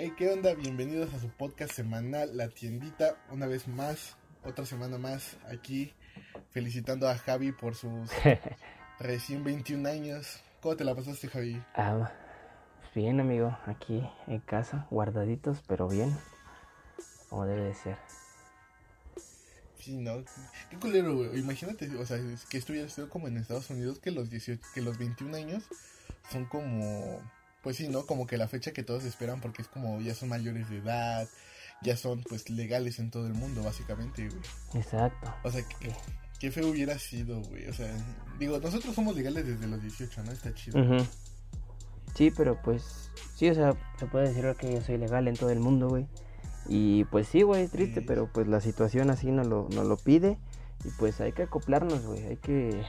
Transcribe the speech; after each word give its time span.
Hey, 0.00 0.12
¿qué 0.16 0.30
onda? 0.30 0.54
Bienvenidos 0.54 1.12
a 1.12 1.18
su 1.18 1.28
podcast 1.28 1.72
semanal, 1.72 2.36
La 2.36 2.46
Tiendita. 2.50 3.16
Una 3.32 3.48
vez 3.48 3.66
más, 3.66 4.16
otra 4.44 4.64
semana 4.64 4.96
más 4.96 5.36
aquí, 5.50 5.92
felicitando 6.50 7.08
a 7.08 7.18
Javi 7.18 7.50
por 7.50 7.74
sus 7.74 8.08
recién 9.00 9.42
21 9.42 9.88
años. 9.88 10.40
¿Cómo 10.60 10.76
te 10.76 10.84
la 10.84 10.94
pasaste, 10.94 11.26
Javi? 11.26 11.60
Ah, 11.74 12.12
bien, 12.94 13.18
amigo, 13.18 13.58
aquí 13.66 14.08
en 14.28 14.38
casa, 14.38 14.86
guardaditos, 14.88 15.64
pero 15.66 15.88
bien, 15.88 16.16
como 17.28 17.46
debe 17.46 17.62
de 17.64 17.74
ser. 17.74 17.96
Sí, 19.80 19.96
no, 19.96 20.22
qué 20.70 20.76
culero, 20.76 21.16
güey. 21.16 21.40
Imagínate, 21.40 21.90
o 21.96 22.06
sea, 22.06 22.18
que 22.48 22.58
estuviera 22.58 22.88
sido 22.88 23.08
como 23.08 23.26
en 23.26 23.36
Estados 23.36 23.68
Unidos, 23.68 23.98
que 23.98 24.12
los 24.12 24.30
18, 24.30 24.62
que 24.72 24.80
los 24.80 24.96
21 24.96 25.36
años 25.36 25.64
son 26.30 26.44
como 26.44 27.20
pues 27.62 27.76
sí, 27.76 27.88
¿no? 27.88 28.06
Como 28.06 28.26
que 28.26 28.36
la 28.36 28.48
fecha 28.48 28.72
que 28.72 28.82
todos 28.82 29.04
esperan 29.04 29.40
porque 29.40 29.62
es 29.62 29.68
como 29.68 30.00
ya 30.00 30.14
son 30.14 30.28
mayores 30.28 30.68
de 30.70 30.78
edad, 30.78 31.28
ya 31.82 31.96
son 31.96 32.22
pues 32.28 32.50
legales 32.50 32.98
en 32.98 33.10
todo 33.10 33.26
el 33.26 33.34
mundo, 33.34 33.62
básicamente, 33.62 34.28
güey. 34.28 34.42
Exacto. 34.74 35.34
O 35.44 35.50
sea, 35.50 35.62
que, 35.62 35.92
qué 36.38 36.50
feo 36.50 36.68
hubiera 36.68 36.98
sido, 36.98 37.40
güey. 37.42 37.68
O 37.68 37.72
sea, 37.72 37.92
digo, 38.38 38.58
nosotros 38.58 38.94
somos 38.94 39.16
legales 39.16 39.46
desde 39.46 39.66
los 39.66 39.82
18, 39.82 40.22
¿no? 40.24 40.32
Está 40.32 40.54
chido. 40.54 41.06
Sí, 42.14 42.32
pero 42.36 42.60
pues, 42.62 43.10
sí, 43.36 43.48
o 43.48 43.54
sea, 43.54 43.74
se 43.98 44.06
puede 44.06 44.28
decir 44.28 44.44
que 44.58 44.72
yo 44.72 44.80
soy 44.80 44.98
legal 44.98 45.28
en 45.28 45.36
todo 45.36 45.50
el 45.50 45.60
mundo, 45.60 45.88
güey. 45.88 46.06
Y 46.68 47.04
pues 47.04 47.28
sí, 47.28 47.42
güey, 47.42 47.68
triste, 47.68 48.02
pero 48.02 48.30
pues 48.32 48.46
la 48.46 48.60
situación 48.60 49.10
así 49.10 49.30
no 49.30 49.44
lo, 49.44 49.68
no 49.70 49.84
lo 49.84 49.96
pide. 49.96 50.38
Y 50.84 50.90
pues 50.98 51.20
hay 51.20 51.32
que 51.32 51.44
acoplarnos, 51.44 52.04
güey. 52.04 52.24
Hay 52.26 52.36
que 52.36 52.82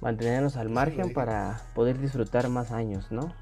mantenernos 0.00 0.56
al 0.56 0.68
margen 0.68 1.12
para 1.12 1.62
poder 1.74 1.98
disfrutar 2.00 2.48
más 2.48 2.72
años, 2.72 3.12
¿no? 3.12 3.32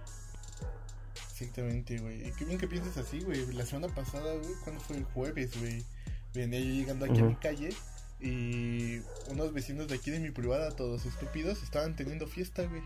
Exactamente, 1.41 1.97
güey. 1.97 2.29
Y 2.29 2.33
qué 2.33 2.45
bien 2.45 2.59
que 2.59 2.69
piensas 2.69 2.99
así, 2.99 3.21
güey. 3.21 3.51
La 3.55 3.65
semana 3.65 3.89
pasada, 3.95 4.35
güey, 4.35 4.53
cuando 4.63 4.83
fue 4.83 4.99
el 4.99 5.05
jueves, 5.05 5.59
güey, 5.59 5.83
venía 6.35 6.61
yo 6.61 6.67
llegando 6.67 7.07
aquí 7.07 7.19
a 7.19 7.25
mi 7.25 7.35
calle 7.37 7.71
y 8.21 8.99
unos 9.31 9.55
vecinos 9.55 9.89
de 9.89 9.95
aquí 9.95 10.11
de 10.11 10.21
mi 10.21 10.31
privada, 10.31 10.71
todos 10.77 11.07
estúpidos, 11.07 11.63
estaban 11.63 11.97
teniendo 11.97 12.27
fiesta, 12.27 12.67
güey. 12.67 12.83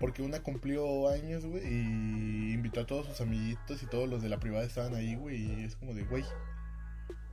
Porque 0.00 0.22
una 0.22 0.42
cumplió 0.42 1.08
años, 1.10 1.46
güey, 1.46 1.62
y 1.64 2.54
invitó 2.54 2.80
a 2.80 2.86
todos 2.86 3.06
sus 3.06 3.20
amiguitos 3.20 3.84
y 3.84 3.86
todos 3.86 4.08
los 4.08 4.20
de 4.20 4.30
la 4.30 4.40
privada 4.40 4.64
estaban 4.64 4.96
ahí, 4.96 5.14
güey. 5.14 5.36
Y 5.36 5.64
es 5.64 5.76
como 5.76 5.94
de, 5.94 6.02
güey, 6.02 6.24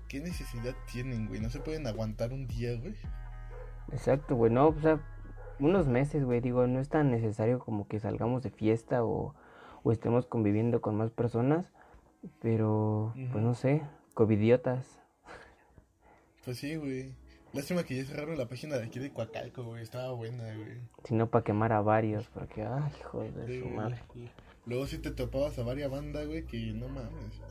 ¿qué 0.07 0.19
necesidad 0.19 0.75
tienen, 0.91 1.29
güey? 1.29 1.41
No 1.41 1.49
se 1.49 1.61
pueden 1.61 1.88
aguantar 1.88 2.31
un 2.31 2.45
día, 2.45 2.75
güey. 2.75 2.95
Exacto, 3.91 4.35
güey. 4.35 4.51
No, 4.51 4.67
o 4.67 4.81
sea, 4.81 5.01
unos 5.57 5.88
meses, 5.88 6.23
güey. 6.23 6.41
Digo, 6.41 6.67
no 6.67 6.79
es 6.79 6.89
tan 6.89 7.09
necesario 7.09 7.57
como 7.57 7.88
que 7.88 7.99
salgamos 7.99 8.44
de 8.44 8.51
fiesta 8.51 9.03
o 9.03 9.33
o 9.88 9.91
estemos 9.93 10.25
conviviendo 10.25 10.81
con 10.81 10.97
más 10.97 11.11
personas, 11.11 11.71
pero 12.41 13.13
pues 13.31 13.41
no 13.41 13.53
sé, 13.53 13.83
covidiotas. 14.13 14.99
Pues 16.44 16.57
sí, 16.57 16.75
güey. 16.75 17.13
Lástima 17.53 17.83
que 17.83 17.95
ya 17.95 18.03
cerraron 18.03 18.38
la 18.38 18.49
página 18.49 18.77
de 18.77 18.83
aquí 18.83 18.99
de 18.99 19.11
Coacalco, 19.11 19.63
güey. 19.63 19.81
Estaba 19.81 20.11
buena, 20.11 20.44
güey. 20.55 20.81
Si 21.05 21.16
no, 21.16 21.29
para 21.29 21.45
quemar 21.45 21.71
a 21.71 21.79
varios, 21.79 22.27
porque, 22.27 22.63
ay, 22.63 22.91
joder, 23.05 23.33
de 23.33 23.61
su 23.61 23.69
madre. 23.69 23.97
Luego 24.66 24.88
si 24.88 24.97
te 24.97 25.11
topabas 25.11 25.57
a 25.57 25.63
varias 25.63 25.89
bandas, 25.89 26.27
güey, 26.27 26.45
que 26.45 26.57
no 26.73 26.89
mames. 26.89 27.41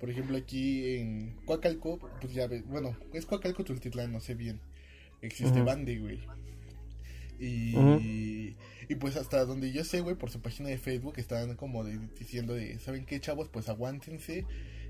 Por 0.00 0.10
ejemplo, 0.10 0.36
aquí 0.36 0.96
en 0.96 1.36
Coacalco, 1.46 2.00
pues 2.20 2.34
ya 2.34 2.48
ves, 2.48 2.66
bueno, 2.66 2.96
es 3.12 3.24
Coacalco 3.24 3.62
Tultitlán, 3.62 4.10
no 4.10 4.18
sé 4.18 4.34
bien. 4.34 4.60
Existe 5.22 5.62
bande, 5.62 6.00
güey. 6.00 6.26
Y, 7.38 8.56
y 8.88 8.94
pues 8.96 9.16
hasta 9.16 9.44
donde 9.44 9.72
yo 9.72 9.84
sé, 9.84 10.00
güey, 10.00 10.16
por 10.16 10.30
su 10.30 10.40
página 10.40 10.68
de 10.68 10.78
Facebook 10.78 11.14
estaban 11.16 11.56
como 11.56 11.84
diciendo 11.84 12.54
de, 12.54 12.78
¿saben 12.78 13.04
qué, 13.06 13.20
chavos? 13.20 13.48
Pues 13.48 13.68
aguántense, 13.68 14.44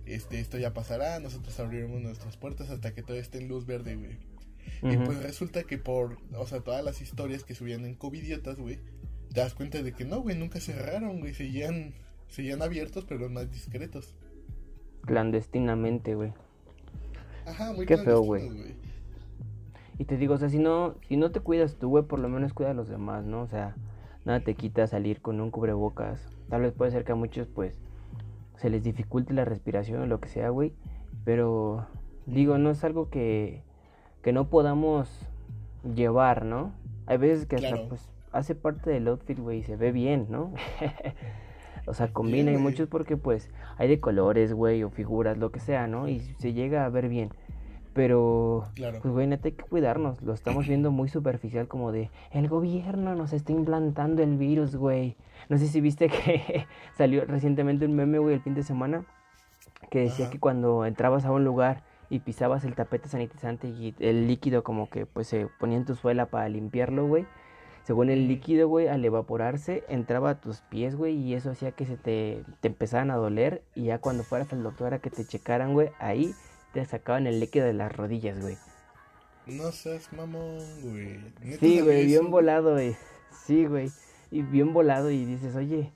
este, 0.06 0.41
esto 0.41 0.59
ya 0.59 0.75
pasará, 0.75 1.20
nosotros 1.20 1.59
abriremos 1.61 2.01
nuestras 2.01 2.36
puertas 2.36 2.70
hasta 2.70 2.95
que 2.95 3.03
todo 3.03 3.17
esté 3.17 3.39
en 3.39 3.48
luz 3.48 3.67
verde, 3.67 3.97
güey. 3.97 4.19
Y 4.83 4.97
pues 4.98 5.23
resulta 5.23 5.63
que 5.64 5.79
por, 5.79 6.18
o 6.36 6.46
sea, 6.46 6.61
todas 6.61 6.85
las 6.85 7.01
historias 7.01 7.45
que 7.45 7.55
subían 7.55 7.85
en 7.85 7.95
Covidiotas, 7.95 8.58
güey, 8.58 8.79
te 9.33 9.41
das 9.41 9.55
cuenta 9.55 9.83
de 9.83 9.92
que 9.92 10.05
no, 10.05 10.20
güey, 10.20 10.36
nunca 10.36 10.61
cerraron, 10.61 11.20
güey, 11.20 11.35
seguían, 11.35 11.95
seguían 12.29 12.61
abiertos, 12.63 13.05
pero 13.08 13.29
más 13.30 13.51
discretos. 13.51 14.14
Clandestinamente, 15.02 16.14
güey. 16.14 16.33
Ajá, 17.47 17.73
muy 17.73 17.86
Qué 17.86 17.97
feo, 17.97 18.20
güey. 18.20 18.74
Y 19.98 20.05
te 20.05 20.16
digo, 20.16 20.34
o 20.34 20.38
sea, 20.38 20.48
si 20.48 20.58
no, 20.58 20.94
si 21.08 21.16
no 21.16 21.30
te 21.30 21.40
cuidas 21.40 21.77
tú, 21.77 21.88
güey, 21.88 22.05
por 22.05 22.18
lo 22.18 22.28
menos 22.28 22.52
cuida 22.52 22.70
a 22.70 22.74
los 22.74 22.88
demás, 22.88 23.24
¿no? 23.24 23.42
O 23.42 23.46
sea, 23.46 23.77
nada 24.24 24.40
te 24.40 24.55
quita 24.55 24.86
salir 24.86 25.20
con 25.20 25.40
un 25.40 25.50
cubrebocas. 25.50 26.20
Tal 26.48 26.62
vez 26.62 26.72
puede 26.72 26.90
ser 26.90 27.05
que 27.05 27.12
a 27.12 27.16
muchos, 27.16 27.46
pues, 27.46 27.78
se 28.56 28.70
les 28.70 28.82
dificulte 28.82 29.34
la 29.34 29.44
respiración 29.44 30.02
o 30.02 30.06
lo 30.06 30.20
que 30.20 30.28
sea, 30.28 30.48
güey. 30.48 30.72
Pero, 31.24 31.86
digo, 32.27 32.58
no 32.58 32.70
es 32.70 32.82
algo 32.82 33.08
que, 33.08 33.62
que 34.22 34.32
no 34.32 34.48
podamos 34.48 35.08
llevar, 35.94 36.44
¿no? 36.44 36.72
Hay 37.06 37.18
veces 37.18 37.46
que 37.46 37.56
hasta, 37.56 37.88
pues, 37.88 38.11
hace 38.32 38.55
parte 38.55 38.90
del 38.90 39.06
outfit, 39.08 39.38
güey, 39.38 39.58
y 39.58 39.62
se 39.62 39.76
ve 39.76 39.92
bien, 39.92 40.26
¿no? 40.28 40.52
o 41.86 41.94
sea, 41.94 42.12
combina 42.12 42.50
y 42.50 42.56
muchos 42.56 42.88
porque, 42.88 43.16
pues, 43.16 43.48
hay 43.76 43.88
de 43.88 44.00
colores, 44.00 44.52
güey, 44.52 44.82
o 44.82 44.90
figuras, 44.90 45.38
lo 45.38 45.52
que 45.52 45.61
sea, 45.61 45.86
¿no? 45.86 46.08
Y 46.08 46.20
se 46.38 46.52
llega 46.52 46.84
a 46.84 46.88
ver 46.88 47.08
bien. 47.08 47.30
Pero, 47.94 48.66
pues, 48.77 49.05
güey, 49.05 49.28
neta 49.28 49.46
hay 49.46 49.52
que 49.52 49.64
cuidarnos. 49.64 50.20
Lo 50.20 50.34
estamos 50.34 50.66
viendo 50.66 50.90
muy 50.90 51.08
superficial, 51.08 51.68
como 51.68 51.92
de 51.92 52.10
el 52.32 52.48
gobierno 52.48 53.14
nos 53.14 53.32
está 53.32 53.52
implantando 53.52 54.22
el 54.22 54.36
virus, 54.36 54.74
güey. 54.74 55.16
No 55.48 55.58
sé 55.58 55.68
si 55.68 55.80
viste 55.80 56.08
que 56.10 56.66
salió 56.96 57.24
recientemente 57.24 57.86
un 57.86 57.94
meme, 57.94 58.18
güey, 58.18 58.34
el 58.34 58.40
fin 58.40 58.55
de 58.55 58.64
semana, 58.64 59.05
que 59.90 60.00
decía 60.00 60.28
que 60.28 60.40
cuando 60.40 60.84
entrabas 60.84 61.24
a 61.24 61.30
un 61.30 61.44
lugar 61.44 61.84
y 62.10 62.18
pisabas 62.18 62.64
el 62.64 62.74
tapete 62.74 63.08
sanitizante 63.08 63.68
y 63.68 63.94
el 64.00 64.26
líquido, 64.26 64.64
como 64.64 64.90
que 64.90 65.06
pues 65.06 65.28
se 65.28 65.46
ponía 65.61 65.76
en 65.76 65.84
tu 65.84 65.94
suela 65.94 66.26
para 66.26 66.48
limpiarlo, 66.48 67.06
güey. 67.06 67.26
Según 67.84 68.11
el 68.11 68.26
líquido, 68.26 68.66
güey, 68.66 68.88
al 68.88 69.05
evaporarse, 69.05 69.84
entraba 69.88 70.30
a 70.30 70.40
tus 70.40 70.62
pies, 70.62 70.96
güey, 70.96 71.14
y 71.14 71.34
eso 71.34 71.50
hacía 71.50 71.70
que 71.72 71.84
se 71.84 71.96
te, 71.96 72.42
te 72.61 72.68
empezaran 72.68 73.11
a 73.12 73.16
doler. 73.16 73.62
Y 73.74 73.84
ya 73.84 73.98
cuando 73.98 74.24
fueras 74.24 74.52
al 74.52 74.64
doctor 74.64 74.94
a 74.94 74.98
que 74.98 75.11
te 75.11 75.24
checaran, 75.24 75.74
güey, 75.74 75.90
ahí 76.00 76.34
te 76.74 76.85
sacaban 76.85 77.27
el 77.27 77.40
líquido 77.40 77.64
de 77.64 77.73
las 77.73 77.96
rodillas, 77.96 78.40
güey. 78.40 78.58
No 79.46 79.70
seas 79.73 80.12
mamón, 80.12 80.58
güey. 80.83 81.20
Sí, 81.61 81.80
güey, 81.80 82.05
bien 82.05 82.30
volado, 82.30 82.73
güey. 82.73 82.96
Sí, 83.46 83.67
güey. 83.67 83.90
Y 84.30 84.42
bien 84.42 84.73
volado 84.73 85.11
y 85.11 85.24
dices, 85.24 85.55
oye, 85.55 85.92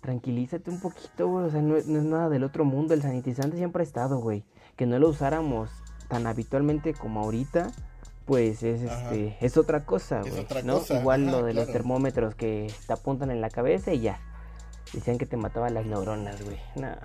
tranquilízate 0.00 0.70
un 0.70 0.80
poquito, 0.80 1.28
güey. 1.28 1.46
O 1.46 1.50
sea, 1.50 1.60
no, 1.60 1.76
es 1.76 1.86
nada 1.86 2.28
del 2.28 2.44
otro 2.44 2.64
mundo. 2.64 2.94
El 2.94 3.02
sanitizante 3.02 3.56
siempre 3.56 3.82
ha 3.82 3.84
estado, 3.84 4.18
güey. 4.18 4.44
Que 4.76 4.86
no 4.86 4.98
lo 4.98 5.08
usáramos 5.08 5.70
tan 6.08 6.26
habitualmente 6.26 6.94
como 6.94 7.20
ahorita, 7.20 7.72
pues 8.26 8.62
es 8.62 8.82
este 8.82 9.36
es 9.40 9.56
otra 9.56 9.84
cosa, 9.84 10.22
güey. 10.22 10.46
¿no? 10.64 10.80
Igual 10.90 11.26
lo 11.26 11.42
de 11.42 11.54
los 11.54 11.72
termómetros 11.72 12.34
que 12.34 12.72
te 12.86 12.92
apuntan 12.92 13.30
en 13.30 13.40
la 13.40 13.50
cabeza 13.50 13.92
y 13.92 14.00
ya. 14.00 14.20
Decían 14.92 15.18
que 15.18 15.26
te 15.26 15.36
mataban 15.36 15.74
las 15.74 15.86
neuronas, 15.86 16.42
güey. 16.42 16.58
Nada. 16.76 17.00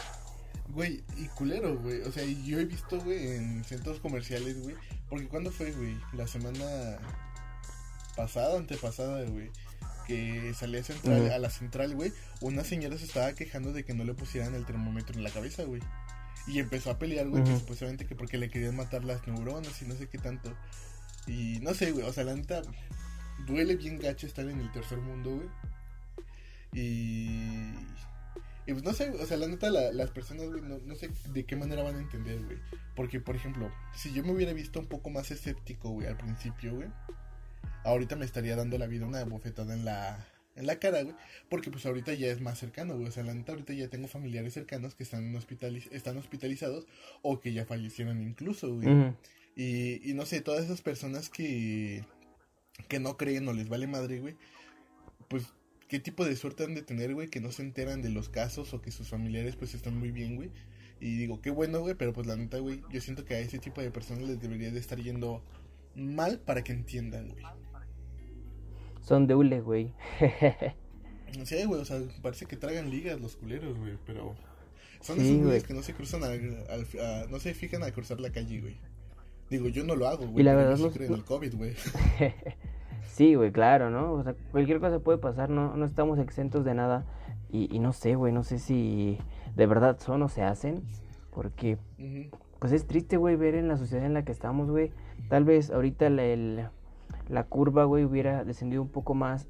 Güey, 0.75 1.05
y 1.15 1.27
culero, 1.29 1.77
güey. 1.79 2.01
O 2.01 2.11
sea, 2.11 2.25
yo 2.25 2.59
he 2.59 2.65
visto, 2.65 2.99
güey, 2.99 3.37
en 3.37 3.63
centros 3.63 4.01
comerciales, 4.01 4.61
güey. 4.61 4.75
Porque 5.09 5.25
cuando 5.29 5.49
fue, 5.49 5.71
güey? 5.71 5.97
La 6.11 6.27
semana 6.27 6.97
pasada, 8.17 8.57
antepasada, 8.57 9.23
güey. 9.23 9.49
Que 10.05 10.53
salía 10.53 10.83
central, 10.83 11.31
a 11.31 11.39
la 11.39 11.49
central, 11.49 11.95
güey. 11.95 12.11
Una 12.41 12.65
señora 12.65 12.97
se 12.97 13.05
estaba 13.05 13.31
quejando 13.31 13.71
de 13.71 13.85
que 13.85 13.93
no 13.93 14.03
le 14.03 14.13
pusieran 14.15 14.53
el 14.53 14.65
termómetro 14.65 15.15
en 15.15 15.23
la 15.23 15.31
cabeza, 15.31 15.63
güey. 15.63 15.81
Y 16.45 16.59
empezó 16.59 16.91
a 16.91 16.99
pelear, 16.99 17.29
güey, 17.29 17.45
que 17.45 17.57
supuestamente 17.57 18.05
que 18.05 18.15
porque 18.15 18.37
le 18.37 18.49
querían 18.49 18.75
matar 18.75 19.05
las 19.05 19.25
neuronas 19.25 19.81
y 19.81 19.85
no 19.85 19.95
sé 19.95 20.09
qué 20.09 20.17
tanto. 20.17 20.53
Y 21.25 21.59
no 21.61 21.73
sé, 21.73 21.93
güey, 21.93 22.05
o 22.05 22.11
sea, 22.11 22.25
la 22.25 22.35
neta 22.35 22.61
duele 23.47 23.77
bien 23.77 23.97
gacho 23.97 24.27
estar 24.27 24.47
en 24.47 24.59
el 24.59 24.71
tercer 24.73 24.97
mundo, 24.97 25.37
güey. 25.37 25.47
Y 26.73 27.71
y 28.67 28.71
pues 28.71 28.83
no 28.83 28.93
sé, 28.93 29.09
o 29.11 29.25
sea, 29.25 29.37
la 29.37 29.47
neta, 29.47 29.69
las 29.69 30.09
personas, 30.11 30.47
güey, 30.47 30.61
no, 30.61 30.95
sé 30.95 31.11
de 31.31 31.45
qué 31.45 31.55
manera 31.55 31.83
van 31.83 31.97
a 31.97 31.99
entender, 31.99 32.43
güey. 32.43 32.57
Porque, 32.95 33.19
por 33.19 33.35
ejemplo, 33.35 33.71
si 33.95 34.11
yo 34.11 34.23
me 34.23 34.31
hubiera 34.31 34.53
visto 34.53 34.79
un 34.79 34.87
poco 34.87 35.11
más 35.11 35.29
escéptico, 35.29 35.89
güey, 35.89 36.07
al 36.07 36.17
principio, 36.17 36.73
güey, 36.75 36.87
ahorita 37.83 38.15
me 38.15 38.25
estaría 38.25 38.55
dando 38.55 38.77
la 38.79 38.87
vida 38.87 39.05
una 39.05 39.23
bofetada 39.23 39.75
en 39.75 39.85
la, 39.85 40.25
en 40.55 40.65
la 40.65 40.79
cara, 40.79 41.03
güey. 41.03 41.15
Porque 41.47 41.69
pues 41.69 41.85
ahorita 41.85 42.15
ya 42.15 42.27
es 42.27 42.41
más 42.41 42.57
cercano, 42.57 42.95
güey. 42.95 43.09
O 43.09 43.11
sea, 43.11 43.23
la 43.23 43.35
neta, 43.35 43.51
ahorita 43.51 43.73
ya 43.73 43.87
tengo 43.87 44.07
familiares 44.07 44.53
cercanos 44.55 44.95
que 44.95 45.03
están, 45.03 45.35
están 45.91 46.17
hospitalizados 46.17 46.87
o 47.21 47.39
que 47.39 47.53
ya 47.53 47.65
fallecieron 47.65 48.19
incluso, 48.23 48.73
güey. 48.73 49.13
y, 49.55 50.09
y 50.09 50.13
no 50.15 50.25
sé, 50.25 50.41
todas 50.41 50.65
esas 50.65 50.81
personas 50.81 51.29
que, 51.29 52.03
que 52.87 52.99
no 52.99 53.15
creen 53.15 53.47
o 53.47 53.53
les 53.53 53.69
vale 53.69 53.85
madre, 53.85 54.19
güey, 54.19 54.35
pues 55.27 55.53
qué 55.87 55.99
tipo 55.99 56.25
de 56.25 56.35
suerte 56.35 56.63
han 56.63 56.75
de 56.75 56.81
tener, 56.81 57.13
güey, 57.13 57.29
que 57.29 57.39
no 57.39 57.51
se 57.51 57.61
enteran 57.61 58.01
de 58.01 58.09
los 58.09 58.29
casos 58.29 58.73
o 58.73 58.81
que 58.81 58.91
sus 58.91 59.09
familiares 59.09 59.55
pues 59.55 59.73
están 59.73 59.97
muy 59.97 60.11
bien, 60.11 60.35
güey. 60.35 60.51
Y 60.99 61.17
digo, 61.17 61.41
qué 61.41 61.51
bueno, 61.51 61.81
güey, 61.81 61.95
pero 61.95 62.13
pues 62.13 62.25
la 62.25 62.35
neta, 62.35 62.57
güey, 62.59 62.81
yo 62.89 63.01
siento 63.01 63.25
que 63.25 63.35
a 63.35 63.39
ese 63.39 63.59
tipo 63.59 63.81
de 63.81 63.91
personas 63.91 64.23
les 64.23 64.41
debería 64.41 64.71
de 64.71 64.79
estar 64.79 64.97
yendo 64.99 65.43
mal 65.95 66.39
para 66.39 66.63
que 66.63 66.71
entiendan, 66.71 67.29
güey. 67.29 67.43
Son 69.01 69.27
de 69.27 69.35
hule, 69.35 69.61
güey. 69.61 69.93
sí, 71.43 71.63
güey, 71.65 71.81
o 71.81 71.85
sea, 71.85 72.01
parece 72.21 72.45
que 72.45 72.55
tragan 72.55 72.89
ligas 72.89 73.19
los 73.19 73.35
culeros, 73.35 73.77
güey, 73.77 73.97
pero... 74.05 74.35
Son 75.01 75.19
esos 75.21 75.37
güeyes 75.37 75.63
que 75.63 75.75
no 75.75 75.83
se 75.83 75.93
cruzan 75.93 76.23
al, 76.23 76.65
no 77.29 77.39
se 77.39 77.53
fijan 77.53 77.83
al 77.83 77.93
cruzar 77.93 78.19
la 78.19 78.31
calle, 78.31 78.59
güey. 78.59 78.75
Digo, 79.51 79.67
yo 79.67 79.83
no 79.83 79.95
lo 79.95 80.07
hago, 80.07 80.25
güey. 80.25 80.41
Y 80.41 80.43
la 80.43 80.55
verdad 80.55 80.79
no 80.79 80.87
el 80.87 81.23
COVID, 81.23 81.53
güey. 81.53 81.73
sí, 83.07 83.35
güey, 83.35 83.51
claro, 83.51 83.89
¿no? 83.89 84.13
O 84.13 84.23
sea, 84.23 84.35
cualquier 84.51 84.79
cosa 84.79 84.99
puede 84.99 85.17
pasar, 85.17 85.49
no, 85.49 85.75
no 85.75 85.85
estamos 85.85 86.19
exentos 86.19 86.65
de 86.65 86.73
nada. 86.73 87.05
Y, 87.51 87.73
y 87.73 87.79
no 87.79 87.93
sé, 87.93 88.15
güey, 88.15 88.33
no 88.33 88.43
sé 88.43 88.59
si 88.59 89.17
de 89.55 89.67
verdad 89.67 89.97
son 89.99 90.21
o 90.23 90.29
se 90.29 90.43
hacen. 90.43 90.83
Porque, 91.31 91.77
pues 92.59 92.71
es 92.71 92.87
triste, 92.87 93.17
güey, 93.17 93.35
ver 93.35 93.55
en 93.55 93.67
la 93.67 93.77
sociedad 93.77 94.05
en 94.05 94.13
la 94.13 94.23
que 94.23 94.31
estamos, 94.31 94.69
güey. 94.71 94.91
Tal 95.27 95.43
vez 95.43 95.69
ahorita 95.69 96.09
la, 96.09 96.71
la 97.27 97.43
curva, 97.43 97.83
güey, 97.83 98.05
hubiera 98.05 98.45
descendido 98.45 98.81
un 98.81 98.89
poco 98.89 99.13
más 99.13 99.47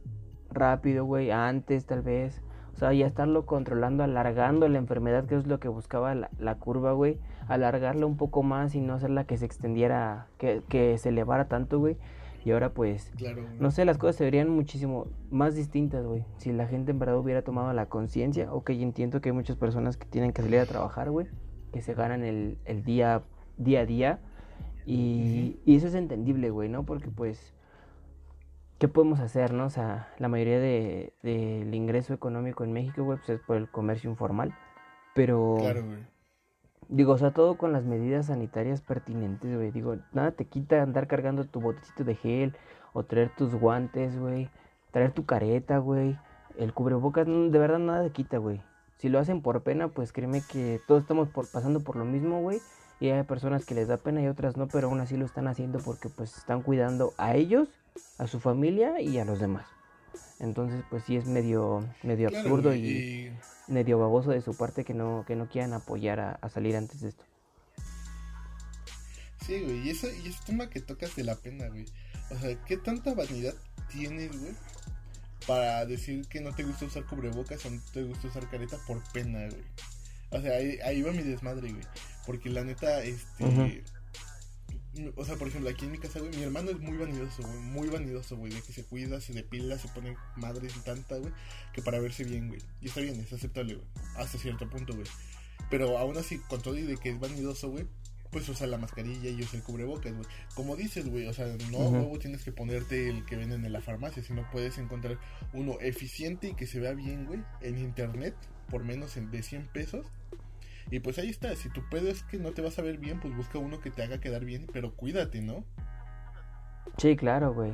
rápido, 0.50 1.06
güey, 1.06 1.30
antes 1.30 1.86
tal 1.86 2.02
vez. 2.02 2.42
O 2.74 2.78
sea, 2.78 2.92
ya 2.92 3.06
estarlo 3.06 3.46
controlando, 3.46 4.04
alargando 4.04 4.68
la 4.68 4.80
enfermedad, 4.80 5.26
que 5.26 5.36
es 5.36 5.48
lo 5.48 5.60
que 5.60 5.70
buscaba 5.70 6.14
la, 6.14 6.56
curva, 6.56 6.92
güey. 6.92 7.20
Alargarla 7.48 8.06
un 8.06 8.18
poco 8.18 8.44
más 8.44 8.76
y 8.76 8.82
no 8.82 8.96
hacerla 8.96 9.24
que 9.26 9.38
se 9.38 9.46
extendiera, 9.46 10.28
que, 10.38 10.62
que 10.68 10.98
se 10.98 11.10
elevara 11.10 11.48
tanto, 11.48 11.80
güey. 11.80 11.98
Y 12.46 12.52
ahora 12.52 12.74
pues, 12.74 13.12
no 13.60 13.72
sé, 13.72 13.86
las 13.86 13.98
cosas 13.98 14.18
se 14.18 14.24
verían 14.24 14.50
muchísimo 14.50 15.08
más 15.32 15.56
distintas, 15.56 16.06
güey. 16.06 16.24
Si 16.38 16.54
la 16.54 16.68
gente 16.68 16.92
en 16.92 17.00
verdad 17.00 17.18
hubiera 17.18 17.42
tomado 17.42 17.74
la 17.74 17.88
conciencia, 17.88 18.54
ok, 18.54 18.70
entiendo 18.70 19.20
que 19.20 19.30
hay 19.30 19.34
muchas 19.34 19.58
personas 19.58 19.98
que 19.98 20.06
tienen 20.06 20.32
que 20.32 20.44
salir 20.44 20.60
a 20.60 20.66
trabajar, 20.68 21.10
güey. 21.10 21.28
Que 21.74 21.82
se 21.82 21.96
ganan 21.96 22.24
el, 22.24 22.60
el 22.66 22.84
día, 22.84 23.24
día 23.58 23.82
a 23.82 23.86
día. 23.88 24.20
Y, 24.86 25.60
y 25.66 25.76
eso 25.76 25.88
es 25.88 25.96
entendible, 25.96 26.52
güey, 26.52 26.70
¿no? 26.70 26.86
Porque 26.86 27.10
pues 27.10 27.56
¿qué 28.78 28.88
podemos 28.88 29.20
hacer, 29.20 29.54
no? 29.54 29.66
O 29.66 29.70
sea, 29.70 30.14
la 30.20 30.28
mayoría 30.28 30.60
del 30.60 31.14
de, 31.24 31.70
ingreso 31.76 32.14
económico 32.14 32.64
en 32.64 32.74
México, 32.74 33.04
güey, 33.04 33.18
pues 33.18 33.30
es 33.30 33.40
por 33.40 33.58
el 33.58 33.70
comercio 33.70 34.10
informal. 34.10 34.56
Pero... 35.14 35.58
Claro, 35.60 35.86
güey. 35.86 36.15
Digo, 36.88 37.14
o 37.14 37.18
sea, 37.18 37.32
todo 37.32 37.58
con 37.58 37.74
las 37.74 37.84
medidas 37.84 38.28
sanitarias 38.28 38.82
pertinentes, 38.82 39.56
güey. 39.56 39.72
Digo, 39.72 39.98
nada 40.14 40.32
te 40.32 40.46
quita 40.46 40.82
andar 40.82 41.08
cargando 41.08 41.46
tu 41.46 41.60
botecito 41.60 42.04
de 42.04 42.16
gel 42.16 42.56
o 42.94 43.04
traer 43.04 43.32
tus 43.36 43.56
guantes, 43.56 44.20
güey. 44.20 44.50
Traer 44.92 45.12
tu 45.12 45.26
careta, 45.26 45.78
güey. 45.80 46.18
El 46.58 46.74
cubrebocas, 46.74 47.26
de 47.26 47.60
verdad 47.60 47.80
nada 47.80 48.04
te 48.04 48.12
quita, 48.12 48.38
güey. 48.38 48.62
Si 48.98 49.10
lo 49.10 49.20
hacen 49.20 49.42
por 49.42 49.62
pena, 49.62 49.90
pues 49.90 50.14
créeme 50.14 50.42
que 50.42 50.80
todos 50.88 51.02
estamos 51.02 51.28
por, 51.30 51.50
pasando 51.52 51.82
por 51.82 51.96
lo 51.96 52.06
mismo, 52.06 52.42
güey. 52.42 52.60
Y 53.00 53.10
hay 53.10 53.24
personas 53.24 53.66
que 53.66 53.76
les 53.76 53.88
da 53.88 53.98
pena 53.98 54.22
y 54.22 54.28
otras 54.28 54.56
no, 54.56 54.68
pero 54.68 54.88
aún 54.88 55.02
así 55.02 55.18
lo 55.18 55.26
están 55.26 55.48
haciendo 55.48 55.80
porque 55.80 56.08
pues 56.10 56.38
están 56.38 56.62
cuidando 56.62 57.14
a 57.18 57.36
ellos 57.36 57.68
a 58.18 58.28
su 58.28 58.40
familia 58.40 59.02
y 59.02 59.18
a 59.18 59.26
los 59.26 59.40
demás. 59.40 59.75
Entonces, 60.40 60.84
pues 60.90 61.04
sí 61.06 61.16
es 61.16 61.26
medio, 61.26 61.88
medio 62.04 62.28
absurdo 62.28 62.76
y, 62.76 63.32
medio 63.68 64.00
baboso 64.00 64.32
de 64.32 64.42
su 64.42 64.56
parte 64.56 64.84
que 64.84 64.94
no, 64.94 65.24
que 65.26 65.36
no 65.36 65.48
quieran 65.48 65.74
apoyar 65.74 66.20
a, 66.20 66.50
salir 66.50 66.76
antes 66.76 67.02
de 67.02 67.10
esto. 67.10 67.24
Sí, 69.46 69.62
güey, 69.62 69.88
y, 69.88 69.90
eso, 69.92 70.08
y 70.12 70.28
ese 70.28 70.40
tema 70.46 70.70
que 70.70 70.82
tocas 70.82 71.16
de 71.16 71.24
la 71.24 71.36
pena, 71.36 71.68
güey. 71.70 71.86
O 72.32 72.40
sea, 72.40 72.56
¿qué 72.66 72.78
tanta 72.78 73.14
vanidad 73.14 73.54
tienes, 73.90 74.38
güey? 74.38 74.54
Para 75.48 75.86
decir 75.86 76.28
que 76.28 76.42
no 76.42 76.54
te 76.54 76.64
gusta 76.64 76.86
usar 76.86 77.06
cubrebocas 77.06 77.66
o 77.66 77.70
no 77.70 77.82
te 77.94 78.04
gusta 78.04 78.28
usar 78.28 78.50
careta 78.50 78.78
por 78.88 79.02
pena, 79.14 79.48
güey. 79.48 79.64
O 80.32 80.42
sea, 80.42 80.58
ahí, 80.58 81.02
va 81.02 81.12
mi 81.12 81.22
desmadre, 81.22 81.72
güey. 81.72 81.86
Porque 82.26 82.50
la 82.50 82.64
neta, 82.64 83.04
este 83.04 83.84
o 85.16 85.26
sea, 85.26 85.36
por 85.36 85.48
ejemplo, 85.48 85.70
aquí 85.70 85.86
en 85.86 85.92
mi 85.92 85.98
casa, 85.98 86.20
güey, 86.20 86.36
mi 86.36 86.44
hermano 86.44 86.72
es 86.72 86.80
muy 86.80 86.98
vanidoso, 86.98 87.42
güey, 87.42 87.60
muy 87.60 87.88
vanidoso, 87.90 88.38
güey, 88.38 88.54
de 88.54 88.62
que 88.62 88.74
se 88.74 88.84
cuida, 88.84 89.20
se 89.22 89.34
depila, 89.34 89.78
se 89.78 89.88
pone 89.90 90.16
madres 90.36 90.76
y 90.76 90.80
tanta, 90.80 91.18
güey, 91.18 91.32
que 91.74 91.82
para 91.82 92.00
verse 92.00 92.24
bien, 92.24 92.48
güey. 92.48 92.62
Y 92.82 92.88
está 92.88 93.02
bien, 93.02 93.20
es 93.20 93.32
aceptable, 93.34 93.76
güey, 93.76 93.88
hasta 94.18 94.38
cierto 94.38 94.70
punto, 94.70 94.94
güey. 94.94 95.08
Pero 95.70 95.98
aún 95.98 96.18
así, 96.18 96.40
con 96.40 96.62
todo 96.62 96.78
y 96.78 96.84
de 96.84 96.98
que 96.98 97.10
es 97.10 97.20
vanidoso, 97.20 97.70
güey, 97.70 97.86
pues 98.32 98.50
usa 98.50 98.68
la 98.68 98.78
mascarilla 98.78 99.30
y 99.30 99.42
usa 99.42 99.58
el 99.58 99.64
cubrebocas, 99.64 100.14
güey. 100.14 100.26
Como 100.56 100.76
dices, 100.76 101.08
güey, 101.08 101.28
o 101.28 101.34
sea, 101.34 101.48
no 101.72 101.90
luego 101.90 102.20
tienes 102.20 102.44
que 102.44 102.52
ponerte 102.52 103.10
el 103.10 103.26
que 103.26 103.38
venden 103.38 103.66
en 103.66 103.74
la 103.74 103.82
farmacia, 103.82 104.24
sino 104.24 104.50
puedes 104.52 104.78
encontrar 104.78 105.18
uno 105.54 105.78
eficiente 105.80 106.50
y 106.50 106.54
que 106.54 106.68
se 106.68 106.80
vea 106.80 106.94
bien, 106.94 107.26
güey, 107.26 107.42
en 107.62 107.78
internet, 107.78 108.36
por 108.70 108.84
menos 108.84 109.16
de 109.16 109.44
100 109.44 109.68
pesos 109.68 110.06
y 110.92 111.00
pues 111.00 111.18
ahí 111.18 111.30
está, 111.30 111.56
si 111.56 111.70
tu 111.70 111.82
pedo 111.90 112.10
es 112.10 112.24
que 112.24 112.38
no 112.38 112.52
te 112.52 112.62
vas 112.62 112.78
a 112.78 112.82
ver 112.82 112.98
bien, 112.98 113.20
pues 113.20 113.36
busca 113.36 113.58
uno 113.58 113.80
que 113.80 113.92
te 113.92 114.04
haga 114.04 114.20
quedar 114.20 114.46
bien, 114.46 114.68
pero 114.72 114.96
cuídate, 114.96 115.42
¿no? 115.42 115.66
Sí, 116.98 117.16
claro, 117.16 117.54
güey. 117.54 117.74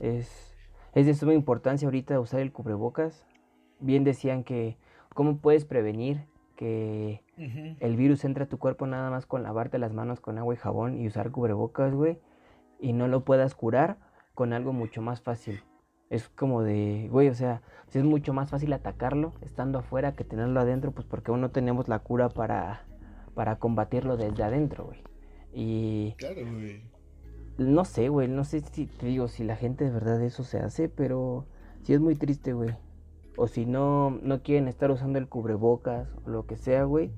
Es, 0.00 0.56
es 0.94 1.06
de 1.06 1.14
suma 1.14 1.34
importancia 1.34 1.86
ahorita 1.86 2.18
usar 2.18 2.40
el 2.40 2.52
cubrebocas. 2.52 3.26
Bien 3.78 4.04
decían 4.04 4.42
que, 4.42 4.78
¿cómo 5.14 5.38
puedes 5.38 5.64
prevenir 5.64 6.26
que 6.56 7.22
el 7.80 7.96
virus 7.96 8.24
entre 8.24 8.44
a 8.44 8.48
tu 8.48 8.58
cuerpo 8.58 8.86
nada 8.86 9.10
más 9.10 9.26
con 9.26 9.42
lavarte 9.42 9.78
las 9.78 9.92
manos 9.92 10.20
con 10.20 10.38
agua 10.38 10.54
y 10.54 10.56
jabón 10.56 10.98
y 10.98 11.06
usar 11.06 11.30
cubrebocas, 11.30 11.94
güey? 11.94 12.18
Y 12.80 12.94
no 12.94 13.08
lo 13.08 13.24
puedas 13.24 13.54
curar 13.54 13.98
con 14.34 14.52
algo 14.52 14.72
mucho 14.72 15.02
más 15.02 15.20
fácil. 15.20 15.62
Es 16.08 16.28
como 16.28 16.62
de, 16.62 17.08
güey, 17.10 17.28
o 17.28 17.34
sea, 17.34 17.62
si 17.88 17.98
es 17.98 18.04
mucho 18.04 18.32
más 18.32 18.50
fácil 18.50 18.72
atacarlo 18.72 19.32
estando 19.40 19.78
afuera 19.78 20.14
que 20.14 20.24
tenerlo 20.24 20.60
adentro, 20.60 20.92
pues 20.92 21.06
porque 21.06 21.30
aún 21.30 21.40
no 21.40 21.50
tenemos 21.50 21.88
la 21.88 21.98
cura 21.98 22.28
para, 22.28 22.84
para 23.34 23.56
combatirlo 23.56 24.16
desde 24.16 24.42
adentro, 24.42 24.86
güey. 24.86 25.02
Y... 25.52 26.14
Claro, 26.18 26.42
güey. 26.42 26.82
No 27.58 27.84
sé, 27.84 28.08
güey, 28.08 28.28
no 28.28 28.44
sé 28.44 28.60
si 28.60 28.86
te 28.86 29.06
digo 29.06 29.28
si 29.28 29.42
la 29.42 29.56
gente 29.56 29.84
de 29.84 29.90
verdad 29.90 30.20
eso 30.22 30.44
se 30.44 30.58
hace, 30.58 30.88
pero 30.88 31.46
sí 31.82 31.94
es 31.94 32.00
muy 32.00 32.14
triste, 32.14 32.52
güey. 32.52 32.74
O 33.36 33.48
si 33.48 33.66
no, 33.66 34.10
no 34.22 34.42
quieren 34.42 34.68
estar 34.68 34.90
usando 34.90 35.18
el 35.18 35.28
cubrebocas 35.28 36.08
o 36.24 36.30
lo 36.30 36.46
que 36.46 36.56
sea, 36.56 36.84
güey, 36.84 37.10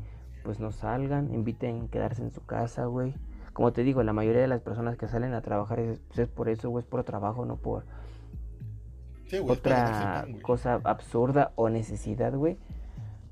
pues 0.44 0.60
no 0.60 0.70
salgan, 0.70 1.34
inviten 1.34 1.82
a 1.82 1.88
quedarse 1.88 2.22
en 2.22 2.30
su 2.30 2.44
casa, 2.46 2.86
güey. 2.86 3.14
Como 3.52 3.72
te 3.72 3.82
digo, 3.82 4.02
la 4.02 4.12
mayoría 4.12 4.40
de 4.40 4.48
las 4.48 4.60
personas 4.60 4.96
que 4.96 5.08
salen 5.08 5.34
a 5.34 5.42
trabajar 5.42 5.80
es, 5.80 5.98
pues 5.98 6.20
es 6.20 6.28
por 6.28 6.48
eso, 6.48 6.70
güey, 6.70 6.84
es 6.84 6.88
por 6.88 7.02
trabajo, 7.04 7.44
no 7.44 7.56
por 7.56 7.84
otra 9.46 10.26
cosa 10.42 10.80
absurda 10.84 11.52
o 11.56 11.68
necesidad, 11.68 12.34
güey. 12.34 12.56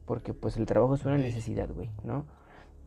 Porque 0.05 0.33
pues 0.35 0.57
el 0.57 0.67
trabajo 0.67 0.95
es 0.95 1.05
una 1.05 1.19
necesidad, 1.19 1.69
güey, 1.73 1.91
¿no? 2.05 2.25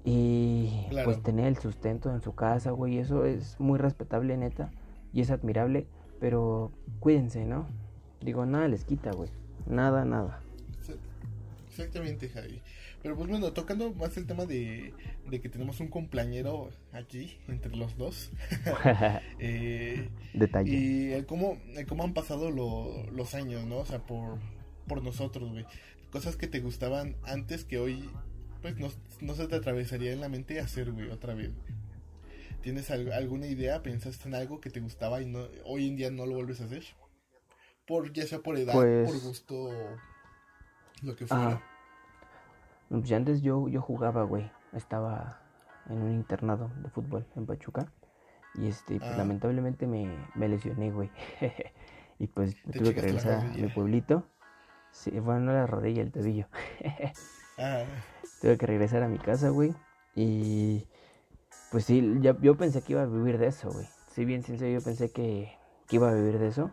Y 0.06 0.88
pues 1.04 1.22
tener 1.22 1.48
el 1.48 1.58
sustento 1.58 2.12
en 2.12 2.22
su 2.22 2.34
casa, 2.34 2.72
güey, 2.72 2.98
eso 2.98 3.26
es 3.26 3.60
muy 3.60 3.78
respetable, 3.78 4.38
neta. 4.38 4.72
Y 5.12 5.22
es 5.22 5.30
admirable, 5.30 5.88
pero 6.20 6.72
cuídense, 7.00 7.46
¿no? 7.46 7.68
Digo, 8.22 8.46
nada 8.46 8.68
les 8.68 8.86
quita, 8.86 9.12
güey. 9.12 9.30
Nada, 9.68 10.06
nada. 10.06 10.42
Exactamente, 11.68 12.30
Javi. 12.30 12.62
Pero 13.02 13.16
pues 13.16 13.30
bueno, 13.30 13.54
tocando 13.54 13.94
más 13.94 14.18
el 14.18 14.28
tema 14.28 14.46
de, 14.46 14.94
de 15.30 15.42
que 15.42 15.50
tenemos 15.50 15.80
un 15.80 15.88
compañero 15.88 16.70
aquí 16.92 17.38
entre 17.48 17.76
los 17.76 17.98
dos. 17.98 18.32
eh, 19.40 20.10
Detalle. 20.34 20.72
Y 20.72 21.24
cómo, 21.24 21.58
cómo 21.88 22.04
han 22.04 22.14
pasado 22.14 22.52
los 22.52 23.36
años, 23.36 23.66
¿no? 23.66 23.78
O 23.78 23.86
sea, 23.86 24.00
por, 24.00 24.40
por 24.88 25.02
nosotros, 25.02 25.50
güey. 25.50 25.66
Cosas 26.12 26.36
que 26.36 26.48
te 26.48 26.60
gustaban 26.60 27.16
antes 27.24 27.64
que 27.64 27.80
hoy, 27.80 28.10
pues 28.62 28.78
no, 28.78 28.90
no 29.22 29.36
se 29.36 29.48
te 29.48 29.56
atravesaría 29.56 30.12
en 30.12 30.22
la 30.22 30.28
mente 30.28 30.60
hacer, 30.60 30.92
güey, 30.92 31.10
otra 31.10 31.36
vez. 31.36 31.52
¿Tienes 32.62 32.92
alguna 32.92 33.48
idea? 33.48 33.82
¿Pensaste 33.82 34.28
en 34.28 34.36
algo 34.36 34.60
que 34.60 34.70
te 34.70 34.82
gustaba 34.82 35.22
y 35.22 35.26
no, 35.26 35.48
hoy 35.64 35.88
en 35.88 35.96
día 35.96 36.12
no 36.12 36.26
lo 36.26 36.36
vuelves 36.36 36.60
a 36.60 36.66
hacer? 36.66 36.84
Por, 37.88 38.12
ya 38.12 38.28
sea 38.28 38.40
por 38.40 38.58
edad, 38.58 38.74
pues 38.74 39.10
por 39.10 39.22
gusto, 39.22 39.72
lo 41.02 41.16
que 41.16 41.26
fuera. 41.26 41.64
Pues 42.90 43.12
antes 43.12 43.42
yo, 43.42 43.68
yo 43.68 43.82
jugaba, 43.82 44.24
güey. 44.24 44.50
Estaba 44.74 45.40
en 45.90 46.02
un 46.02 46.12
internado 46.12 46.70
de 46.82 46.90
fútbol 46.90 47.26
en 47.36 47.46
Pachuca. 47.46 47.92
Y 48.56 48.68
este, 48.68 48.98
pues, 48.98 49.12
ah. 49.12 49.18
lamentablemente 49.18 49.86
me, 49.88 50.10
me 50.36 50.48
lesioné, 50.48 50.92
güey. 50.92 51.12
y 52.20 52.28
pues 52.28 52.56
tuve 52.64 52.94
que 52.94 53.02
regresar 53.02 53.42
a 53.42 53.44
mi 53.44 53.68
pueblito. 53.68 54.26
Sí, 54.92 55.12
bueno, 55.20 55.42
no 55.42 55.54
la 55.54 55.68
rodilla, 55.68 56.02
el 56.02 56.12
tobillo. 56.12 56.48
ah. 57.60 57.84
Tuve 58.42 58.58
que 58.58 58.66
regresar 58.66 59.04
a 59.04 59.08
mi 59.08 59.20
casa, 59.20 59.50
güey. 59.50 59.74
Y 60.16 60.88
pues 61.72 61.86
sí, 61.86 62.20
yo 62.22 62.58
pensé 62.58 62.82
que 62.82 62.94
iba 62.94 63.04
a 63.04 63.06
vivir 63.06 63.38
de 63.38 63.48
eso, 63.48 63.70
güey. 63.72 63.88
Si 64.12 64.26
bien 64.26 64.44
sincero, 64.44 64.72
yo 64.72 64.84
pensé 64.84 65.12
que, 65.12 65.52
que, 65.88 65.96
iba 65.96 66.10
a 66.10 66.14
vivir 66.14 66.40
de 66.40 66.48
eso. 66.48 66.72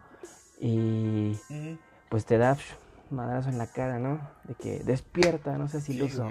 Y 0.59 1.39
pues 2.09 2.25
te 2.25 2.39
da 2.39 2.57
madrazo 3.11 3.49
en 3.49 3.59
la 3.59 3.67
cara, 3.67 3.99
¿no? 3.99 4.21
De 4.45 4.55
que 4.55 4.81
despierta, 4.81 5.59
no 5.59 5.69
sé 5.69 5.81
si 5.81 5.95
lo 5.95 6.07
uso. 6.07 6.31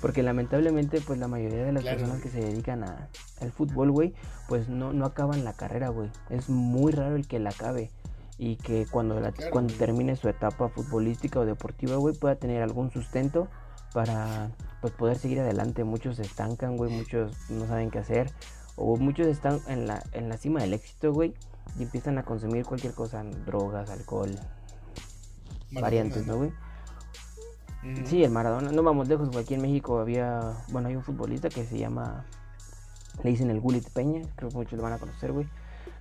Porque 0.00 0.22
lamentablemente, 0.22 1.00
pues 1.00 1.18
la 1.18 1.28
mayoría 1.28 1.64
de 1.64 1.72
las 1.72 1.84
personas 1.84 2.20
que 2.20 2.28
se 2.28 2.40
dedican 2.40 2.84
a, 2.84 3.08
al 3.40 3.50
fútbol, 3.50 3.90
güey, 3.90 4.14
pues 4.48 4.68
no, 4.68 4.92
no 4.92 5.06
acaban 5.06 5.44
la 5.44 5.54
carrera, 5.54 5.88
güey. 5.88 6.10
Es 6.28 6.48
muy 6.50 6.92
raro 6.92 7.16
el 7.16 7.26
que 7.26 7.38
la 7.38 7.50
acabe. 7.50 7.90
Y 8.38 8.56
que 8.56 8.86
cuando, 8.90 9.18
la, 9.18 9.32
cuando 9.50 9.72
termine 9.74 10.14
su 10.14 10.28
etapa 10.28 10.68
futbolística 10.68 11.40
o 11.40 11.46
deportiva, 11.46 11.96
güey, 11.96 12.14
pueda 12.14 12.36
tener 12.36 12.62
algún 12.62 12.90
sustento 12.90 13.48
para 13.94 14.50
pues, 14.82 14.92
poder 14.92 15.16
seguir 15.16 15.40
adelante. 15.40 15.84
Muchos 15.84 16.16
se 16.16 16.22
estancan, 16.22 16.76
güey, 16.76 16.92
muchos 16.92 17.50
no 17.50 17.66
saben 17.66 17.90
qué 17.90 17.98
hacer. 17.98 18.30
O 18.76 18.96
muchos 18.96 19.26
están 19.26 19.60
en 19.68 19.86
la, 19.86 20.02
en 20.12 20.28
la 20.28 20.36
cima 20.36 20.60
del 20.60 20.74
éxito, 20.74 21.12
güey, 21.12 21.32
y 21.78 21.84
empiezan 21.84 22.18
a 22.18 22.24
consumir 22.24 22.66
cualquier 22.66 22.92
cosa, 22.92 23.24
drogas, 23.46 23.88
alcohol, 23.88 24.30
variantes, 25.70 26.26
¿no, 26.26 26.36
güey? 26.36 26.52
Sí, 28.04 28.24
el 28.24 28.30
Maradona. 28.30 28.72
No 28.72 28.82
vamos 28.82 29.08
lejos, 29.08 29.30
güey. 29.30 29.44
Aquí 29.44 29.54
en 29.54 29.62
México 29.62 29.98
había. 29.98 30.54
Bueno, 30.70 30.88
hay 30.88 30.96
un 30.96 31.02
futbolista 31.02 31.48
que 31.48 31.64
se 31.64 31.78
llama. 31.78 32.24
Le 33.22 33.30
dicen 33.30 33.50
el 33.50 33.60
Gulit 33.60 33.88
Peña. 33.90 34.22
Creo 34.36 34.50
que 34.50 34.56
muchos 34.56 34.76
lo 34.76 34.82
van 34.82 34.94
a 34.94 34.98
conocer, 34.98 35.32
güey. 35.32 35.46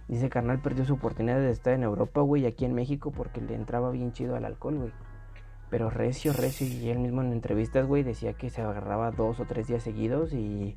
Dice, 0.07 0.29
carnal, 0.29 0.59
perdió 0.59 0.85
su 0.85 0.95
oportunidad 0.95 1.39
de 1.39 1.49
estar 1.49 1.73
en 1.73 1.83
Europa, 1.83 2.21
güey, 2.21 2.43
y 2.43 2.45
aquí 2.45 2.65
en 2.65 2.73
México 2.73 3.11
porque 3.11 3.41
le 3.41 3.55
entraba 3.55 3.89
bien 3.91 4.13
chido 4.13 4.35
al 4.35 4.45
alcohol, 4.45 4.77
güey. 4.77 4.91
Pero 5.69 5.89
recio, 5.89 6.33
recio. 6.33 6.67
Y 6.67 6.89
él 6.89 6.99
mismo 6.99 7.21
en 7.21 7.31
entrevistas, 7.31 7.87
güey, 7.87 8.03
decía 8.03 8.33
que 8.33 8.49
se 8.49 8.61
agarraba 8.61 9.11
dos 9.11 9.39
o 9.39 9.45
tres 9.45 9.67
días 9.67 9.83
seguidos 9.83 10.33
y. 10.33 10.75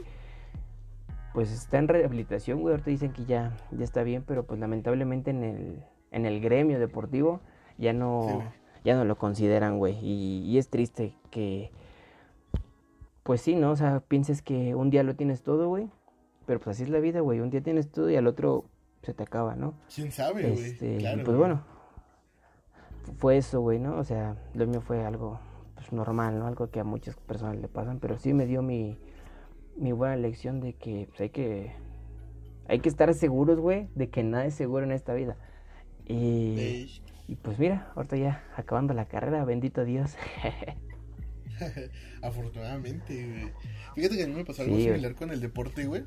Pues 1.35 1.53
está 1.53 1.79
en 1.79 1.89
rehabilitación, 1.89 2.61
güey. 2.61 2.73
Ahorita 2.73 2.91
dicen 2.91 3.13
que 3.13 3.25
ya, 3.25 3.57
ya 3.71 3.85
está 3.85 4.03
bien, 4.03 4.25
pero 4.27 4.45
pues 4.45 4.59
lamentablemente 4.61 5.31
en 5.31 5.45
el, 5.45 5.85
en 6.11 6.27
el 6.27 6.41
gremio 6.41 6.81
deportivo 6.81 7.41
ya 7.77 7.93
no, 7.93 8.43
ya 8.85 8.97
no 8.97 9.05
lo 9.05 9.17
consideran, 9.17 9.79
güey. 9.79 9.99
Y, 10.03 10.45
y 10.47 10.59
es 10.59 10.69
triste 10.69 11.15
que. 11.31 11.71
Pues 13.23 13.43
sí, 13.43 13.55
¿no? 13.55 13.73
O 13.73 13.77
sea, 13.77 14.01
pienses 14.01 14.41
que 14.41 14.75
un 14.75 14.91
día 14.91 15.03
lo 15.03 15.15
tienes 15.15 15.43
todo, 15.43 15.69
güey. 15.69 15.89
Pero 16.47 16.61
pues 16.61 16.77
así 16.77 16.85
es 16.85 16.89
la 16.89 16.99
vida, 16.99 17.21
güey. 17.21 17.41
Un 17.41 17.51
día 17.51 17.63
tienes 17.63 17.91
todo 17.91 18.09
y 18.09 18.17
al 18.17 18.27
otro 18.27 18.65
se 19.03 19.13
te 19.13 19.23
acaba, 19.23 19.55
¿no? 19.55 19.75
¿Quién 19.95 20.11
sabe, 20.11 20.51
güey? 20.51 20.65
Este, 20.65 20.97
Claro, 20.97 21.25
pues 21.25 21.37
bueno, 21.37 21.63
fue 23.19 23.37
eso, 23.37 23.61
güey, 23.61 23.79
¿no? 23.79 23.99
O 23.99 24.05
sea, 24.05 24.37
lo 24.55 24.67
mío 24.67 24.81
fue 24.81 25.05
algo 25.05 25.39
pues, 25.75 25.93
normal, 25.93 26.39
¿no? 26.39 26.47
Algo 26.47 26.71
que 26.71 26.81
a 26.81 26.85
muchas 26.85 27.17
personas 27.17 27.57
le 27.59 27.69
pasan, 27.69 27.99
pero 28.01 28.17
sí 28.19 28.33
me 28.33 28.47
dio 28.47 28.63
mi, 28.63 28.99
mi 29.77 29.93
buena 29.93 30.17
lección 30.17 30.61
de 30.61 30.73
que 30.73 31.07
pues, 31.11 31.21
hay 31.21 31.31
que 31.31 31.73
hay 32.69 32.81
que 32.81 32.89
estar 32.91 33.13
seguros, 33.15 33.59
güey, 33.59 33.89
de 33.95 34.11
que 34.11 34.23
nada 34.23 34.45
es 34.45 34.55
seguro 34.55 34.85
en 34.85 34.93
esta 34.93 35.15
vida. 35.15 35.37
Y. 36.07 37.03
y 37.29 37.37
pues 37.37 37.59
mira, 37.59 37.93
ahorita 37.95 38.17
ya 38.17 38.45
acabando 38.57 38.95
la 38.95 39.07
carrera, 39.07 39.45
bendito 39.45 39.85
Dios. 39.85 40.17
Afortunadamente, 42.23 43.27
güey. 43.27 43.53
Fíjate 43.95 44.17
que 44.17 44.23
a 44.25 44.27
mí 44.29 44.35
me 44.35 44.45
pasó 44.45 44.63
algo 44.63 44.77
Sí, 44.77 44.83
güey. 44.83 44.95
similar 44.95 45.15
con 45.15 45.31
el 45.31 45.41
deporte, 45.41 45.87
güey. 45.87 46.05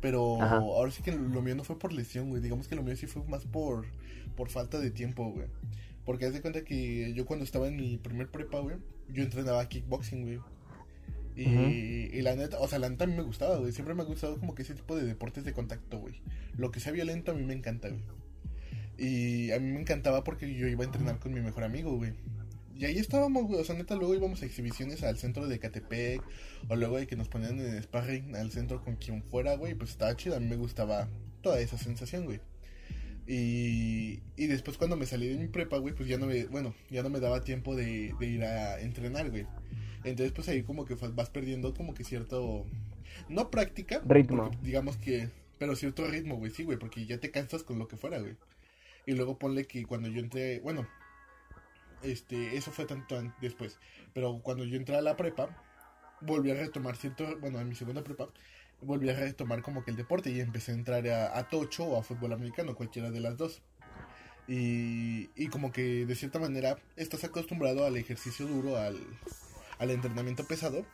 Pero 0.00 0.40
Ajá. 0.42 0.56
ahora 0.56 0.90
sí 0.90 1.02
que 1.02 1.12
lo 1.12 1.40
mío 1.42 1.54
no 1.54 1.64
fue 1.64 1.78
por 1.78 1.92
lesión, 1.92 2.28
güey. 2.28 2.42
Digamos 2.42 2.68
que 2.68 2.74
lo 2.76 2.82
mío 2.82 2.94
sí 2.96 3.06
fue 3.06 3.24
más 3.24 3.44
por, 3.46 3.86
por 4.36 4.50
falta 4.50 4.78
de 4.78 4.90
tiempo, 4.90 5.30
güey. 5.30 5.46
Porque 6.04 6.26
haz 6.26 6.34
de 6.34 6.42
cuenta 6.42 6.62
que 6.64 7.14
yo 7.14 7.24
cuando 7.24 7.44
estaba 7.44 7.66
en 7.68 7.76
mi 7.76 7.96
primer 7.96 8.28
prepa, 8.30 8.60
güey, 8.60 8.76
yo 9.08 9.22
entrenaba 9.22 9.66
kickboxing, 9.68 10.22
güey. 10.22 10.40
Y, 11.36 12.10
y 12.16 12.22
la 12.22 12.36
neta, 12.36 12.60
o 12.60 12.68
sea, 12.68 12.78
la 12.78 12.88
neta 12.90 13.04
a 13.04 13.06
mí 13.06 13.14
me 13.14 13.22
gustaba, 13.22 13.56
güey. 13.56 13.72
Siempre 13.72 13.94
me 13.94 14.02
ha 14.02 14.06
gustado 14.06 14.38
como 14.38 14.54
que 14.54 14.62
ese 14.62 14.74
tipo 14.74 14.94
de 14.94 15.04
deportes 15.04 15.44
de 15.44 15.52
contacto, 15.54 15.98
güey. 15.98 16.20
Lo 16.56 16.70
que 16.70 16.80
sea 16.80 16.92
violento 16.92 17.32
a 17.32 17.34
mí 17.34 17.42
me 17.44 17.54
encanta, 17.54 17.88
güey. 17.88 18.02
Y 18.98 19.50
a 19.52 19.58
mí 19.58 19.72
me 19.72 19.80
encantaba 19.80 20.22
porque 20.24 20.52
yo 20.54 20.68
iba 20.68 20.82
a 20.82 20.86
entrenar 20.86 21.18
con 21.18 21.32
mi 21.32 21.40
mejor 21.40 21.64
amigo, 21.64 21.96
güey. 21.96 22.12
Y 22.76 22.84
ahí 22.86 22.98
estábamos, 22.98 23.44
güey. 23.46 23.60
O 23.60 23.64
sea, 23.64 23.74
neta, 23.74 23.94
luego 23.96 24.14
íbamos 24.14 24.42
a 24.42 24.46
exhibiciones 24.46 25.02
al 25.02 25.18
centro 25.18 25.46
de 25.46 25.58
Catepec. 25.58 26.22
O 26.68 26.76
luego 26.76 26.98
de 26.98 27.06
que 27.06 27.16
nos 27.16 27.28
ponían 27.28 27.58
en 27.60 27.82
sparring 27.82 28.34
al 28.36 28.50
centro 28.50 28.82
con 28.82 28.96
quien 28.96 29.22
fuera, 29.22 29.56
güey. 29.56 29.74
Pues 29.74 29.90
estaba 29.90 30.16
chido. 30.16 30.36
A 30.36 30.40
mí 30.40 30.46
me 30.46 30.56
gustaba 30.56 31.08
toda 31.42 31.60
esa 31.60 31.78
sensación, 31.78 32.24
güey. 32.24 32.40
Y, 33.26 34.20
y 34.36 34.46
después 34.48 34.76
cuando 34.76 34.96
me 34.96 35.06
salí 35.06 35.28
de 35.28 35.38
mi 35.38 35.48
prepa, 35.48 35.78
güey, 35.78 35.94
pues 35.94 36.08
ya 36.08 36.18
no 36.18 36.26
me, 36.26 36.44
bueno, 36.44 36.74
ya 36.90 37.02
no 37.02 37.08
me 37.08 37.20
daba 37.20 37.42
tiempo 37.42 37.74
de, 37.74 38.14
de 38.18 38.26
ir 38.26 38.44
a 38.44 38.80
entrenar, 38.80 39.30
güey. 39.30 39.46
Entonces, 40.04 40.32
pues 40.32 40.48
ahí 40.48 40.62
como 40.62 40.84
que 40.84 40.94
vas 40.94 41.30
perdiendo 41.30 41.72
como 41.72 41.94
que 41.94 42.04
cierto, 42.04 42.66
no 43.30 43.50
práctica, 43.50 44.02
Ritmo. 44.06 44.44
porque 44.44 44.58
digamos 44.62 44.98
que, 44.98 45.30
pero 45.58 45.74
cierto 45.74 46.06
ritmo, 46.06 46.36
güey, 46.36 46.50
sí, 46.50 46.64
güey, 46.64 46.78
porque 46.78 47.06
ya 47.06 47.18
te 47.18 47.30
cansas 47.30 47.62
con 47.62 47.78
lo 47.78 47.88
que 47.88 47.96
fuera, 47.96 48.18
güey. 48.18 48.36
Y 49.06 49.12
luego 49.12 49.38
ponle 49.38 49.66
que 49.66 49.84
cuando 49.84 50.08
yo 50.08 50.20
entré, 50.20 50.60
bueno, 50.60 50.86
este, 52.02 52.56
eso 52.56 52.70
fue 52.70 52.84
tanto 52.86 53.18
an- 53.18 53.34
después, 53.40 53.78
pero 54.12 54.40
cuando 54.42 54.64
yo 54.64 54.76
entré 54.76 54.96
a 54.96 55.02
la 55.02 55.16
prepa, 55.16 55.48
volví 56.20 56.50
a 56.50 56.54
retomar 56.54 56.96
cierto, 56.96 57.38
bueno, 57.40 57.60
en 57.60 57.68
mi 57.68 57.74
segunda 57.74 58.02
prepa, 58.02 58.28
volví 58.80 59.08
a 59.10 59.14
retomar 59.14 59.62
como 59.62 59.84
que 59.84 59.90
el 59.90 59.96
deporte 59.96 60.30
y 60.30 60.40
empecé 60.40 60.72
a 60.72 60.74
entrar 60.74 61.06
a, 61.08 61.36
a 61.38 61.48
tocho 61.48 61.84
o 61.84 61.98
a 61.98 62.02
fútbol 62.02 62.32
americano, 62.32 62.74
cualquiera 62.74 63.10
de 63.10 63.20
las 63.20 63.36
dos. 63.36 63.62
Y, 64.46 65.30
y 65.34 65.48
como 65.48 65.72
que 65.72 66.04
de 66.04 66.14
cierta 66.14 66.38
manera 66.38 66.76
estás 66.96 67.24
acostumbrado 67.24 67.86
al 67.86 67.96
ejercicio 67.96 68.46
duro, 68.46 68.76
al, 68.76 68.98
al 69.78 69.90
entrenamiento 69.90 70.44
pesado, 70.46 70.84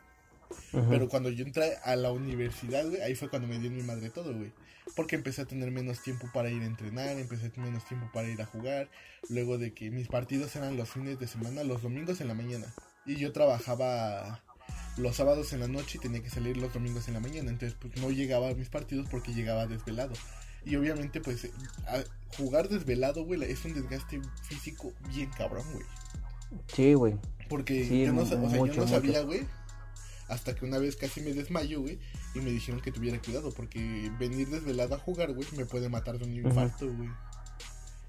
Pero 0.89 1.09
cuando 1.09 1.31
yo 1.31 1.45
entré 1.45 1.77
a 1.85 1.97
la 1.97 2.13
universidad, 2.13 2.87
güey, 2.89 3.01
ahí 3.03 3.15
fue 3.15 3.29
cuando 3.29 3.49
me 3.49 3.59
dio 3.59 3.71
mi 3.71 3.83
madre 3.83 4.11
todo, 4.11 4.35
güey. 4.35 4.53
Porque 4.97 5.15
empecé 5.17 5.43
a 5.43 5.45
tener 5.45 5.71
menos 5.71 6.03
tiempo 6.03 6.29
para 6.35 6.51
ir 6.51 6.63
a 6.63 6.67
entrenar, 6.67 7.17
empecé 7.19 7.47
a 7.47 7.51
tener 7.51 7.71
menos 7.71 7.85
tiempo 7.87 8.09
para 8.13 8.29
ir 8.29 8.41
a 8.43 8.47
jugar. 8.47 8.89
Luego 9.29 9.59
de 9.59 9.73
que 9.73 9.91
mis 9.91 10.09
partidos 10.09 10.55
eran 10.57 10.77
los 10.77 10.89
fines 10.91 11.19
de 11.19 11.27
semana, 11.29 11.63
los 11.65 11.83
domingos 11.83 12.21
en 12.21 12.29
la 12.29 12.35
mañana. 12.35 12.67
Y 13.07 13.17
yo 13.17 13.33
trabajaba 13.33 14.43
los 14.97 15.17
sábados 15.17 15.53
en 15.53 15.61
la 15.61 15.69
noche 15.69 15.99
y 15.99 16.01
tenía 16.01 16.23
que 16.23 16.31
salir 16.31 16.57
los 16.57 16.73
domingos 16.73 17.07
en 17.09 17.15
la 17.15 17.21
mañana. 17.21 17.51
Entonces, 17.51 17.77
pues 17.81 17.97
no 17.99 18.11
llegaba 18.11 18.49
a 18.51 18.55
mis 18.55 18.69
partidos 18.69 19.07
porque 19.11 19.33
llegaba 19.33 19.67
desvelado. 19.67 20.13
Y 20.65 20.77
obviamente, 20.77 21.21
pues, 21.21 21.49
jugar 22.37 22.69
desvelado, 22.69 23.25
güey, 23.25 23.43
es 23.45 23.65
un 23.65 23.75
desgaste 23.75 24.21
físico 24.43 24.93
bien 25.09 25.31
cabrón, 25.31 25.65
güey. 25.73 25.85
Sí, 26.75 26.95
güey. 26.95 27.15
Porque 27.49 27.85
Sí, 27.87 28.05
yo 28.07 28.13
no, 28.13 28.27
sa- 28.27 28.37
o 28.37 28.49
sea, 28.49 28.59
yo 28.59 28.67
mucho, 28.67 28.81
no 28.83 28.89
sabía, 28.89 29.23
güey. 29.23 29.47
Hasta 30.31 30.55
que 30.55 30.65
una 30.65 30.79
vez 30.79 30.97
casi 30.97 31.21
me 31.21 31.33
desmayo, 31.33 31.81
güey. 31.81 31.99
Y 32.35 32.39
me 32.41 32.51
dijeron 32.51 32.81
que 32.81 32.93
tuviera 32.93 33.21
cuidado. 33.21 33.51
Porque 33.53 34.11
venir 34.19 34.49
desvelado 34.49 34.95
a 34.95 34.99
jugar, 34.99 35.33
güey, 35.33 35.47
me 35.57 35.67
puede 35.67 35.89
matar 35.89 36.19
de 36.19 36.25
un 36.25 36.33
infarto, 36.35 36.87
güey. 36.87 37.11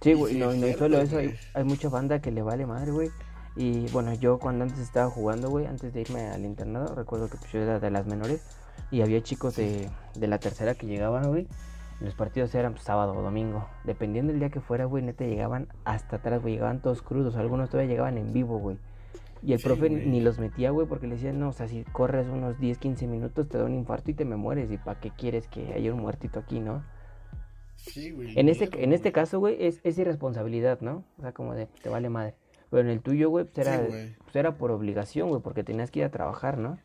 Sí, 0.01 0.12
Y 0.12 0.13
güey, 0.13 0.34
sí, 0.34 0.40
no, 0.40 0.54
no 0.54 0.78
solo 0.78 1.00
eso, 1.00 1.18
hay, 1.18 1.36
hay 1.54 1.63
mucha 1.63 1.90
banda 1.90 2.22
que 2.22 2.32
le 2.32 2.42
vale 2.42 2.66
madre, 2.66 2.92
güey. 2.92 3.10
Y 3.56 3.88
bueno, 3.90 4.13
yo 4.13 4.40
cuando 4.40 4.63
antes 4.63 4.80
estaba 4.80 5.10
jugando, 5.10 5.50
güey, 5.50 5.66
antes 5.66 5.94
de 5.94 6.01
irme 6.01 6.28
al 6.28 6.46
internado, 6.46 6.96
recuerdo 6.96 7.30
que 7.30 7.38
pues, 7.38 7.51
yo 7.51 7.60
era 7.60 7.80
de 7.80 7.92
las 7.92 8.06
menores 8.06 8.42
y 8.92 9.01
había 9.01 9.22
chicos 9.22 9.56
de, 9.58 9.90
de 10.16 10.28
la 10.28 10.40
tercera 10.40 10.75
que 10.75 10.88
llegaban, 10.88 11.28
güey. 11.28 11.48
y 12.00 12.06
Los 12.06 12.16
partidos 12.16 12.56
eran 12.56 12.74
pues, 12.74 12.84
sábado 12.86 13.13
o 13.13 13.22
domingo. 13.22 13.68
Dependiendo 13.84 14.32
del 14.32 14.40
día 14.40 14.50
que 14.50 14.62
fuera, 14.62 14.86
güey, 14.86 15.04
neta 15.04 15.25
llegaban 15.25 15.68
hasta 15.86 16.18
atrás, 16.18 16.42
güey. 16.42 16.54
Llegaban 16.54 16.82
todos 16.82 17.01
crudos. 17.01 17.36
Algunos 17.36 17.70
todavía 17.70 17.92
llegaban 17.92 18.18
en 18.18 18.32
vivo, 18.34 18.58
güey. 18.60 18.78
Y 19.43 19.53
el 19.53 19.60
Sí, 19.60 19.63
profe 19.63 19.89
güey. 19.89 20.05
ni 20.05 20.21
los 20.21 20.39
metía, 20.39 20.71
güey, 20.71 20.88
porque 20.88 21.07
le 21.07 21.15
decían, 21.15 21.39
no, 21.39 21.50
o 21.50 21.53
sea, 21.53 21.67
si 21.67 21.83
corres 21.86 22.27
unos 22.27 22.60
10, 22.60 22.77
15 22.77 23.07
minutos 23.07 23.50
te 23.50 23.57
da 23.57 23.65
un 23.65 23.74
infarto 23.74 24.12
y 24.12 24.13
te 24.13 24.25
me 24.25 24.36
mueres. 24.36 24.71
¿Y 24.71 24.77
para 24.77 25.00
qué 25.00 25.12
quieres 25.12 25.48
que 25.48 25.74
haya 25.74 25.93
un 25.93 26.00
muertito 26.01 26.39
aquí, 26.39 26.60
no? 26.60 26.83
Sí, 27.75 28.12
güey. 28.12 28.39
En 28.39 28.50
este, 28.50 28.67
miedo, 28.67 28.77
en 28.77 28.93
este 28.93 29.10
güey. 29.10 29.13
caso, 29.13 29.39
güey, 29.39 29.57
es, 29.60 29.79
es 29.83 29.98
irresponsabilidad, 29.98 30.81
¿no? 30.81 31.03
O 31.17 31.21
sea, 31.21 31.33
como 31.33 31.53
de, 31.55 31.67
te 31.67 31.89
vale 31.89 32.10
madre. 32.10 32.36
Pero 32.69 32.81
en 32.83 32.89
el 32.89 33.01
tuyo, 33.01 33.29
güey, 33.29 33.45
pues 33.45 33.57
era, 33.67 33.79
Sí, 33.79 33.86
güey. 33.88 34.15
pues 34.24 34.36
era 34.36 34.57
por 34.57 34.71
obligación, 34.71 35.29
güey, 35.29 35.41
porque 35.41 35.63
tenías 35.63 35.91
que 35.91 36.00
ir 36.00 36.05
a 36.05 36.12
trabajar, 36.12 36.57
¿no? 36.57 36.79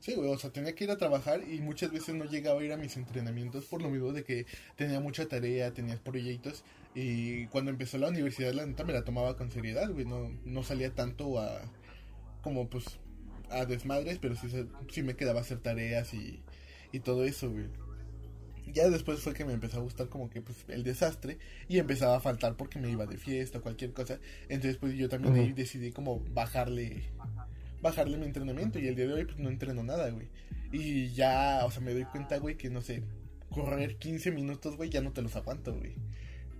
Sí, 0.00 0.14
güey, 0.14 0.30
o 0.32 0.38
sea, 0.38 0.50
tenía 0.50 0.74
que 0.74 0.84
ir 0.84 0.90
a 0.90 0.96
trabajar 0.96 1.40
y 1.48 1.60
muchas 1.60 1.90
veces 1.90 2.14
no 2.14 2.24
llegaba 2.24 2.60
a 2.60 2.64
ir 2.64 2.72
a 2.72 2.76
mis 2.76 2.96
entrenamientos 2.96 3.64
por 3.66 3.82
lo 3.82 3.88
mismo 3.90 4.12
de 4.12 4.22
que 4.24 4.46
tenía 4.76 5.00
mucha 5.00 5.26
tarea, 5.26 5.72
tenía 5.72 5.96
proyectos 6.02 6.62
y 7.00 7.46
cuando 7.46 7.70
empezó 7.70 7.96
la 7.96 8.08
universidad 8.08 8.52
la 8.54 8.66
neta 8.66 8.82
me 8.82 8.92
la 8.92 9.04
tomaba 9.04 9.36
con 9.36 9.52
seriedad, 9.52 9.88
güey, 9.88 10.04
no, 10.04 10.32
no 10.44 10.64
salía 10.64 10.92
tanto 10.92 11.38
a 11.38 11.60
como 12.42 12.68
pues 12.68 12.98
a 13.50 13.66
desmadres, 13.66 14.18
pero 14.18 14.34
sí, 14.34 14.48
sí 14.90 15.02
me 15.04 15.14
quedaba 15.14 15.38
a 15.38 15.42
hacer 15.42 15.60
tareas 15.60 16.12
y, 16.12 16.42
y 16.90 16.98
todo 16.98 17.24
eso, 17.24 17.52
güey. 17.52 17.66
Ya 18.72 18.90
después 18.90 19.20
fue 19.20 19.32
que 19.32 19.44
me 19.44 19.52
empezó 19.52 19.78
a 19.78 19.82
gustar 19.82 20.08
como 20.08 20.28
que 20.28 20.42
pues 20.42 20.64
el 20.66 20.82
desastre 20.82 21.38
y 21.68 21.78
empezaba 21.78 22.16
a 22.16 22.20
faltar 22.20 22.56
porque 22.56 22.80
me 22.80 22.90
iba 22.90 23.06
de 23.06 23.16
fiesta 23.16 23.58
o 23.58 23.62
cualquier 23.62 23.92
cosa. 23.92 24.18
Entonces 24.48 24.76
pues 24.76 24.94
yo 24.94 25.08
también 25.08 25.54
decidí 25.54 25.92
como 25.92 26.18
bajarle 26.34 27.04
bajarle 27.80 28.18
mi 28.18 28.26
entrenamiento 28.26 28.80
y 28.80 28.88
el 28.88 28.96
día 28.96 29.06
de 29.06 29.12
hoy 29.12 29.24
pues 29.24 29.38
no 29.38 29.50
entreno 29.50 29.84
nada, 29.84 30.10
güey. 30.10 30.26
Y 30.72 31.10
ya, 31.10 31.60
o 31.64 31.70
sea, 31.70 31.80
me 31.80 31.94
doy 31.94 32.06
cuenta, 32.06 32.38
güey, 32.38 32.56
que 32.56 32.70
no 32.70 32.82
sé, 32.82 33.04
correr 33.50 33.98
15 33.98 34.32
minutos, 34.32 34.76
güey, 34.76 34.90
ya 34.90 35.00
no 35.00 35.12
te 35.12 35.22
los 35.22 35.36
aguanto, 35.36 35.74
güey. 35.76 35.94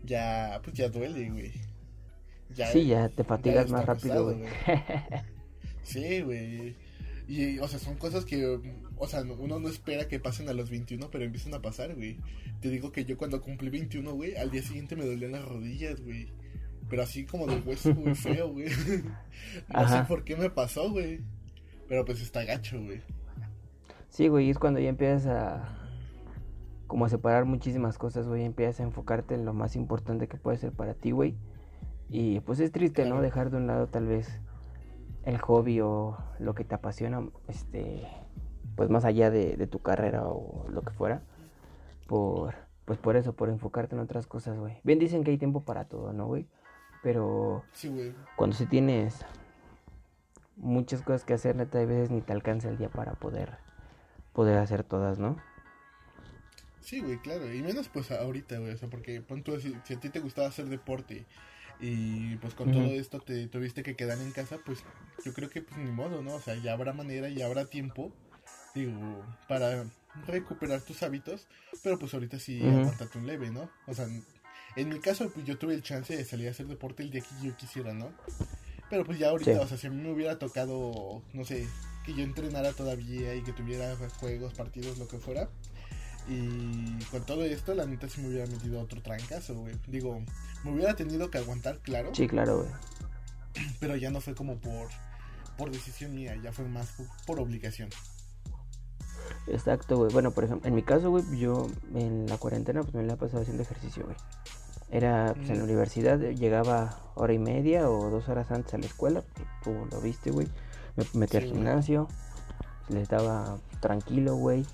Ya, 0.08 0.60
pues 0.64 0.74
ya 0.74 0.88
duele, 0.88 1.28
güey. 1.30 1.52
Ya, 2.54 2.68
sí, 2.68 2.86
ya 2.86 3.08
te 3.10 3.24
fatigas 3.24 3.70
más 3.70 3.84
rápido, 3.84 4.24
güey. 4.24 4.48
Sí, 5.82 6.22
güey. 6.22 6.74
Y, 7.28 7.58
o 7.58 7.68
sea, 7.68 7.78
son 7.78 7.96
cosas 7.96 8.24
que, 8.24 8.58
o 8.96 9.06
sea, 9.06 9.20
uno 9.22 9.58
no 9.58 9.68
espera 9.68 10.08
que 10.08 10.18
pasen 10.18 10.48
a 10.48 10.54
los 10.54 10.70
21, 10.70 11.10
pero 11.10 11.24
empiezan 11.24 11.52
a 11.52 11.60
pasar, 11.60 11.94
güey. 11.94 12.16
Te 12.60 12.70
digo 12.70 12.90
que 12.90 13.04
yo 13.04 13.18
cuando 13.18 13.42
cumplí 13.42 13.68
21, 13.68 14.14
güey, 14.14 14.34
al 14.36 14.50
día 14.50 14.62
siguiente 14.62 14.96
me 14.96 15.04
dolían 15.04 15.32
las 15.32 15.44
rodillas, 15.44 16.00
güey. 16.00 16.28
Pero 16.88 17.02
así 17.02 17.26
como 17.26 17.46
de 17.46 17.60
hueso, 17.60 17.94
güey, 17.94 18.14
feo, 18.14 18.48
güey. 18.48 18.68
no 19.68 19.78
Ajá. 19.78 20.02
sé 20.02 20.08
por 20.08 20.24
qué 20.24 20.36
me 20.36 20.48
pasó, 20.48 20.90
güey. 20.90 21.20
Pero 21.86 22.06
pues 22.06 22.22
está 22.22 22.44
gacho, 22.44 22.82
güey. 22.82 23.02
Sí, 24.08 24.28
güey, 24.28 24.48
es 24.48 24.58
cuando 24.58 24.80
ya 24.80 24.88
empiezas 24.88 25.26
a 25.26 25.77
como 26.88 27.04
a 27.04 27.08
separar 27.08 27.44
muchísimas 27.44 27.98
cosas, 27.98 28.26
güey, 28.26 28.44
empiezas 28.44 28.80
a 28.80 28.82
enfocarte 28.82 29.34
en 29.34 29.44
lo 29.44 29.54
más 29.54 29.76
importante 29.76 30.26
que 30.26 30.36
puede 30.38 30.56
ser 30.58 30.72
para 30.72 30.94
ti, 30.94 31.12
güey. 31.12 31.36
Y 32.08 32.40
pues 32.40 32.58
es 32.58 32.72
triste, 32.72 33.04
¿no? 33.04 33.20
Dejar 33.20 33.50
de 33.50 33.58
un 33.58 33.66
lado 33.68 33.86
tal 33.86 34.06
vez 34.06 34.40
el 35.24 35.38
hobby 35.38 35.80
o 35.80 36.16
lo 36.38 36.54
que 36.54 36.64
te 36.64 36.74
apasiona, 36.74 37.28
este, 37.46 38.08
pues 38.74 38.88
más 38.90 39.04
allá 39.04 39.30
de, 39.30 39.56
de 39.56 39.66
tu 39.66 39.78
carrera 39.80 40.24
o 40.26 40.66
lo 40.70 40.80
que 40.82 40.90
fuera, 40.90 41.20
por, 42.06 42.54
pues 42.86 42.98
por 42.98 43.16
eso, 43.16 43.34
por 43.34 43.50
enfocarte 43.50 43.94
en 43.94 44.00
otras 44.00 44.26
cosas, 44.26 44.58
güey. 44.58 44.80
Bien 44.82 44.98
dicen 44.98 45.22
que 45.22 45.30
hay 45.30 45.38
tiempo 45.38 45.60
para 45.64 45.84
todo, 45.84 46.14
¿no, 46.14 46.26
güey? 46.26 46.46
Pero 47.02 47.62
Sí, 47.72 47.90
güey. 47.90 48.14
cuando 48.36 48.56
sí 48.56 48.64
tienes 48.64 49.24
muchas 50.56 51.02
cosas 51.02 51.24
que 51.24 51.34
hacer, 51.34 51.54
neta, 51.54 51.78
a 51.78 51.84
veces 51.84 52.10
ni 52.10 52.22
te 52.22 52.32
alcanza 52.32 52.70
el 52.70 52.78
día 52.78 52.88
para 52.88 53.12
poder, 53.12 53.58
poder 54.32 54.56
hacer 54.58 54.82
todas, 54.84 55.18
¿no? 55.18 55.36
Sí, 56.88 57.00
güey, 57.00 57.18
claro. 57.18 57.52
Y 57.52 57.62
menos 57.62 57.88
pues 57.88 58.10
ahorita, 58.10 58.58
güey. 58.58 58.72
O 58.72 58.78
sea, 58.78 58.88
porque 58.88 59.20
pon 59.20 59.42
tú, 59.42 59.60
si, 59.60 59.74
a 59.74 60.00
ti 60.00 60.08
te 60.08 60.20
gustaba 60.20 60.48
hacer 60.48 60.66
deporte 60.66 61.26
y 61.80 62.36
pues 62.36 62.54
con 62.54 62.72
todo 62.72 62.86
esto 62.86 63.20
te 63.20 63.46
tuviste 63.46 63.82
que 63.82 63.94
quedar 63.94 64.18
en 64.18 64.32
casa, 64.32 64.58
pues 64.64 64.82
yo 65.22 65.34
creo 65.34 65.50
que 65.50 65.60
pues 65.60 65.78
ni 65.78 65.90
modo, 65.90 66.22
¿no? 66.22 66.34
O 66.34 66.40
sea, 66.40 66.54
ya 66.56 66.72
habrá 66.72 66.94
manera, 66.94 67.28
ya 67.28 67.44
habrá 67.44 67.66
tiempo, 67.66 68.10
digo, 68.74 69.22
para 69.48 69.84
recuperar 70.26 70.80
tus 70.80 71.02
hábitos. 71.02 71.46
Pero 71.82 71.98
pues 71.98 72.14
ahorita 72.14 72.38
sí, 72.38 72.62
uh 72.62 72.90
un 73.14 73.26
leve, 73.26 73.50
¿no? 73.50 73.70
O 73.86 73.92
sea, 73.92 74.08
en 74.76 74.88
mi 74.88 74.98
caso, 74.98 75.30
pues 75.30 75.44
yo 75.44 75.58
tuve 75.58 75.74
el 75.74 75.82
chance 75.82 76.16
de 76.16 76.24
salir 76.24 76.48
a 76.48 76.52
hacer 76.52 76.68
deporte 76.68 77.02
el 77.02 77.10
día 77.10 77.20
que 77.20 77.46
yo 77.46 77.54
quisiera, 77.54 77.92
¿no? 77.92 78.12
Pero 78.88 79.04
pues 79.04 79.18
ya 79.18 79.28
ahorita, 79.28 79.60
o 79.60 79.68
sea, 79.68 79.76
si 79.76 79.88
a 79.88 79.90
mí 79.90 80.00
me 80.00 80.10
hubiera 80.10 80.38
tocado, 80.38 81.22
no 81.34 81.44
sé, 81.44 81.68
que 82.06 82.14
yo 82.14 82.22
entrenara 82.22 82.72
todavía 82.72 83.34
y 83.34 83.42
que 83.42 83.52
tuviera 83.52 83.94
juegos, 84.18 84.54
partidos, 84.54 84.96
lo 84.96 85.06
que 85.06 85.18
fuera, 85.18 85.50
y 86.28 87.02
con 87.10 87.22
todo 87.22 87.42
esto, 87.44 87.74
la 87.74 87.86
neta 87.86 88.08
sí 88.08 88.20
me 88.20 88.28
hubiera 88.28 88.46
metido 88.46 88.80
otro 88.80 89.00
trancazo, 89.00 89.54
güey. 89.54 89.74
Digo, 89.86 90.20
me 90.62 90.72
hubiera 90.72 90.94
tenido 90.94 91.30
que 91.30 91.38
aguantar, 91.38 91.78
claro. 91.78 92.14
Sí, 92.14 92.28
claro, 92.28 92.58
güey. 92.58 92.70
Pero 93.80 93.96
ya 93.96 94.10
no 94.10 94.20
fue 94.20 94.34
como 94.34 94.58
por, 94.58 94.88
por 95.56 95.70
decisión 95.70 96.14
mía, 96.14 96.36
ya 96.42 96.52
fue 96.52 96.66
más 96.68 96.94
por, 97.26 97.40
obligación. 97.40 97.88
Exacto, 99.46 99.96
güey. 99.96 100.12
Bueno, 100.12 100.32
por 100.32 100.44
ejemplo, 100.44 100.68
en 100.68 100.74
mi 100.74 100.82
caso, 100.82 101.10
güey, 101.10 101.24
yo 101.38 101.66
en 101.94 102.26
la 102.26 102.36
cuarentena 102.36 102.82
pues 102.82 102.94
me 102.94 103.04
la 103.04 103.14
he 103.14 103.16
pasado 103.16 103.40
haciendo 103.40 103.62
ejercicio, 103.62 104.04
güey. 104.04 104.16
Era 104.90 105.32
pues, 105.34 105.48
en 105.48 105.56
la 105.56 105.62
mm. 105.62 105.66
universidad, 105.66 106.18
llegaba 106.18 107.12
hora 107.14 107.32
y 107.32 107.38
media 107.38 107.88
o 107.88 108.10
dos 108.10 108.28
horas 108.28 108.50
antes 108.50 108.74
a 108.74 108.78
la 108.78 108.86
escuela, 108.86 109.24
tú 109.64 109.86
lo 109.90 110.00
viste, 110.02 110.30
güey. 110.30 110.46
Me 110.96 111.04
metí 111.14 111.38
al 111.38 111.44
gimnasio, 111.44 112.06
les 112.90 113.08
daba 113.08 113.58
tranquilo, 113.80 114.34
güey 114.36 114.66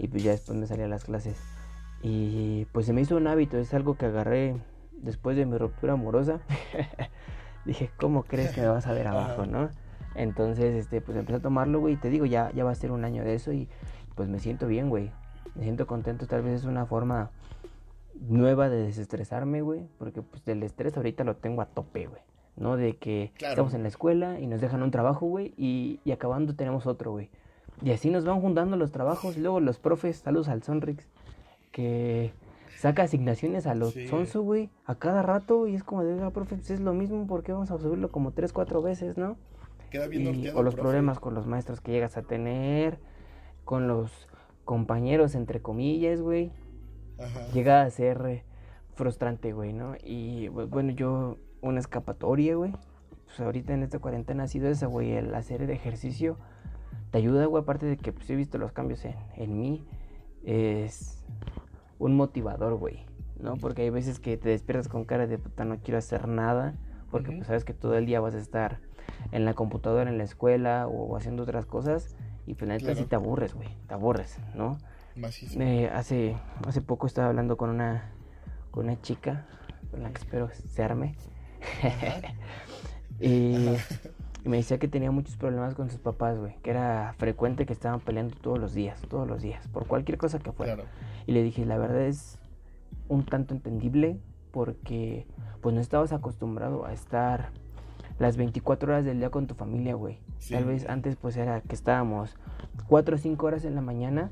y 0.00 0.08
pues 0.08 0.22
ya 0.22 0.30
después 0.30 0.58
me 0.58 0.66
salía 0.66 0.86
a 0.86 0.88
las 0.88 1.04
clases. 1.04 1.38
Y 2.02 2.64
pues 2.72 2.86
se 2.86 2.94
me 2.94 3.02
hizo 3.02 3.16
un 3.16 3.26
hábito, 3.26 3.58
es 3.58 3.74
algo 3.74 3.96
que 3.96 4.06
agarré 4.06 4.56
después 4.92 5.36
de 5.36 5.44
mi 5.44 5.58
ruptura 5.58 5.92
amorosa. 5.92 6.40
Dije, 7.66 7.90
¿cómo 7.98 8.22
crees 8.22 8.52
que 8.52 8.62
me 8.62 8.68
vas 8.68 8.86
a 8.86 8.94
ver 8.94 9.06
abajo, 9.06 9.44
no? 9.44 9.68
Entonces, 10.14 10.74
este, 10.74 11.02
pues 11.02 11.18
empecé 11.18 11.36
a 11.36 11.42
tomarlo, 11.42 11.80
güey, 11.80 11.94
y 11.94 11.96
te 11.98 12.08
digo, 12.08 12.24
ya, 12.24 12.50
ya 12.52 12.64
va 12.64 12.70
a 12.70 12.74
ser 12.74 12.92
un 12.92 13.04
año 13.04 13.22
de 13.22 13.34
eso 13.34 13.52
y 13.52 13.68
pues 14.14 14.30
me 14.30 14.38
siento 14.38 14.66
bien, 14.66 14.88
güey. 14.88 15.10
Me 15.54 15.64
siento 15.64 15.86
contento, 15.86 16.26
tal 16.26 16.42
vez 16.42 16.60
es 16.60 16.64
una 16.64 16.86
forma 16.86 17.30
nueva 18.14 18.70
de 18.70 18.82
desestresarme, 18.82 19.60
güey, 19.60 19.86
porque 19.98 20.22
pues 20.22 20.42
del 20.46 20.62
estrés 20.62 20.96
ahorita 20.96 21.24
lo 21.24 21.36
tengo 21.36 21.60
a 21.60 21.66
tope, 21.66 22.06
güey. 22.06 22.22
¿No? 22.56 22.76
De 22.76 22.96
que 22.96 23.32
estamos 23.38 23.74
en 23.74 23.82
la 23.82 23.88
escuela 23.88 24.40
y 24.40 24.46
nos 24.46 24.62
dejan 24.62 24.82
un 24.82 24.90
trabajo, 24.90 25.26
güey, 25.26 25.52
y, 25.58 26.00
y 26.04 26.12
acabando 26.12 26.54
tenemos 26.54 26.86
otro, 26.86 27.12
güey. 27.12 27.30
Y 27.82 27.92
así 27.92 28.10
nos 28.10 28.24
van 28.24 28.40
juntando 28.40 28.76
los 28.76 28.92
trabajos. 28.92 29.36
Y 29.36 29.40
luego 29.40 29.60
los 29.60 29.78
profes, 29.78 30.18
saludos 30.18 30.48
al 30.48 30.62
Sonrix, 30.62 31.06
que 31.72 32.32
saca 32.78 33.02
asignaciones 33.02 33.66
a 33.66 33.74
los 33.74 33.94
Sonso, 34.08 34.42
güey, 34.42 34.70
a 34.84 34.94
cada 34.94 35.22
rato. 35.22 35.66
Y 35.66 35.74
es 35.74 35.84
como 35.84 36.04
de, 36.04 36.14
oiga, 36.14 36.30
profe, 36.30 36.56
pues 36.56 36.70
es 36.70 36.80
lo 36.80 36.92
mismo, 36.92 37.26
¿por 37.26 37.42
qué 37.42 37.52
vamos 37.52 37.70
a 37.70 37.78
subirlo 37.78 38.10
como 38.10 38.32
tres, 38.32 38.52
cuatro 38.52 38.82
veces, 38.82 39.16
no? 39.16 39.36
Queda 39.90 40.06
bien 40.06 40.52
O 40.54 40.62
los 40.62 40.74
problemas 40.74 41.18
con 41.18 41.34
los 41.34 41.46
maestros 41.46 41.80
que 41.80 41.92
llegas 41.92 42.16
a 42.16 42.22
tener, 42.22 42.98
con 43.64 43.88
los 43.88 44.28
compañeros, 44.64 45.34
entre 45.34 45.60
comillas, 45.60 46.20
güey. 46.20 46.52
Llega 47.52 47.82
a 47.82 47.90
ser 47.90 48.24
eh, 48.26 48.44
frustrante, 48.94 49.52
güey, 49.52 49.72
¿no? 49.72 49.94
Y 50.02 50.48
bueno, 50.48 50.92
yo, 50.92 51.36
una 51.60 51.80
escapatoria, 51.80 52.54
güey. 52.54 52.72
Pues 53.26 53.40
ahorita 53.40 53.74
en 53.74 53.82
esta 53.82 53.98
cuarentena 53.98 54.44
ha 54.44 54.48
sido 54.48 54.68
esa, 54.68 54.86
güey, 54.86 55.12
el 55.12 55.34
hacer 55.34 55.62
el 55.62 55.70
ejercicio 55.70 56.36
te 57.10 57.18
ayuda, 57.18 57.46
güey, 57.46 57.62
aparte 57.62 57.86
de 57.86 57.96
que 57.96 58.12
pues, 58.12 58.28
he 58.30 58.36
visto 58.36 58.58
los 58.58 58.72
cambios 58.72 59.04
en, 59.04 59.16
en 59.36 59.58
mí, 59.58 59.86
es 60.44 61.24
un 61.98 62.16
motivador, 62.16 62.76
güey, 62.76 63.04
¿no? 63.38 63.56
Porque 63.56 63.82
hay 63.82 63.90
veces 63.90 64.20
que 64.20 64.36
te 64.36 64.48
despiertas 64.48 64.88
con 64.88 65.04
cara 65.04 65.26
de 65.26 65.38
puta, 65.38 65.64
no 65.64 65.78
quiero 65.78 65.98
hacer 65.98 66.28
nada, 66.28 66.74
porque 67.10 67.32
pues 67.32 67.46
sabes 67.46 67.64
que 67.64 67.74
todo 67.74 67.96
el 67.96 68.06
día 68.06 68.20
vas 68.20 68.34
a 68.34 68.38
estar 68.38 68.78
en 69.32 69.44
la 69.44 69.54
computadora, 69.54 70.08
en 70.08 70.18
la 70.18 70.24
escuela 70.24 70.86
o 70.86 71.16
haciendo 71.16 71.42
otras 71.42 71.66
cosas, 71.66 72.16
y 72.46 72.54
pues 72.54 72.68
neta 72.68 72.94
sí 72.94 73.04
te 73.04 73.16
aburres, 73.16 73.54
güey, 73.54 73.68
te 73.86 73.94
aburres, 73.94 74.38
¿no? 74.54 74.78
Eh, 75.58 75.90
hace, 75.92 76.36
hace 76.66 76.80
poco 76.80 77.06
estaba 77.06 77.28
hablando 77.28 77.56
con 77.56 77.70
una, 77.70 78.12
con 78.70 78.84
una 78.86 79.00
chica, 79.02 79.46
con 79.90 80.02
la 80.02 80.10
que 80.10 80.18
espero 80.18 80.48
se 80.52 80.82
arme. 80.82 81.16
y 83.20 83.68
y 84.44 84.48
me 84.48 84.56
decía 84.56 84.78
que 84.78 84.88
tenía 84.88 85.10
muchos 85.10 85.36
problemas 85.36 85.74
con 85.74 85.90
sus 85.90 86.00
papás, 86.00 86.38
güey. 86.38 86.56
Que 86.62 86.70
era 86.70 87.14
frecuente 87.18 87.66
que 87.66 87.72
estaban 87.72 88.00
peleando 88.00 88.34
todos 88.36 88.58
los 88.58 88.72
días, 88.72 89.00
todos 89.08 89.28
los 89.28 89.42
días, 89.42 89.66
por 89.68 89.86
cualquier 89.86 90.18
cosa 90.18 90.38
que 90.38 90.52
fuera. 90.52 90.84
Y 91.26 91.32
le 91.32 91.42
dije, 91.42 91.64
la 91.64 91.78
verdad 91.78 92.02
es 92.02 92.38
un 93.08 93.24
tanto 93.24 93.54
entendible 93.54 94.18
porque 94.50 95.26
pues 95.60 95.74
no 95.74 95.80
estabas 95.80 96.12
acostumbrado 96.12 96.86
a 96.86 96.92
estar 96.92 97.50
las 98.18 98.36
24 98.36 98.92
horas 98.92 99.04
del 99.04 99.18
día 99.18 99.30
con 99.30 99.46
tu 99.46 99.54
familia, 99.54 99.94
güey. 99.94 100.18
Tal 100.50 100.64
vez 100.64 100.88
antes 100.88 101.16
pues 101.16 101.36
era 101.36 101.60
que 101.60 101.74
estábamos 101.74 102.36
4 102.88 103.14
o 103.14 103.18
5 103.18 103.46
horas 103.46 103.64
en 103.64 103.74
la 103.74 103.82
mañana 103.82 104.30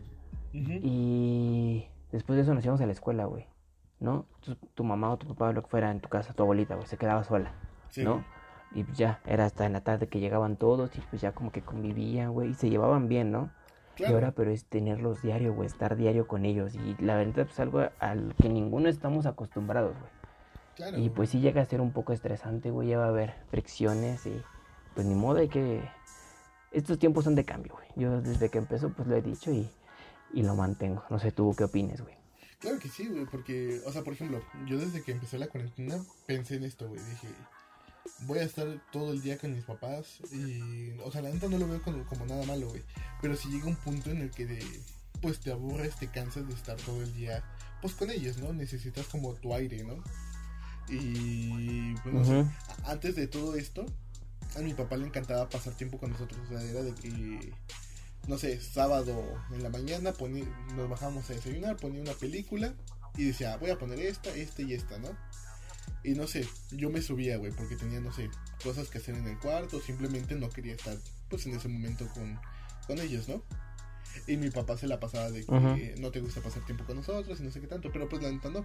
y 0.53 1.87
después 2.13 2.37
de 2.37 2.43
eso 2.43 2.55
nos 2.55 2.65
íbamos 2.65 2.81
a 2.81 2.87
la 2.87 2.93
escuela, 2.93 3.27
güey. 3.27 3.47
¿No? 4.01 4.27
Tu, 4.75 4.85
mamá 4.85 5.11
o 5.11 5.19
tu 5.19 5.27
papá 5.27 5.53
lo 5.53 5.63
que 5.63 5.69
fuera 5.69 5.91
en 5.91 6.01
tu 6.01 6.09
casa, 6.09 6.33
tu 6.33 6.45
abuelita, 6.45 6.77
güey, 6.77 6.87
se 6.87 6.97
quedaba 6.97 7.25
sola. 7.25 7.53
¿No? 7.97 8.25
Y 8.75 8.85
ya, 8.93 9.21
era 9.27 9.47
hasta 9.47 9.65
en 9.67 9.73
la 9.73 9.81
tarde 9.81 10.09
que 10.09 10.21
llegaban 10.21 10.57
todos 10.57 10.91
y 10.97 11.01
pues 11.01 11.23
ya 11.23 11.33
como 11.33 11.51
que 11.53 11.63
convivían, 11.63 12.33
güey, 12.33 12.51
y 12.51 12.55
se 12.55 12.69
llevaban 12.69 13.09
bien, 13.09 13.33
¿no? 13.33 13.51
Y 13.97 14.05
ahora, 14.05 14.31
pero 14.31 14.51
es 14.53 14.65
tenerlos 14.65 15.23
diario, 15.23 15.55
güey, 15.55 15.67
estar 15.67 15.97
diario 15.97 16.29
con 16.29 16.45
ellos. 16.45 16.75
Y 16.75 16.95
la 17.03 17.17
verdad, 17.17 17.47
pues 17.47 17.59
algo 17.59 17.89
al 17.99 18.35
que 18.41 18.49
ninguno 18.49 18.89
estamos 18.89 19.27
acostumbrados, 19.27 19.97
güey. 19.99 20.13
Claro, 20.77 20.99
y 20.99 21.11
pues 21.11 21.31
sí 21.31 21.41
llega 21.41 21.61
a 21.61 21.65
ser 21.65 21.81
un 21.81 21.91
poco 21.91 22.13
estresante, 22.13 22.71
güey, 22.71 22.89
ya 22.89 22.99
va 22.99 23.07
a 23.07 23.09
haber 23.09 23.35
fricciones 23.51 24.25
y 24.27 24.43
pues 24.95 25.07
ni 25.07 25.15
modo, 25.15 25.39
hay 25.39 25.49
que... 25.49 25.83
Estos 26.71 26.99
tiempos 26.99 27.25
son 27.25 27.35
de 27.35 27.45
cambio, 27.45 27.73
güey. 27.73 27.89
Yo 27.97 28.21
desde 28.21 28.51
que 28.51 28.59
empezó, 28.59 28.91
pues 28.91 29.09
lo 29.09 29.17
he 29.17 29.23
dicho 29.23 29.51
y, 29.51 29.69
y 30.33 30.43
lo 30.43 30.55
mantengo. 30.55 31.03
No 31.11 31.19
sé 31.19 31.33
tú 31.33 31.55
qué 31.57 31.65
opines, 31.65 32.01
güey. 32.01 32.15
Claro 32.61 32.79
que 32.79 32.89
sí, 32.89 33.07
güey, 33.09 33.25
porque, 33.27 33.81
o 33.87 33.93
sea, 33.93 34.03
por 34.03 34.13
ejemplo, 34.13 34.41
yo 34.67 34.79
desde 34.79 35.03
que 35.03 35.13
empezó 35.13 35.39
la 35.39 35.47
cuarentena 35.47 35.97
pensé 36.27 36.57
en 36.57 36.65
esto, 36.65 36.89
güey. 36.89 37.01
Dije, 37.01 37.29
voy 38.21 38.39
a 38.39 38.43
estar 38.43 38.67
todo 38.93 39.13
el 39.13 39.23
día 39.23 39.39
con 39.39 39.55
mis 39.55 39.65
papás 39.65 40.19
y, 40.33 40.93
o 41.05 41.11
sea, 41.11 41.23
la 41.23 41.31
neta 41.31 41.49
no 41.49 41.59
lo 41.59 41.69
veo 41.69 41.83
como, 41.83 42.27
nada 42.27 42.45
malo, 42.47 42.69
güey. 42.69 42.83
Pero 43.21 43.37
si 43.37 43.49
llega 43.49 43.67
un 43.67 43.77
punto 43.77 44.11
en 44.11 44.19
el 44.19 44.31
que 44.31 44.47
de, 44.47 44.65
pues 45.21 45.41
te 45.41 45.53
aburres, 45.53 45.97
te 45.97 46.09
cansas 46.09 46.47
de 46.47 46.55
estar 46.55 46.77
todo 46.77 47.03
el 47.03 47.13
día, 47.15 47.45
pues 47.81 47.95
con 47.95 48.11
ellos, 48.11 48.39
¿no? 48.39 48.53
Necesitas 48.53 49.07
como 49.07 49.35
tu 49.35 49.55
aire, 49.55 49.85
¿no? 49.85 50.03
Y, 50.89 51.95
bueno, 52.03 52.51
antes 52.85 53.15
de 53.17 53.27
todo 53.27 53.55
esto, 53.57 53.85
a 54.57 54.61
mi 54.61 54.73
papá 54.75 54.97
le 54.97 55.07
encantaba 55.07 55.49
pasar 55.49 55.75
tiempo 55.75 55.99
con 55.99 56.11
nosotros, 56.11 56.41
o 56.47 56.49
sea, 56.49 56.63
era 56.63 56.83
de 56.83 56.95
que, 56.95 57.53
no 58.27 58.39
sé, 58.39 58.61
sábado 58.61 59.23
en 59.53 59.63
la 59.63 59.69
mañana 59.69 60.15
nos 60.75 60.89
bajamos 60.89 61.29
a 61.29 61.35
desayunar, 61.35 61.77
ponía 61.77 62.01
una 62.01 62.15
película 62.15 62.75
y 63.17 63.25
decía, 63.25 63.57
voy 63.59 63.71
a 63.71 63.79
poner 63.79 63.99
esta, 63.99 64.35
esta 64.35 64.63
y 64.63 64.73
esta, 64.73 64.99
¿no? 64.99 65.11
Y 66.05 66.13
no 66.13 66.27
sé, 66.27 66.47
yo 66.71 66.91
me 66.91 67.03
subía, 67.03 67.37
güey, 67.37 67.53
porque 67.53 67.77
tenía, 67.77 68.01
no 68.01 68.13
sé, 68.13 68.31
cosas 68.63 68.89
que 68.89 68.99
hacer 68.99 69.15
en 69.15 69.27
el 69.27 69.39
cuarto, 69.39 69.81
simplemente 69.81 70.35
no 70.37 70.49
quería 70.49 70.75
estar, 70.75 70.97
pues, 71.29 71.47
en 71.47 71.55
ese 71.55 71.69
momento 71.69 72.09
con, 72.15 72.39
con 72.87 72.99
ellos, 72.99 73.29
¿no? 73.29 73.43
Y 74.27 74.37
mi 74.37 74.51
papá 74.51 74.77
se 74.77 74.87
la 74.87 75.01
pasaba 75.01 75.31
de 75.31 75.45
que 75.45 75.95
no 76.01 76.11
te 76.11 76.21
gusta 76.21 76.41
pasar 76.41 76.65
tiempo 76.65 76.85
con 76.85 76.97
nosotros 76.97 77.41
y 77.41 77.43
no 77.43 77.51
sé 77.51 77.61
qué 77.61 77.67
tanto, 77.67 77.91
pero 77.93 78.09
pues 78.09 78.23
la 78.23 78.31
neta 78.31 78.51
no. 78.51 78.65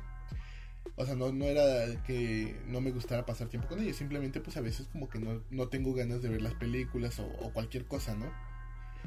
O 0.95 1.05
sea, 1.05 1.15
no, 1.15 1.31
no 1.31 1.45
era 1.45 2.01
que 2.03 2.59
no 2.67 2.81
me 2.81 2.91
gustara 2.91 3.25
pasar 3.25 3.49
tiempo 3.49 3.67
con 3.67 3.81
ellos, 3.81 3.97
simplemente 3.97 4.39
pues 4.39 4.57
a 4.57 4.61
veces 4.61 4.87
como 4.91 5.09
que 5.09 5.19
no, 5.19 5.41
no 5.49 5.67
tengo 5.67 5.93
ganas 5.93 6.21
de 6.21 6.29
ver 6.29 6.41
las 6.41 6.53
películas 6.53 7.19
o, 7.19 7.25
o 7.25 7.51
cualquier 7.51 7.85
cosa, 7.85 8.15
¿no? 8.15 8.31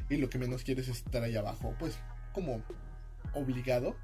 Y 0.09 0.17
lo 0.19 0.29
que 0.29 0.39
menos 0.39 0.63
quieres 0.63 0.89
es 0.89 0.99
estar 0.99 1.23
ahí 1.23 1.37
abajo, 1.37 1.75
pues 1.79 1.99
como 2.33 2.63
obligado 3.35 3.97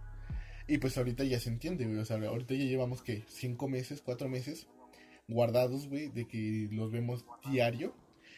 y 0.69 0.79
pues 0.79 0.97
ahorita 0.97 1.25
ya 1.25 1.41
se 1.41 1.51
entiende, 1.51 1.87
güey. 1.87 1.99
O 1.99 2.05
sea, 2.05 2.17
ahorita 2.17 2.55
ya 2.55 2.65
llevamos 2.65 3.03
que 3.03 3.25
cinco 3.29 3.69
meses, 3.69 4.03
cuatro 4.03 4.29
meses 4.29 4.67
guardados, 5.29 5.89
güey, 5.89 6.09
de 6.09 6.27
que 6.27 6.69
los 6.73 6.91
vemos 6.91 7.25
diario. 7.51 7.95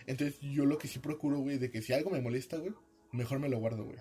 Entonces 0.07 0.39
yo 0.41 0.67
lo 0.67 0.79
que 0.79 0.89
sí 0.89 0.99
procuro, 0.99 1.39
güey, 1.39 1.59
de 1.59 1.71
que 1.71 1.83
si 1.83 1.93
algo 1.93 2.11
me 2.11 2.21
molesta, 2.21 2.59
güey, 2.59 2.73
mejor 3.13 3.39
me 3.39 3.49
lo 3.49 3.59
guardo, 3.59 3.85
güey. 3.85 3.99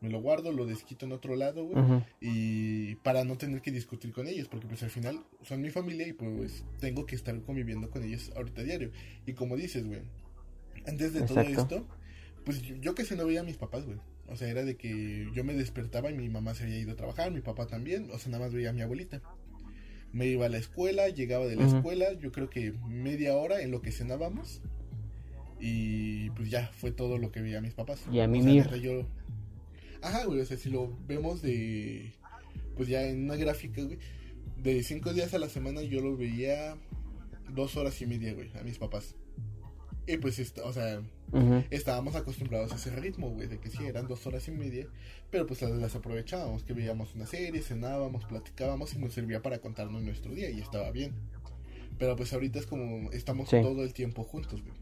Me 0.00 0.08
lo 0.08 0.20
guardo, 0.22 0.50
lo 0.50 0.64
desquito 0.64 1.04
en 1.04 1.12
otro 1.12 1.36
lado, 1.36 1.64
güey. 1.64 2.02
Y 2.20 2.94
para 2.96 3.24
no 3.24 3.36
tener 3.36 3.60
que 3.60 3.70
discutir 3.70 4.12
con 4.12 4.26
ellos, 4.26 4.48
porque 4.48 4.66
pues 4.66 4.82
al 4.82 4.90
final 4.90 5.22
son 5.42 5.60
mi 5.60 5.70
familia 5.70 6.06
y 6.08 6.14
pues 6.14 6.64
tengo 6.78 7.04
que 7.04 7.16
estar 7.16 7.38
conviviendo 7.42 7.90
con 7.90 8.02
ellos 8.02 8.32
ahorita 8.34 8.62
diario. 8.62 8.92
Y 9.26 9.34
como 9.34 9.56
dices, 9.56 9.86
güey, 9.86 10.00
antes 10.86 11.12
de 11.12 11.22
todo 11.22 11.40
esto, 11.40 11.86
pues 12.44 12.62
yo, 12.62 12.76
yo 12.76 12.94
que 12.94 13.04
sé 13.04 13.14
no 13.14 13.26
veía 13.26 13.40
a 13.40 13.44
mis 13.44 13.58
papás, 13.58 13.84
güey. 13.84 13.98
O 14.30 14.36
sea, 14.36 14.48
era 14.48 14.64
de 14.64 14.76
que 14.76 15.28
yo 15.34 15.44
me 15.44 15.54
despertaba 15.54 16.10
y 16.10 16.14
mi 16.14 16.28
mamá 16.28 16.54
se 16.54 16.64
había 16.64 16.78
ido 16.78 16.92
a 16.92 16.96
trabajar, 16.96 17.32
mi 17.32 17.40
papá 17.40 17.66
también, 17.66 18.08
o 18.12 18.18
sea, 18.18 18.30
nada 18.30 18.44
más 18.44 18.54
veía 18.54 18.70
a 18.70 18.72
mi 18.72 18.80
abuelita. 18.80 19.20
Me 20.12 20.26
iba 20.26 20.46
a 20.46 20.48
la 20.48 20.58
escuela, 20.58 21.08
llegaba 21.08 21.46
de 21.46 21.56
la 21.56 21.66
escuela, 21.66 22.12
yo 22.14 22.32
creo 22.32 22.50
que 22.50 22.72
media 22.88 23.36
hora 23.36 23.62
en 23.62 23.70
lo 23.70 23.80
que 23.80 23.92
cenábamos. 23.92 24.60
Y 25.60 26.30
pues 26.30 26.50
ya, 26.50 26.68
fue 26.74 26.90
todo 26.90 27.18
lo 27.18 27.30
que 27.30 27.42
vi 27.42 27.54
a 27.54 27.60
mis 27.60 27.74
papás. 27.74 28.02
Y 28.10 28.20
a 28.20 28.26
mí 28.26 28.40
yo... 28.80 29.06
Ajá, 30.02 30.24
güey, 30.24 30.40
o 30.40 30.44
sea, 30.44 30.56
si 30.56 30.70
lo 30.70 30.96
vemos 31.06 31.42
de... 31.42 32.12
Pues 32.76 32.88
ya 32.88 33.06
en 33.06 33.24
una 33.24 33.36
gráfica, 33.36 33.82
güey, 33.82 33.98
de 34.62 34.82
cinco 34.82 35.12
días 35.12 35.34
a 35.34 35.38
la 35.38 35.48
semana 35.48 35.82
yo 35.82 36.00
lo 36.00 36.16
veía 36.16 36.76
dos 37.54 37.76
horas 37.76 38.00
y 38.00 38.06
media, 38.06 38.32
güey, 38.34 38.50
a 38.58 38.62
mis 38.62 38.78
papás. 38.78 39.14
Y 40.06 40.16
pues, 40.16 40.52
o 40.64 40.72
sea, 40.72 41.02
estábamos 41.70 42.16
acostumbrados 42.16 42.72
a 42.72 42.76
ese 42.76 42.90
ritmo, 42.90 43.30
güey, 43.30 43.46
de 43.46 43.58
que 43.58 43.68
sí, 43.68 43.84
eran 43.86 44.08
dos 44.08 44.26
horas 44.26 44.48
y 44.48 44.50
media, 44.50 44.86
pero 45.30 45.46
pues 45.46 45.62
las, 45.62 45.94
aprovechábamos, 45.94 46.64
que 46.64 46.72
veíamos 46.72 47.14
una 47.14 47.26
serie, 47.26 47.62
cenábamos, 47.62 48.24
platicábamos 48.24 48.94
y 48.94 48.98
nos 48.98 49.12
servía 49.12 49.42
para 49.42 49.60
contarnos 49.60 50.02
nuestro 50.02 50.34
día 50.34 50.50
y 50.50 50.60
estaba 50.60 50.90
bien. 50.90 51.14
Pero 51.98 52.16
pues 52.16 52.32
ahorita 52.32 52.58
es 52.58 52.66
como 52.66 53.10
estamos 53.12 53.50
todo 53.50 53.84
el 53.84 53.92
tiempo 53.92 54.24
juntos, 54.24 54.62
güey. 54.62 54.74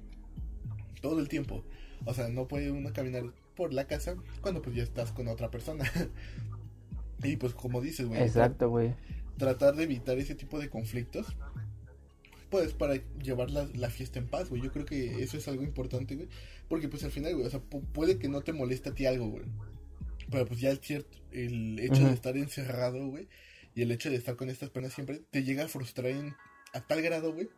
Todo 1.00 1.20
el 1.20 1.28
tiempo. 1.28 1.64
O 2.04 2.14
sea, 2.14 2.28
no 2.28 2.46
puede 2.48 2.70
uno 2.70 2.92
caminar 2.92 3.24
por 3.56 3.74
la 3.74 3.86
casa 3.86 4.14
cuando 4.40 4.62
pues 4.62 4.76
ya 4.76 4.84
estás 4.84 5.12
con 5.12 5.28
otra 5.28 5.50
persona. 5.50 5.84
y 7.24 7.36
pues 7.36 7.54
como 7.54 7.80
dices, 7.80 8.06
güey. 8.06 8.22
Exacto, 8.22 8.70
güey. 8.70 8.94
Tratar 9.36 9.74
de 9.76 9.84
evitar 9.84 10.16
ese 10.18 10.34
tipo 10.34 10.58
de 10.58 10.70
conflictos 10.70 11.36
pues 12.50 12.72
para 12.72 12.94
llevar 13.22 13.50
la, 13.50 13.68
la 13.74 13.90
fiesta 13.90 14.18
en 14.18 14.26
paz, 14.26 14.48
güey. 14.48 14.62
Yo 14.62 14.72
creo 14.72 14.84
que 14.84 15.22
eso 15.22 15.36
es 15.36 15.48
algo 15.48 15.62
importante, 15.62 16.14
güey. 16.16 16.28
Porque 16.68 16.88
pues 16.88 17.04
al 17.04 17.10
final, 17.10 17.34
güey, 17.34 17.46
o 17.46 17.50
sea, 17.50 17.60
puede 17.60 18.18
que 18.18 18.28
no 18.28 18.42
te 18.42 18.52
moleste 18.52 18.90
a 18.90 18.94
ti 18.94 19.06
algo, 19.06 19.28
güey. 19.28 19.44
Pero 20.30 20.46
pues 20.46 20.60
ya 20.60 20.70
el 20.70 20.78
cierto, 20.78 21.18
el 21.32 21.78
hecho 21.78 22.04
de 22.04 22.12
estar 22.12 22.36
encerrado, 22.36 23.06
güey, 23.06 23.28
y 23.74 23.82
el 23.82 23.90
hecho 23.90 24.10
de 24.10 24.16
estar 24.16 24.36
con 24.36 24.50
estas 24.50 24.70
penas 24.70 24.92
siempre 24.92 25.22
te 25.30 25.42
llega 25.42 25.64
a 25.64 25.68
frustrar 25.68 26.12
a 26.74 26.80
tal 26.86 27.00
grado, 27.00 27.32
güey, 27.32 27.48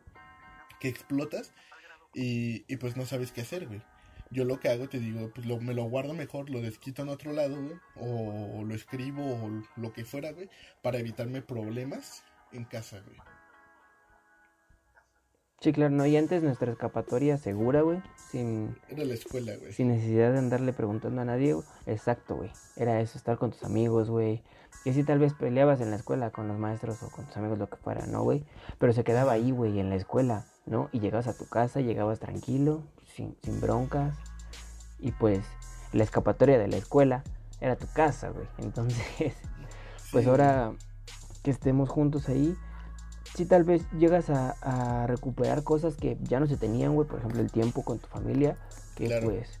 que 0.79 0.87
explotas 0.87 1.51
y, 2.13 2.63
y 2.67 2.77
pues 2.77 2.95
no 2.95 3.05
sabes 3.05 3.31
qué 3.31 3.41
hacer, 3.41 3.67
güey. 3.67 3.81
Yo 4.29 4.45
lo 4.45 4.61
que 4.61 4.69
hago, 4.69 4.87
te 4.87 4.99
digo, 4.99 5.29
pues 5.35 5.45
lo, 5.45 5.59
me 5.59 5.73
lo 5.73 5.83
guardo 5.83 6.13
mejor, 6.13 6.49
lo 6.49 6.61
desquito 6.61 7.01
en 7.01 7.09
otro 7.09 7.33
lado, 7.33 7.61
güey, 7.61 7.75
o 7.95 8.63
lo 8.63 8.73
escribo 8.73 9.21
o 9.21 9.63
lo 9.75 9.91
que 9.91 10.05
fuera, 10.05 10.31
güey, 10.31 10.49
para 10.81 10.99
evitarme 10.99 11.41
problemas 11.41 12.23
en 12.53 12.63
casa, 12.63 13.01
güey. 13.01 13.17
Sí, 15.61 15.73
claro, 15.73 15.91
no, 15.91 16.07
y 16.07 16.17
antes 16.17 16.41
nuestra 16.41 16.71
escapatoria 16.71 17.37
segura, 17.37 17.81
güey, 17.81 18.01
sin... 18.31 18.75
Era 18.89 19.05
la 19.05 19.13
escuela, 19.13 19.55
güey. 19.57 19.71
Sin 19.71 19.89
necesidad 19.89 20.31
de 20.31 20.39
andarle 20.39 20.73
preguntando 20.73 21.21
a 21.21 21.25
nadie, 21.25 21.55
Exacto, 21.85 22.37
güey. 22.37 22.49
Era 22.75 22.99
eso, 22.99 23.15
estar 23.19 23.37
con 23.37 23.51
tus 23.51 23.63
amigos, 23.63 24.09
güey. 24.09 24.41
Que 24.83 24.91
si 24.91 25.03
tal 25.03 25.19
vez 25.19 25.35
peleabas 25.35 25.79
en 25.79 25.91
la 25.91 25.97
escuela 25.97 26.31
con 26.31 26.47
los 26.47 26.57
maestros 26.57 27.03
o 27.03 27.11
con 27.11 27.27
tus 27.27 27.37
amigos, 27.37 27.59
lo 27.59 27.69
que 27.69 27.77
fuera, 27.77 28.07
¿no, 28.07 28.23
güey? 28.23 28.43
Pero 28.79 28.91
se 28.91 29.03
quedaba 29.03 29.33
ahí, 29.33 29.51
güey, 29.51 29.79
en 29.79 29.89
la 29.89 29.97
escuela, 29.97 30.47
¿no? 30.65 30.89
Y 30.91 30.99
llegabas 30.99 31.27
a 31.27 31.37
tu 31.37 31.45
casa, 31.45 31.79
llegabas 31.79 32.19
tranquilo, 32.19 32.81
sin, 33.13 33.37
sin 33.43 33.61
broncas. 33.61 34.17
Y 34.97 35.11
pues, 35.11 35.45
la 35.93 36.03
escapatoria 36.03 36.57
de 36.57 36.69
la 36.69 36.77
escuela 36.77 37.23
era 37.59 37.75
tu 37.75 37.85
casa, 37.93 38.29
güey. 38.29 38.47
Entonces, 38.57 39.35
pues 40.11 40.25
ahora 40.25 40.73
que 41.43 41.51
estemos 41.51 41.87
juntos 41.87 42.29
ahí 42.29 42.57
sí 43.35 43.45
tal 43.45 43.63
vez 43.63 43.89
llegas 43.91 44.29
a, 44.29 45.07
recuperar 45.07 45.63
cosas 45.63 45.95
que 45.95 46.17
ya 46.21 46.39
no 46.39 46.47
se 46.47 46.57
tenían, 46.57 46.93
güey, 46.93 47.07
por 47.07 47.19
ejemplo, 47.19 47.41
el 47.41 47.51
tiempo 47.51 47.83
con 47.83 47.99
tu 47.99 48.07
familia, 48.07 48.57
que 48.95 49.19
pues, 49.23 49.59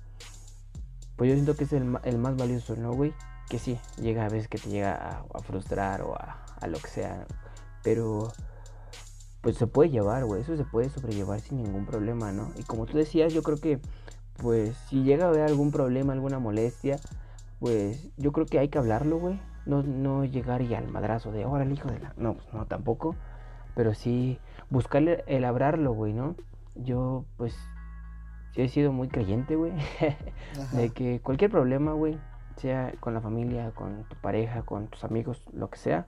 pues 1.15 1.29
yo 1.29 1.35
siento 1.35 1.55
que 1.55 1.63
es 1.63 1.73
el, 1.73 1.85
más 1.85 2.37
valioso, 2.37 2.75
¿no, 2.75 2.93
güey? 2.93 3.13
Que 3.49 3.59
sí, 3.59 3.79
llega 4.01 4.25
a 4.25 4.29
veces 4.29 4.47
que 4.47 4.57
te 4.57 4.69
llega 4.69 5.25
a, 5.33 5.39
frustrar 5.39 6.01
o 6.01 6.15
a, 6.15 6.67
lo 6.67 6.77
que 6.79 6.89
sea, 6.89 7.25
pero 7.83 8.31
pues 9.41 9.57
se 9.57 9.65
puede 9.65 9.89
llevar, 9.89 10.25
güey, 10.25 10.41
eso 10.41 10.55
se 10.55 10.63
puede 10.63 10.89
sobrellevar 10.89 11.39
sin 11.39 11.63
ningún 11.63 11.85
problema, 11.85 12.31
¿no? 12.31 12.51
Y 12.57 12.63
como 12.63 12.85
tú 12.85 12.97
decías, 12.97 13.33
yo 13.33 13.41
creo 13.41 13.57
que, 13.57 13.79
pues, 14.37 14.75
si 14.87 15.03
llega 15.03 15.25
a 15.25 15.29
haber 15.29 15.41
algún 15.41 15.71
problema, 15.71 16.13
alguna 16.13 16.37
molestia, 16.37 16.99
pues 17.59 18.09
yo 18.17 18.31
creo 18.31 18.45
que 18.45 18.59
hay 18.59 18.69
que 18.69 18.77
hablarlo, 18.77 19.17
güey. 19.17 19.39
No, 19.65 19.83
no 19.83 20.25
llegar 20.25 20.61
y 20.61 20.73
al 20.73 20.87
madrazo 20.87 21.31
de, 21.31 21.43
ahora 21.43 21.63
el 21.63 21.71
hijo 21.71 21.89
de 21.89 21.99
la... 21.99 22.13
No, 22.17 22.33
pues 22.35 22.51
no, 22.51 22.65
tampoco 22.65 23.15
pero 23.75 23.93
sí 23.93 24.39
buscarle 24.69 25.23
el 25.27 25.45
hablarlo, 25.45 25.93
güey, 25.93 26.13
¿no? 26.13 26.35
Yo, 26.75 27.25
pues, 27.37 27.57
sí 28.53 28.61
he 28.61 28.69
sido 28.69 28.91
muy 28.91 29.07
creyente, 29.07 29.55
güey, 29.55 29.73
de 30.73 30.89
que 30.89 31.19
cualquier 31.21 31.51
problema, 31.51 31.93
güey, 31.93 32.17
sea 32.55 32.93
con 32.99 33.13
la 33.13 33.21
familia, 33.21 33.71
con 33.71 34.03
tu 34.03 34.15
pareja, 34.17 34.63
con 34.63 34.87
tus 34.87 35.03
amigos, 35.03 35.43
lo 35.53 35.69
que 35.69 35.77
sea, 35.77 36.07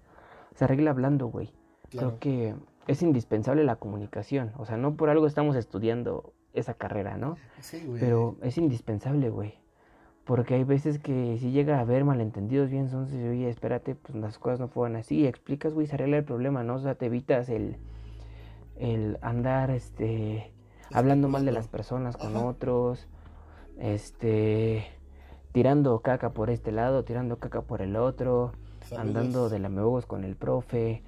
se 0.56 0.66
arregla 0.66 0.92
hablando, 0.92 1.28
güey. 1.28 1.54
Creo 1.90 2.20
que 2.20 2.56
es 2.88 3.02
indispensable 3.04 3.64
la 3.64 3.76
comunicación, 3.76 4.52
o 4.58 4.66
sea, 4.66 4.78
no 4.78 4.96
por 4.96 5.10
algo 5.10 5.28
estamos 5.28 5.56
estudiando 5.56 6.34
esa 6.54 6.74
carrera, 6.74 7.18
¿no? 7.18 7.38
Sí, 7.60 7.84
güey. 7.86 8.00
Pero 8.00 8.38
es 8.42 8.58
indispensable, 8.58 9.30
güey. 9.30 9.63
Porque 10.26 10.56
hay 10.56 10.64
veces 10.64 11.00
que 11.00 11.38
si 11.38 11.52
llega 11.52 11.78
a 11.78 11.82
haber 11.82 12.06
malentendidos 12.06 12.70
bien, 12.70 12.86
entonces, 12.86 13.30
oye, 13.30 13.50
espérate, 13.50 13.96
pues 13.96 14.16
las 14.16 14.40
cosas 14.40 14.60
no 14.60 14.70
fueron 14.70 14.96
así. 14.96 15.28
Explicas, 15.28 15.74
güey, 15.74 15.86
se 15.88 15.96
arregla 15.96 16.18
el 16.18 16.24
problema, 16.24 16.64
¿no? 16.64 16.76
O 16.76 16.80
sea, 16.80 16.96
te 16.96 17.08
evitas 17.08 17.50
el, 17.50 17.76
el 18.78 19.18
andar, 19.22 19.70
este, 19.70 20.54
hablando 20.94 21.28
mal 21.28 21.44
de 21.46 21.52
las 21.52 21.68
personas 21.68 22.16
con 22.16 22.38
otros, 22.38 23.08
este, 23.78 24.86
tirando 25.52 26.00
caca 26.00 26.32
por 26.32 26.50
este 26.50 26.72
lado, 26.72 27.04
tirando 27.04 27.38
caca 27.38 27.62
por 27.62 27.82
el 27.82 27.98
otro, 27.98 28.54
andando 28.98 29.50
de 29.50 29.60
lamebos 29.60 30.06
con 30.06 30.24
el 30.24 30.36
profe. 30.36 31.04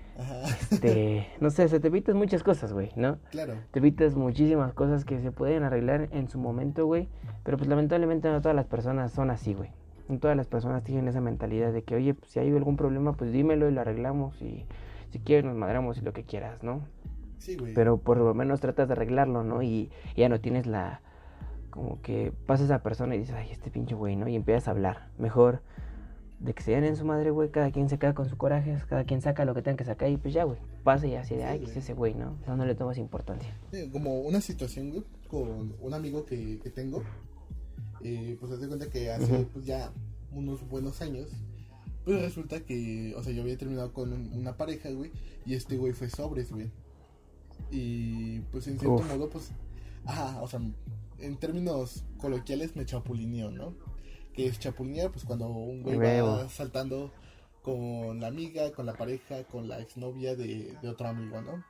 Este, 0.72 1.28
no 1.42 1.50
sé, 1.50 1.68
se 1.68 1.80
te 1.80 1.88
evitas 1.88 2.16
muchas 2.16 2.44
cosas, 2.44 2.72
güey, 2.74 2.92
¿no? 2.96 3.18
Claro. 3.32 3.54
Te 3.72 3.80
evitas 3.80 4.16
muchísimas 4.16 4.74
cosas 4.74 5.04
que 5.06 5.20
se 5.20 5.32
pueden 5.32 5.64
arreglar 5.64 6.10
en 6.12 6.30
su 6.30 6.40
momento, 6.40 6.86
güey. 6.86 7.10
Pero 7.44 7.58
pues 7.58 7.70
lamentablemente 7.70 8.30
no 8.30 8.42
todas 8.42 8.56
las 8.56 8.66
personas 8.66 9.12
son 9.12 9.30
así, 9.30 9.54
güey. 9.54 9.72
No 10.08 10.20
todas 10.20 10.38
las 10.38 10.48
personas 10.48 10.84
tienen 10.84 11.08
esa 11.08 11.20
mentalidad 11.20 11.74
de 11.74 11.84
que, 11.84 11.96
oye, 11.96 12.14
pues, 12.14 12.32
si 12.32 12.40
hay 12.40 12.50
algún 12.56 12.78
problema, 12.78 13.14
pues 13.14 13.32
dímelo 13.32 13.68
y 13.68 13.74
lo 13.74 13.82
arreglamos. 13.82 14.42
Y 14.42 14.66
si 15.10 15.20
quieres 15.20 15.46
nos 15.46 15.56
madramos 15.56 15.98
y 15.98 16.02
lo 16.02 16.14
que 16.14 16.24
quieras, 16.24 16.64
¿no? 16.64 16.82
Sí, 17.38 17.58
güey. 17.58 17.74
Pero 17.74 17.98
por 17.98 18.18
lo 18.18 18.34
menos 18.34 18.62
tratas 18.62 18.88
de 18.88 18.94
arreglarlo, 18.94 19.44
¿no? 19.44 19.62
Y 19.62 19.92
ya 20.16 20.30
no 20.30 20.40
tienes 20.40 20.68
la... 20.68 21.02
Como 21.70 22.02
que 22.02 22.32
pasa 22.46 22.64
esa 22.64 22.82
persona 22.82 23.16
y 23.16 23.20
dices, 23.20 23.36
ay, 23.36 23.50
este 23.52 23.70
pinche 23.70 23.96
güey, 23.96 24.16
¿no? 24.16 24.30
Y 24.30 24.36
empiezas 24.36 24.70
a 24.70 24.72
hablar. 24.72 25.10
Mejor 25.18 25.62
de 26.46 26.54
que 26.54 26.64
se 26.64 26.72
den 26.72 26.84
en 26.84 26.96
su 26.96 27.06
madre, 27.06 27.32
güey, 27.32 27.50
cada 27.50 27.72
quien 27.72 27.90
se 27.90 27.98
queda 27.98 28.14
con 28.14 28.30
su 28.30 28.38
coraje, 28.38 28.78
cada 28.88 29.04
quien 29.04 29.22
saca 29.22 29.46
lo 29.46 29.54
que 29.54 29.62
tenga 29.62 29.78
que 29.78 29.86
sacar 29.86 30.10
y 30.10 30.18
pues 30.18 30.34
ya, 30.34 30.44
güey, 30.44 30.60
pasa 30.84 31.08
y 31.08 31.16
así 31.16 31.36
de, 31.36 31.44
ay, 31.44 31.64
es 31.64 31.76
ese 31.76 31.94
güey, 31.94 32.14
¿no? 32.14 32.38
No, 32.48 32.56
no 32.56 32.66
le 32.66 32.76
tomas 32.76 32.98
importancia. 32.98 33.58
como 33.92 34.22
una 34.22 34.40
situación, 34.42 34.92
güey, 34.92 35.04
con 35.28 35.76
un 35.82 35.94
amigo 35.94 36.26
que, 36.26 36.60
que 36.60 36.70
tengo, 36.70 37.04
eh, 38.02 38.38
pues 38.40 38.60
te 38.60 38.68
cuenta 38.68 38.90
que 38.90 39.12
hace 39.12 39.48
pues 39.54 39.66
ya 39.66 39.92
unos 40.32 40.68
buenos 40.68 41.02
años, 41.02 41.30
pues 42.04 42.22
resulta 42.22 42.60
que, 42.60 43.16
o 43.18 43.24
sea, 43.24 43.34
yo 43.34 43.42
había 43.42 43.58
terminado 43.58 43.92
con 43.92 44.14
una 44.34 44.56
pareja, 44.56 44.92
güey, 44.92 45.12
y 45.46 45.56
este 45.56 45.78
güey 45.78 45.94
fue 45.94 46.10
sobres, 46.10 46.52
güey. 46.52 46.72
Y 47.72 48.42
pues 48.52 48.68
en 48.68 48.78
cierto 48.78 49.02
modo, 49.04 49.30
pues, 49.30 49.52
ajá, 50.06 50.42
o 50.42 50.48
sea, 50.48 50.62
en 51.20 51.38
términos 51.38 52.04
coloquiales 52.20 52.76
me 52.76 52.86
chapulineó, 52.86 53.50
¿no? 53.50 53.74
Que 54.36 54.48
es 54.48 54.60
chapulinear, 54.60 55.12
pues 55.12 55.24
cuando 55.24 55.48
un 55.48 55.82
güey 55.82 55.98
va 55.98 56.50
saltando 56.50 57.12
con 57.62 58.20
la 58.20 58.28
amiga, 58.28 58.72
con 58.74 58.86
la 58.86 58.94
pareja, 58.94 59.44
con 59.46 59.68
la 59.68 59.80
exnovia 59.80 60.36
de, 60.36 60.78
de 60.82 60.90
otro 60.90 61.08
amigo, 61.08 61.42
¿no? 61.42 61.64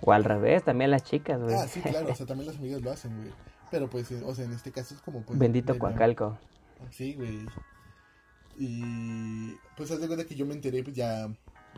O 0.00 0.12
al 0.12 0.24
revés, 0.24 0.64
también 0.64 0.90
las 0.90 1.04
chicas, 1.04 1.40
güey. 1.40 1.54
Ah, 1.54 1.68
sí, 1.68 1.80
claro, 1.80 2.10
o 2.10 2.14
sea, 2.14 2.26
también 2.26 2.48
las 2.48 2.56
amigas 2.56 2.82
lo 2.82 2.90
hacen, 2.90 3.16
güey. 3.16 3.30
Pero 3.70 3.88
pues, 3.88 4.10
o 4.10 4.34
sea, 4.34 4.44
en 4.44 4.52
este 4.52 4.72
caso 4.72 4.94
es 4.94 5.00
como 5.00 5.22
pues... 5.22 5.38
Bendito 5.38 5.78
Coacalco. 5.78 6.38
Sí, 6.90 7.14
güey. 7.14 7.46
Y 8.58 9.54
pues 9.76 9.90
haz 9.90 10.00
de 10.00 10.06
cuenta 10.06 10.24
que 10.24 10.34
yo 10.34 10.46
me 10.46 10.54
enteré 10.54 10.82
pues 10.82 10.96
ya, 10.96 11.28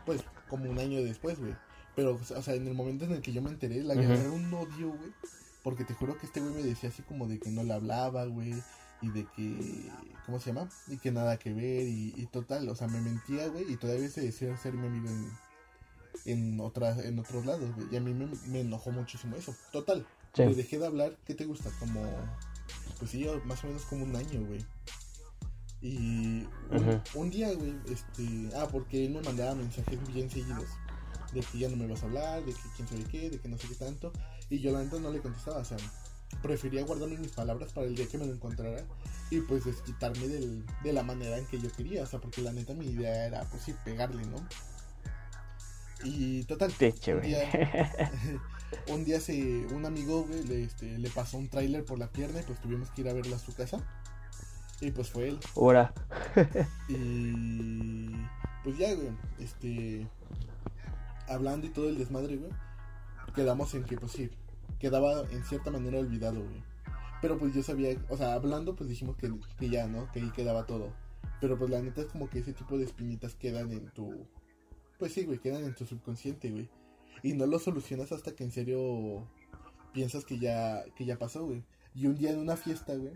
pues, 0.05 0.23
como 0.49 0.69
un 0.69 0.79
año 0.79 1.03
después, 1.03 1.39
güey. 1.39 1.55
Pero, 1.95 2.13
o 2.13 2.41
sea, 2.41 2.55
en 2.55 2.67
el 2.67 2.73
momento 2.73 3.05
en 3.05 3.11
el 3.11 3.21
que 3.21 3.33
yo 3.33 3.41
me 3.41 3.49
enteré, 3.49 3.83
la 3.83 3.95
uh 3.95 3.99
era 3.99 4.31
un 4.31 4.53
odio, 4.53 4.89
güey. 4.89 5.11
Porque 5.63 5.83
te 5.83 5.93
juro 5.93 6.17
que 6.17 6.25
este 6.25 6.39
güey 6.39 6.53
me 6.53 6.63
decía 6.63 6.89
así 6.89 7.01
como 7.03 7.27
de 7.27 7.39
que 7.39 7.49
no 7.49 7.63
le 7.63 7.73
hablaba, 7.73 8.25
güey 8.25 8.53
y 9.01 9.09
de 9.09 9.25
que, 9.35 9.89
¿cómo 10.25 10.39
se 10.39 10.47
llama? 10.51 10.69
Y 10.87 10.97
que 10.97 11.11
nada 11.11 11.37
que 11.37 11.53
ver 11.53 11.87
y, 11.87 12.27
total, 12.31 12.67
o 12.69 12.75
sea, 12.75 12.87
me 12.87 12.99
mentía, 13.01 13.47
güey, 13.47 13.71
y 13.71 13.77
todavía 13.77 14.09
se 14.09 14.21
decía 14.21 14.55
ser 14.57 14.73
mi 14.73 14.87
amigo 14.87 15.09
en, 15.09 15.31
en, 16.25 16.59
otras, 16.59 16.99
en 16.99 17.17
otros 17.19 17.45
lados, 17.45 17.73
güey, 17.75 17.87
y 17.91 17.95
a 17.95 18.01
mí 18.01 18.13
me, 18.13 18.61
enojó 18.61 18.91
muchísimo 18.91 19.35
eso, 19.35 19.55
total, 19.71 20.05
le 20.35 20.53
dejé 20.53 20.79
de 20.79 20.87
hablar, 20.87 21.17
¿qué 21.25 21.33
te 21.33 21.45
gusta? 21.45 21.69
Como, 21.79 22.01
pues 22.99 23.11
sí, 23.11 23.25
más 23.45 23.63
o 23.63 23.67
menos 23.67 23.83
como 23.83 24.03
un 24.03 24.15
año, 24.15 24.45
güey. 24.45 24.65
Y 25.81 26.45
un, 27.15 27.29
día, 27.29 27.53
güey, 27.53 27.73
este, 27.89 28.49
ah, 28.55 28.67
porque 28.69 29.05
él 29.05 29.13
me 29.13 29.21
mandaba 29.21 29.55
mensajes 29.55 29.97
bien 30.13 30.29
seguidos 30.29 30.67
de 31.33 31.39
que 31.39 31.59
ya 31.59 31.69
no 31.69 31.77
me 31.77 31.87
vas 31.87 32.03
a 32.03 32.07
hablar, 32.07 32.43
de 32.43 32.51
que 32.51 32.59
quién 32.75 32.87
sabe 32.87 33.03
qué, 33.05 33.29
de 33.29 33.39
que 33.39 33.47
no 33.47 33.57
sé 33.57 33.67
qué 33.67 33.75
tanto, 33.75 34.11
y 34.49 34.59
yo 34.59 34.71
la 34.71 34.83
neta 34.83 34.99
no 34.99 35.11
le 35.11 35.21
contestaba, 35.21 35.59
o 35.59 35.65
sea, 35.65 35.77
prefería 36.41 36.83
guardarme 36.83 37.17
mis 37.17 37.31
palabras 37.31 37.73
para 37.73 37.87
el 37.87 37.95
día 37.95 38.07
que 38.07 38.17
me 38.17 38.25
lo 38.25 38.33
encontrara 38.33 38.83
y 39.29 39.41
pues 39.41 39.65
desquitarme 39.65 40.27
del, 40.27 40.65
de 40.83 40.93
la 40.93 41.03
manera 41.03 41.37
en 41.37 41.45
que 41.45 41.59
yo 41.59 41.71
quería, 41.71 42.03
o 42.03 42.05
sea, 42.05 42.19
porque 42.19 42.41
la 42.41 42.51
neta 42.51 42.73
mi 42.73 42.87
idea 42.87 43.27
era 43.27 43.43
pues 43.45 43.63
sí 43.63 43.75
pegarle, 43.83 44.25
¿no? 44.25 44.37
Y 46.03 46.43
total, 46.45 46.71
un 46.79 47.21
día, 47.21 47.91
un 48.87 49.03
día 49.03 49.19
se, 49.19 49.67
un 49.73 49.85
amigo, 49.85 50.23
güey, 50.23 50.43
le, 50.45 50.63
este, 50.63 50.97
le 50.97 51.09
pasó 51.09 51.37
un 51.37 51.49
tráiler 51.49 51.83
por 51.83 51.99
la 51.99 52.07
pierna 52.07 52.39
y 52.39 52.43
pues 52.43 52.59
tuvimos 52.61 52.89
que 52.91 53.01
ir 53.01 53.09
a 53.09 53.13
verlo 53.13 53.35
a 53.35 53.39
su 53.39 53.53
casa. 53.53 53.85
Y 54.79 54.91
pues 54.91 55.09
fue 55.09 55.27
él. 55.27 55.39
Ahora. 55.57 55.93
y 56.87 58.11
pues 58.63 58.77
ya, 58.77 58.93
güey, 58.93 59.09
este, 59.39 60.07
hablando 61.27 61.67
y 61.67 61.71
todo 61.71 61.89
el 61.89 61.97
desmadre, 61.97 62.37
güey, 62.37 62.51
quedamos 63.35 63.73
en 63.73 63.83
que, 63.83 63.97
pues 63.97 64.13
sí, 64.13 64.31
quedaba 64.79 65.21
en 65.29 65.43
cierta 65.43 65.71
manera 65.71 65.99
olvidado, 65.99 66.43
güey. 66.43 66.63
Pero 67.21 67.37
pues 67.37 67.53
yo 67.53 67.61
sabía, 67.61 67.97
o 68.09 68.17
sea, 68.17 68.33
hablando, 68.33 68.75
pues 68.75 68.89
dijimos 68.89 69.17
que, 69.17 69.31
que 69.57 69.69
ya, 69.69 69.87
¿no? 69.87 70.09
Que 70.11 70.21
ahí 70.21 70.31
quedaba 70.31 70.65
todo. 70.65 70.93
Pero 71.41 71.57
pues 71.57 71.69
la 71.69 71.81
neta 71.81 72.01
es 72.01 72.07
como 72.07 72.29
que 72.29 72.39
ese 72.39 72.53
tipo 72.53 72.77
de 72.77 72.85
espinitas 72.85 73.35
quedan 73.35 73.71
en 73.71 73.89
tu... 73.91 74.25
Pues 74.97 75.13
sí, 75.13 75.25
güey, 75.25 75.39
quedan 75.39 75.63
en 75.63 75.75
tu 75.75 75.85
subconsciente, 75.85 76.49
güey. 76.49 76.69
Y 77.23 77.33
no 77.33 77.45
lo 77.45 77.59
solucionas 77.59 78.11
hasta 78.11 78.33
que 78.33 78.43
en 78.43 78.51
serio 78.51 79.27
piensas 79.93 80.25
que 80.25 80.39
ya, 80.39 80.83
que 80.95 81.05
ya 81.05 81.17
pasó, 81.17 81.45
güey. 81.45 81.63
Y 81.93 82.07
un 82.07 82.15
día 82.15 82.31
en 82.31 82.39
una 82.39 82.55
fiesta, 82.55 82.95
güey, 82.95 83.13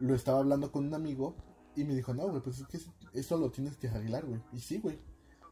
lo 0.00 0.14
estaba 0.14 0.38
hablando 0.38 0.70
con 0.72 0.86
un 0.86 0.94
amigo 0.94 1.34
y 1.76 1.84
me 1.84 1.94
dijo, 1.94 2.14
no, 2.14 2.28
güey, 2.28 2.42
pues 2.42 2.60
es 2.60 2.66
que 2.66 2.78
eso 3.18 3.38
lo 3.38 3.50
tienes 3.50 3.76
que 3.76 3.88
arreglar, 3.88 4.24
güey. 4.26 4.40
Y 4.52 4.60
sí, 4.60 4.78
güey. 4.78 4.98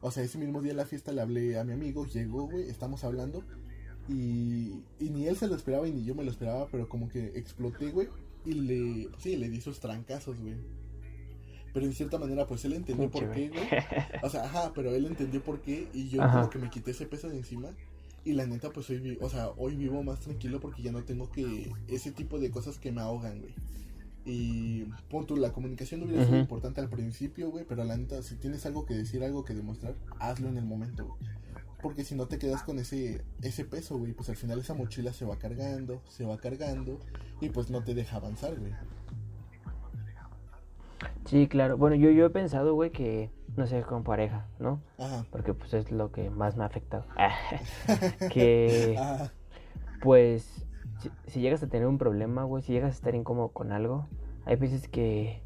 O 0.00 0.10
sea, 0.10 0.22
ese 0.22 0.38
mismo 0.38 0.60
día 0.60 0.72
en 0.72 0.78
la 0.78 0.86
fiesta 0.86 1.12
le 1.12 1.20
hablé 1.20 1.58
a 1.58 1.64
mi 1.64 1.72
amigo, 1.72 2.06
llegó, 2.06 2.48
güey, 2.48 2.68
estamos 2.68 3.04
hablando. 3.04 3.44
Y, 4.08 4.82
y 4.98 5.10
ni 5.10 5.26
él 5.26 5.36
se 5.36 5.46
lo 5.46 5.54
esperaba 5.54 5.86
y 5.86 5.92
ni 5.92 6.04
yo 6.04 6.14
me 6.14 6.24
lo 6.24 6.30
esperaba, 6.30 6.66
pero 6.70 6.88
como 6.88 7.08
que 7.08 7.26
exploté, 7.38 7.90
güey. 7.90 8.08
Y 8.44 8.54
le, 8.54 9.08
sí, 9.18 9.36
le 9.36 9.48
di 9.48 9.60
sus 9.60 9.80
trancazos, 9.80 10.40
güey. 10.40 10.56
Pero 11.72 11.86
en 11.86 11.92
cierta 11.92 12.18
manera, 12.18 12.46
pues 12.46 12.64
él 12.64 12.74
entendió 12.74 13.10
por 13.10 13.30
qué, 13.30 13.48
güey. 13.48 13.62
O 14.22 14.28
sea, 14.28 14.44
ajá, 14.44 14.72
pero 14.74 14.94
él 14.94 15.06
entendió 15.06 15.42
por 15.42 15.60
qué 15.62 15.88
y 15.94 16.08
yo 16.08 16.20
como 16.20 16.50
que 16.50 16.58
me 16.58 16.70
quité 16.70 16.90
ese 16.90 17.06
peso 17.06 17.28
de 17.28 17.38
encima. 17.38 17.70
Y 18.24 18.34
la 18.34 18.46
neta, 18.46 18.70
pues 18.70 18.88
hoy, 18.90 19.18
o 19.20 19.28
sea, 19.28 19.50
hoy 19.56 19.74
vivo 19.74 20.02
más 20.02 20.20
tranquilo 20.20 20.60
porque 20.60 20.82
ya 20.82 20.92
no 20.92 21.02
tengo 21.02 21.30
que 21.30 21.72
ese 21.88 22.12
tipo 22.12 22.38
de 22.38 22.50
cosas 22.50 22.78
que 22.78 22.92
me 22.92 23.00
ahogan, 23.00 23.40
güey. 23.40 23.54
Y 24.24 24.84
punto, 25.10 25.36
la 25.36 25.52
comunicación 25.52 26.00
no 26.00 26.06
hubiera 26.06 26.24
sido 26.24 26.38
importante 26.38 26.80
al 26.80 26.88
principio, 26.88 27.50
güey, 27.50 27.64
pero 27.68 27.82
la 27.82 27.96
neta, 27.96 28.22
si 28.22 28.36
tienes 28.36 28.64
algo 28.66 28.86
que 28.86 28.94
decir, 28.94 29.24
algo 29.24 29.44
que 29.44 29.54
demostrar, 29.54 29.96
hazlo 30.20 30.48
en 30.48 30.58
el 30.58 30.64
momento, 30.64 31.06
güey. 31.06 31.18
Porque 31.82 32.04
si 32.04 32.14
no 32.14 32.26
te 32.26 32.38
quedas 32.38 32.62
con 32.62 32.78
ese, 32.78 33.22
ese 33.42 33.64
peso, 33.64 33.98
güey, 33.98 34.12
pues 34.12 34.28
al 34.28 34.36
final 34.36 34.60
esa 34.60 34.74
mochila 34.74 35.12
se 35.12 35.24
va 35.24 35.36
cargando, 35.36 36.00
se 36.08 36.24
va 36.24 36.38
cargando 36.38 37.00
y 37.40 37.48
pues 37.48 37.70
no 37.70 37.82
te 37.82 37.94
deja 37.94 38.16
avanzar, 38.16 38.58
güey. 38.58 38.72
Sí, 41.26 41.48
claro. 41.48 41.76
Bueno, 41.76 41.96
yo, 41.96 42.10
yo 42.10 42.26
he 42.26 42.30
pensado, 42.30 42.74
güey, 42.74 42.90
que, 42.90 43.30
no 43.56 43.66
sé, 43.66 43.82
con 43.82 44.04
pareja, 44.04 44.46
¿no? 44.58 44.80
Ajá. 44.98 45.24
Porque 45.30 45.54
pues 45.54 45.74
es 45.74 45.90
lo 45.90 46.12
que 46.12 46.30
más 46.30 46.56
me 46.56 46.64
ha 46.64 46.66
afectado. 46.66 47.04
que, 48.32 48.98
pues, 50.02 50.66
si, 51.26 51.40
llegas 51.40 51.62
a 51.62 51.68
tener 51.68 51.86
un 51.86 51.98
problema, 51.98 52.44
güey, 52.44 52.62
si 52.62 52.72
llegas 52.72 52.90
a 52.90 52.96
estar 52.96 53.14
incómodo 53.14 53.48
con 53.48 53.72
algo, 53.72 54.08
hay 54.44 54.56
veces 54.56 54.88
que, 54.88 55.42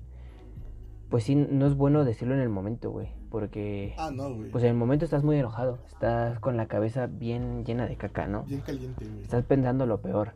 pues 1.08 1.24
sí, 1.24 1.34
no 1.34 1.66
es 1.66 1.74
bueno 1.74 2.04
decirlo 2.04 2.34
en 2.34 2.40
el 2.40 2.48
momento, 2.48 2.90
güey. 2.90 3.08
Porque, 3.30 3.94
ah, 3.98 4.10
no, 4.12 4.34
güey. 4.34 4.50
pues 4.50 4.64
en 4.64 4.70
el 4.70 4.76
momento 4.76 5.04
estás 5.04 5.22
muy 5.22 5.38
enojado, 5.38 5.78
estás 5.86 6.38
con 6.40 6.56
la 6.56 6.66
cabeza 6.66 7.06
bien 7.06 7.64
llena 7.64 7.86
de 7.86 7.96
caca, 7.96 8.26
¿no? 8.26 8.44
Bien 8.44 8.60
caliente, 8.60 9.04
güey. 9.04 9.22
Estás 9.22 9.44
pensando 9.44 9.86
lo 9.86 10.00
peor. 10.00 10.32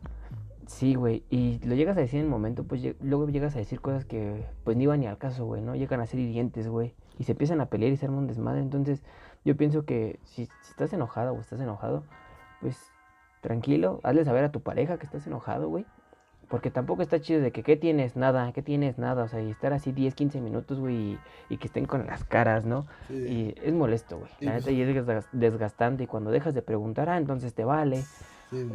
Sí, 0.67 0.95
güey, 0.95 1.25
y 1.29 1.59
lo 1.65 1.75
llegas 1.75 1.97
a 1.97 1.99
decir 1.99 2.19
en 2.19 2.25
el 2.25 2.31
momento, 2.31 2.63
pues 2.63 2.81
luego 3.01 3.27
llegas 3.27 3.55
a 3.55 3.59
decir 3.59 3.81
cosas 3.81 4.05
que 4.05 4.45
pues 4.63 4.77
ni 4.77 4.83
iban 4.83 5.01
ni 5.01 5.07
al 5.07 5.17
caso, 5.17 5.45
güey, 5.45 5.61
¿no? 5.61 5.75
Llegan 5.75 5.99
a 5.99 6.05
ser 6.05 6.19
hirientes, 6.19 6.69
güey, 6.69 6.93
y 7.19 7.25
se 7.25 7.33
empiezan 7.33 7.59
a 7.59 7.65
pelear 7.65 7.91
y 7.91 7.97
se 7.97 8.05
arma 8.05 8.19
un 8.19 8.27
desmadre. 8.27 8.61
Entonces, 8.61 9.03
yo 9.43 9.57
pienso 9.57 9.83
que 9.83 10.19
si, 10.23 10.45
si 10.45 10.51
estás 10.69 10.93
enojado 10.93 11.33
o 11.33 11.39
estás 11.41 11.59
enojado, 11.59 12.03
pues 12.61 12.77
tranquilo, 13.41 13.99
hazle 14.03 14.23
saber 14.23 14.45
a 14.45 14.51
tu 14.51 14.61
pareja 14.61 14.97
que 14.97 15.05
estás 15.05 15.27
enojado, 15.27 15.67
güey. 15.67 15.85
Porque 16.51 16.69
tampoco 16.69 17.01
está 17.01 17.21
chido 17.21 17.41
de 17.41 17.51
que, 17.51 17.63
¿qué 17.63 17.77
tienes? 17.77 18.15
Nada, 18.15 18.51
¿qué 18.51 18.61
tienes? 18.61 18.97
Nada. 18.97 19.23
O 19.23 19.27
sea, 19.27 19.41
y 19.41 19.49
estar 19.49 19.71
así 19.73 19.93
10, 19.93 20.13
15 20.13 20.41
minutos, 20.41 20.79
güey, 20.79 21.17
y, 21.49 21.57
que 21.57 21.67
estén 21.67 21.85
con 21.85 22.05
las 22.05 22.25
caras, 22.25 22.65
¿no? 22.65 22.85
Y 23.09 23.55
es 23.63 23.73
molesto, 23.73 24.17
güey. 24.17 24.29
La 24.41 24.53
neta, 24.53 24.65
pues 24.65 24.75
y 24.75 24.81
es 24.81 25.25
desgastante. 25.31 26.03
Y 26.03 26.07
cuando 26.07 26.29
dejas 26.29 26.53
de 26.53 26.61
preguntar, 26.61 27.09
ah, 27.09 27.17
entonces 27.17 27.53
te 27.53 27.63
vale 27.63 28.03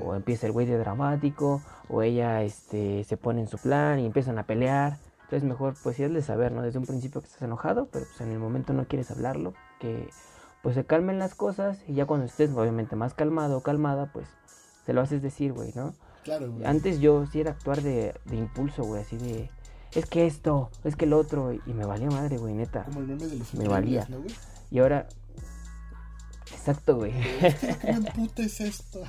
o 0.02 0.14
empieza 0.14 0.46
el 0.46 0.52
güey 0.52 0.66
de 0.66 0.78
dramático, 0.78 1.62
o 1.88 2.02
ella 2.02 2.42
este, 2.42 3.04
se 3.04 3.16
pone 3.16 3.42
en 3.42 3.48
su 3.48 3.58
plan 3.58 3.98
y 3.98 4.06
empiezan 4.06 4.38
a 4.38 4.44
pelear. 4.44 4.96
Entonces 5.24 5.44
mejor 5.44 5.74
pues 5.82 5.96
sí 5.96 6.04
es 6.04 6.12
de 6.12 6.22
saber, 6.22 6.52
¿no? 6.52 6.62
Desde 6.62 6.78
un 6.78 6.86
principio 6.86 7.20
que 7.20 7.26
estás 7.26 7.42
enojado, 7.42 7.88
pero 7.92 8.06
pues 8.06 8.20
en 8.20 8.32
el 8.32 8.38
momento 8.38 8.72
no 8.72 8.86
quieres 8.86 9.10
hablarlo, 9.10 9.54
que 9.80 10.08
pues 10.62 10.76
se 10.76 10.84
calmen 10.84 11.18
las 11.18 11.34
cosas 11.34 11.78
y 11.86 11.94
ya 11.94 12.06
cuando 12.06 12.26
estés 12.26 12.50
obviamente 12.52 12.96
más 12.96 13.14
calmado 13.14 13.58
o 13.58 13.60
calmada, 13.62 14.10
pues 14.12 14.28
se 14.84 14.92
lo 14.92 15.00
haces 15.00 15.22
decir, 15.22 15.52
güey, 15.52 15.72
¿no? 15.74 15.94
Claro, 16.26 16.52
güey. 16.52 16.66
Antes 16.66 17.00
yo 17.00 17.24
sí 17.26 17.40
era 17.40 17.52
actuar 17.52 17.80
de, 17.80 18.14
de 18.26 18.36
impulso, 18.36 18.82
güey, 18.82 19.00
así 19.00 19.16
de, 19.16 19.48
es 19.94 20.06
que 20.06 20.26
esto, 20.26 20.70
es 20.84 20.94
que 20.96 21.06
el 21.06 21.14
otro, 21.14 21.54
y 21.54 21.72
me 21.72 21.86
valía 21.86 22.08
madre, 22.08 22.36
güey, 22.36 22.52
neta. 22.52 22.84
Como 22.84 23.00
el 23.00 23.06
meme 23.06 23.26
de 23.26 23.36
los 23.36 23.54
Me 23.54 23.68
valía. 23.68 24.06
Y 24.70 24.80
ahora, 24.80 25.06
Exacto, 26.52 26.96
güey. 26.96 27.12
¿Qué 27.40 28.10
puta 28.14 28.42
es 28.42 28.60
esto? 28.60 29.02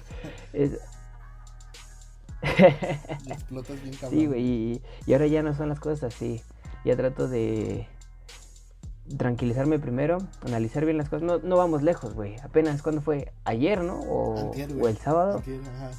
Es... 0.54 0.74
y 3.26 3.32
explotas 3.32 3.82
bien 3.82 3.96
cabrón. 3.96 4.20
Sí, 4.20 4.28
güey, 4.28 4.82
y, 5.08 5.12
ahora 5.12 5.26
ya 5.26 5.42
no 5.42 5.56
son 5.56 5.70
las 5.70 5.80
cosas 5.80 6.16
así. 6.16 6.40
Ya 6.86 6.96
trato 6.96 7.28
de 7.28 7.88
tranquilizarme 9.18 9.80
primero, 9.80 10.20
analizar 10.46 10.86
bien 10.86 10.98
las 10.98 11.10
cosas. 11.10 11.24
No, 11.24 11.40
no 11.40 11.58
vamos 11.58 11.82
lejos, 11.82 12.14
güey. 12.14 12.36
Apenas, 12.44 12.84
¿cuándo 12.84 13.02
fue? 13.02 13.34
¿Ayer, 13.44 13.82
no? 13.82 14.02
O, 14.02 14.52
o 14.52 14.88
el 14.88 14.98
sábado. 14.98 15.42
ajá. 15.42 15.92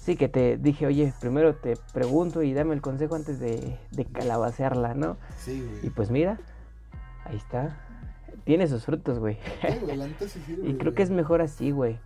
Sí, 0.00 0.16
que 0.16 0.28
te 0.28 0.56
dije, 0.56 0.86
oye, 0.86 1.12
primero 1.20 1.54
te 1.54 1.76
pregunto 1.92 2.42
y 2.42 2.54
dame 2.54 2.74
el 2.74 2.80
consejo 2.80 3.14
antes 3.14 3.38
de, 3.38 3.78
de 3.90 4.04
calabacearla, 4.06 4.94
¿no? 4.94 5.18
Sí, 5.36 5.62
güey. 5.62 5.86
Y 5.86 5.90
pues 5.90 6.10
mira, 6.10 6.40
ahí 7.26 7.36
está 7.36 7.76
tiene 8.44 8.66
sus 8.66 8.84
frutos, 8.84 9.18
güey. 9.18 9.38
y 10.64 10.74
creo 10.74 10.94
que 10.94 11.02
es 11.02 11.10
mejor 11.10 11.40
así, 11.40 11.70
güey. 11.70 11.98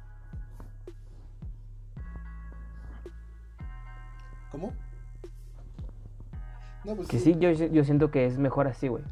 ¿Cómo? 4.50 4.72
No, 6.84 6.96
pues 6.96 7.08
que 7.08 7.18
sí, 7.18 7.34
yo, 7.38 7.50
yo 7.50 7.84
siento 7.84 8.10
que 8.10 8.26
es 8.26 8.38
mejor 8.38 8.66
así, 8.68 8.88
güey. 8.88 9.02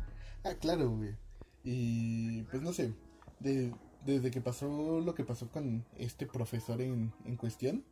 Ah, 0.45 0.55
claro, 0.61 0.91
güey. 0.91 1.17
Y 1.65 2.43
pues 2.43 2.63
no 2.63 2.73
sé, 2.73 2.93
desde 3.41 4.31
que 4.31 4.41
pasó 4.41 5.01
lo 5.01 5.15
que 5.15 5.25
pasó 5.25 5.49
con 5.49 5.85
este 5.97 6.27
profesor 6.27 6.81
en, 6.81 7.13
en 7.25 7.37
cuestión, 7.37 7.85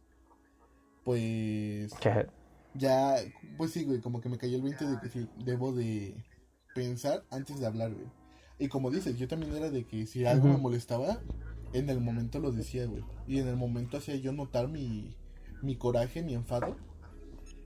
pues... 1.04 1.92
Ya, 2.74 3.16
pues 3.56 3.72
sí, 3.72 3.84
güey, 3.84 4.00
como 4.00 4.20
que 4.20 4.28
me 4.28 4.38
cayó 4.38 4.56
el 4.56 4.62
20 4.62 4.86
de 4.86 5.00
que 5.00 5.08
sí, 5.08 5.28
debo 5.44 5.72
de 5.72 6.14
pensar 6.74 7.24
antes 7.30 7.58
de 7.58 7.66
hablar, 7.66 7.92
güey. 7.92 8.06
Y 8.58 8.68
como 8.68 8.90
dices, 8.90 9.18
yo 9.18 9.26
también 9.26 9.54
era 9.54 9.70
de 9.70 9.84
que 9.84 10.06
si 10.06 10.24
algo 10.26 10.48
me 10.48 10.56
molestaba, 10.58 11.20
en 11.72 11.88
el 11.88 12.00
momento 12.00 12.40
lo 12.40 12.52
decía, 12.52 12.86
güey. 12.86 13.02
Y 13.26 13.38
en 13.38 13.48
el 13.48 13.56
momento 13.56 13.96
hacía 13.96 14.16
yo 14.16 14.32
notar 14.32 14.68
mi, 14.68 15.16
mi 15.62 15.76
coraje, 15.76 16.22
mi 16.22 16.34
enfado. 16.34 16.76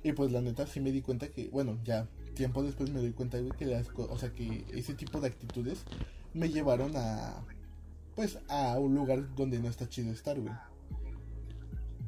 Y 0.03 0.13
pues 0.13 0.31
la 0.33 0.41
neta 0.41 0.67
sí 0.67 0.81
me 0.81 0.93
di 0.93 1.03
cuenta 1.03 1.29
que, 1.29 1.49
bueno, 1.49 1.79
ya 1.85 2.09
tiempo 2.35 2.63
después 2.63 2.91
me 2.91 3.01
doy 3.01 3.13
cuenta, 3.13 3.39
güey, 3.39 3.53
que 3.53 3.67
las, 3.67 3.89
o 3.97 4.19
sea, 4.19 4.33
que 4.33 4.65
ese 4.73 4.95
tipo 4.95 5.21
de 5.21 5.29
actitudes 5.29 5.85
me 6.33 6.49
llevaron 6.51 6.93
a, 6.97 7.45
pues, 8.15 8.39
a 8.49 8.79
un 8.79 8.95
lugar 8.95 9.35
donde 9.35 9.59
no 9.59 9.69
está 9.69 9.89
chido 9.89 10.13
estar, 10.13 10.39
güey. 10.39 10.53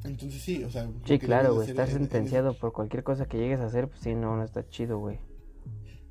Entonces 0.07 0.41
sí, 0.41 0.63
o 0.63 0.71
sea... 0.71 0.89
Sí, 1.05 1.19
claro, 1.19 1.55
güey, 1.55 1.69
estar 1.69 1.89
sentenciado 1.89 2.53
por 2.57 2.73
cualquier 2.73 3.03
cosa 3.03 3.25
que 3.25 3.37
llegues 3.37 3.59
a 3.59 3.65
hacer, 3.65 3.87
pues 3.87 4.01
sí, 4.01 4.15
no, 4.15 4.35
no 4.35 4.43
está 4.43 4.67
chido, 4.69 4.99
güey. 4.99 5.19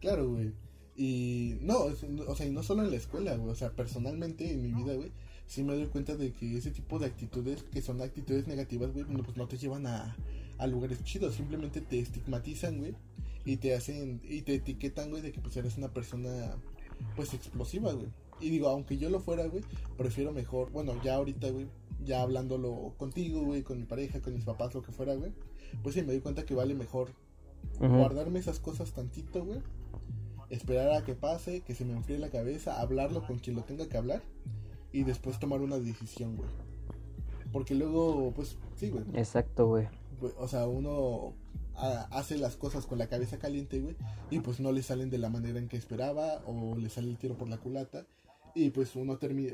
Claro, 0.01 0.31
güey. 0.31 0.53
Y 0.97 1.59
no, 1.61 1.79
o 2.27 2.35
sea, 2.35 2.47
y 2.47 2.51
no 2.51 2.63
solo 2.63 2.83
en 2.83 2.91
la 2.91 2.97
escuela, 2.97 3.37
güey, 3.37 3.51
o 3.51 3.55
sea, 3.55 3.71
personalmente 3.71 4.51
en 4.51 4.63
mi 4.63 4.73
vida, 4.73 4.95
güey, 4.95 5.13
sí 5.47 5.63
me 5.63 5.75
doy 5.75 5.87
cuenta 5.87 6.17
de 6.17 6.33
que 6.33 6.57
ese 6.57 6.71
tipo 6.71 6.99
de 6.99 7.07
actitudes, 7.07 7.65
que 7.65 7.83
son 7.83 8.01
actitudes 8.01 8.47
negativas, 8.47 8.93
güey, 8.93 9.05
pues 9.05 9.37
no 9.37 9.47
te 9.47 9.59
llevan 9.59 9.87
a, 9.87 10.17
a 10.59 10.67
lugares 10.67 11.05
chidos, 11.05 11.35
simplemente 11.35 11.81
te 11.83 11.99
estigmatizan, 11.99 12.79
güey, 12.79 12.95
y 13.45 13.59
te 13.59 13.75
hacen, 13.75 14.21
y 14.25 14.43
te 14.43 14.55
etiquetan, 14.55 15.11
güey, 15.11 15.23
de 15.23 15.33
que 15.33 15.41
pues 15.41 15.57
eres 15.57 15.77
una 15.77 15.89
persona, 15.89 16.57
pues 17.15 17.35
explosiva, 17.35 17.93
güey. 17.93 18.09
Y 18.41 18.51
digo, 18.51 18.69
aunque 18.69 18.99
yo 18.99 19.11
lo 19.11 19.21
fuera, 19.21 19.47
güey, 19.47 19.65
prefiero 19.97 20.33
mejor, 20.33 20.71
bueno, 20.71 20.95
ya 21.03 21.15
ahorita, 21.17 21.51
güey, 21.51 21.67
ya 22.05 22.23
hablándolo 22.23 22.95
contigo, 22.99 23.43
güey, 23.43 23.63
con 23.63 23.79
mi 23.79 23.85
pareja, 23.85 24.21
con 24.21 24.35
mis 24.35 24.45
papás, 24.45 24.75
lo 24.75 24.83
que 24.83 24.93
fuera, 24.93 25.15
güey, 25.15 25.33
pues 25.83 25.95
sí 25.95 26.03
me 26.03 26.09
doy 26.09 26.21
cuenta 26.21 26.45
que 26.45 26.55
vale 26.55 26.75
mejor 26.75 27.11
guardarme 27.79 28.39
esas 28.39 28.61
cosas 28.61 28.93
tantito, 28.93 29.45
güey, 29.45 29.61
esperar 30.51 30.93
a 30.93 31.05
que 31.05 31.15
pase, 31.15 31.63
que 31.63 31.75
se 31.75 31.85
me 31.85 31.93
enfríe 31.93 32.19
la 32.19 32.31
cabeza, 32.31 32.81
hablarlo 32.81 33.27
con 33.27 33.39
quien 33.39 33.57
lo 33.57 33.65
tenga 33.65 33.89
que 33.89 33.97
hablar 33.97 34.23
y 34.93 35.05
después 35.05 35.39
tomar 35.39 35.61
una 35.61 35.79
decisión, 35.79 36.37
güey. 36.37 36.49
Porque 37.53 37.75
luego, 37.75 38.33
pues, 38.35 38.57
sí, 38.77 38.91
güey. 38.91 39.05
Exacto, 39.15 39.67
güey. 39.67 39.89
O 40.39 40.49
sea, 40.49 40.67
uno 40.67 41.35
hace 41.77 42.39
las 42.39 42.57
cosas 42.57 42.87
con 42.87 42.99
la 42.99 43.07
cabeza 43.07 43.39
caliente, 43.39 43.81
güey, 43.81 43.97
y 44.31 44.41
pues 44.41 44.61
no 44.61 44.73
le 44.73 44.83
salen 44.83 45.11
de 45.11 45.19
la 45.19 45.29
manera 45.29 45.59
en 45.59 45.69
que 45.69 45.77
esperaba 45.77 46.43
o 46.47 46.77
le 46.77 46.89
sale 46.89 47.11
el 47.11 47.19
tiro 47.19 47.37
por 47.37 47.49
la 47.49 47.59
culata 47.59 48.07
y 48.55 48.71
pues 48.71 48.97
uno 48.97 49.19
termina, 49.19 49.53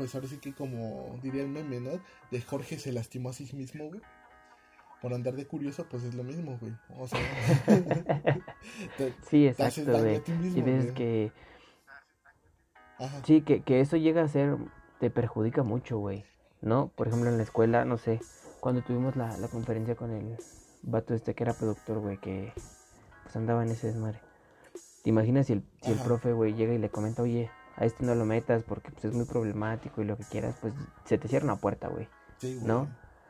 pues 0.00 0.14
ahora 0.14 0.28
sí 0.28 0.38
que 0.38 0.54
como 0.54 1.18
diría 1.22 1.42
el 1.42 1.50
meme, 1.50 1.78
¿no? 1.78 1.90
De 2.30 2.40
Jorge 2.40 2.78
se 2.78 2.90
lastimó 2.90 3.28
a 3.28 3.32
sí 3.34 3.46
mismo, 3.52 3.88
güey. 3.88 4.00
Por 5.02 5.12
andar 5.12 5.34
de 5.34 5.46
curioso, 5.46 5.86
pues 5.90 6.04
es 6.04 6.14
lo 6.14 6.24
mismo, 6.24 6.56
güey. 6.58 6.72
O 6.96 7.06
sea, 7.06 7.18
sí, 9.28 9.46
exacto, 9.46 9.92
güey. 9.92 10.22
Y 10.56 10.62
ves 10.62 10.92
que... 10.92 11.32
Sí, 13.26 13.42
que, 13.42 13.60
que 13.60 13.82
eso 13.82 13.98
llega 13.98 14.22
a 14.22 14.28
ser, 14.28 14.56
te 15.00 15.10
perjudica 15.10 15.62
mucho, 15.62 15.98
güey. 15.98 16.24
¿No? 16.62 16.90
Por 16.96 17.08
ejemplo, 17.08 17.28
en 17.28 17.36
la 17.36 17.42
escuela, 17.42 17.84
no 17.84 17.98
sé, 17.98 18.20
cuando 18.60 18.80
tuvimos 18.80 19.16
la, 19.16 19.36
la 19.36 19.48
conferencia 19.48 19.96
con 19.96 20.12
el 20.12 20.38
vato 20.80 21.12
este 21.12 21.34
que 21.34 21.44
era 21.44 21.52
productor, 21.52 21.98
güey, 21.98 22.16
que 22.16 22.54
pues 23.24 23.36
andaba 23.36 23.64
en 23.64 23.72
ese 23.72 23.88
desmadre. 23.88 24.20
¿Te 25.02 25.10
imaginas 25.10 25.48
si 25.48 25.52
el, 25.52 25.62
si 25.82 25.92
el 25.92 25.98
profe, 25.98 26.32
güey, 26.32 26.54
llega 26.54 26.72
y 26.72 26.78
le 26.78 26.88
comenta, 26.88 27.20
oye, 27.20 27.50
a 27.80 27.86
este 27.86 28.04
no 28.04 28.14
lo 28.14 28.26
metas 28.26 28.62
porque 28.62 28.92
pues, 28.92 29.06
es 29.06 29.14
muy 29.14 29.24
problemático 29.24 30.02
y 30.02 30.04
lo 30.04 30.16
que 30.16 30.24
quieras, 30.24 30.54
pues 30.60 30.74
se 31.06 31.16
te 31.16 31.28
cierra 31.28 31.46
una 31.46 31.56
puerta, 31.56 31.88
güey. 31.88 32.08
Sí, 32.38 32.54
güey. 32.54 32.66
¿No? 32.66 32.88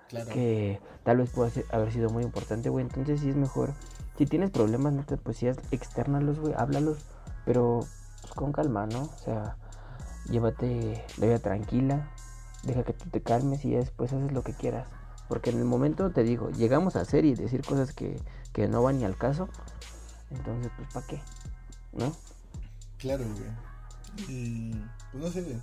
Claro. 0.08 0.28
Que 0.32 0.80
tal 1.04 1.18
vez 1.18 1.30
pueda 1.30 1.52
haber 1.70 1.92
sido 1.92 2.10
muy 2.10 2.24
importante, 2.24 2.68
güey. 2.68 2.84
Entonces 2.84 3.20
sí 3.20 3.30
es 3.30 3.36
mejor. 3.36 3.72
Si 4.18 4.26
tienes 4.26 4.50
problemas, 4.50 4.92
neta, 4.92 5.16
pues 5.16 5.36
sí, 5.36 5.46
externalos, 5.70 6.40
güey, 6.40 6.52
háblalos, 6.56 6.98
pero 7.46 7.86
pues, 8.20 8.34
con 8.34 8.50
calma, 8.50 8.86
¿no? 8.86 9.02
O 9.02 9.18
sea, 9.18 9.56
llévate 10.28 11.04
la 11.18 11.26
vida 11.26 11.38
tranquila, 11.38 12.10
deja 12.64 12.82
que 12.82 12.92
tú 12.92 13.08
te 13.08 13.22
calmes 13.22 13.64
y 13.64 13.70
después 13.70 14.12
haces 14.12 14.32
lo 14.32 14.42
que 14.42 14.52
quieras. 14.52 14.88
Porque 15.28 15.50
en 15.50 15.58
el 15.58 15.64
momento 15.64 16.10
te 16.10 16.24
digo, 16.24 16.50
llegamos 16.50 16.96
a 16.96 17.02
hacer 17.02 17.24
y 17.24 17.34
decir 17.34 17.64
cosas 17.64 17.92
que, 17.92 18.20
que 18.52 18.66
no 18.66 18.82
van 18.82 18.98
ni 18.98 19.04
al 19.04 19.16
caso. 19.16 19.48
Entonces, 20.30 20.72
pues, 20.76 20.92
¿para 20.92 21.06
qué? 21.06 21.22
¿No? 21.92 22.12
Claro, 22.98 23.24
güey. 23.24 23.69
Y, 24.28 24.72
pues 25.12 25.24
no 25.24 25.30
sé. 25.30 25.58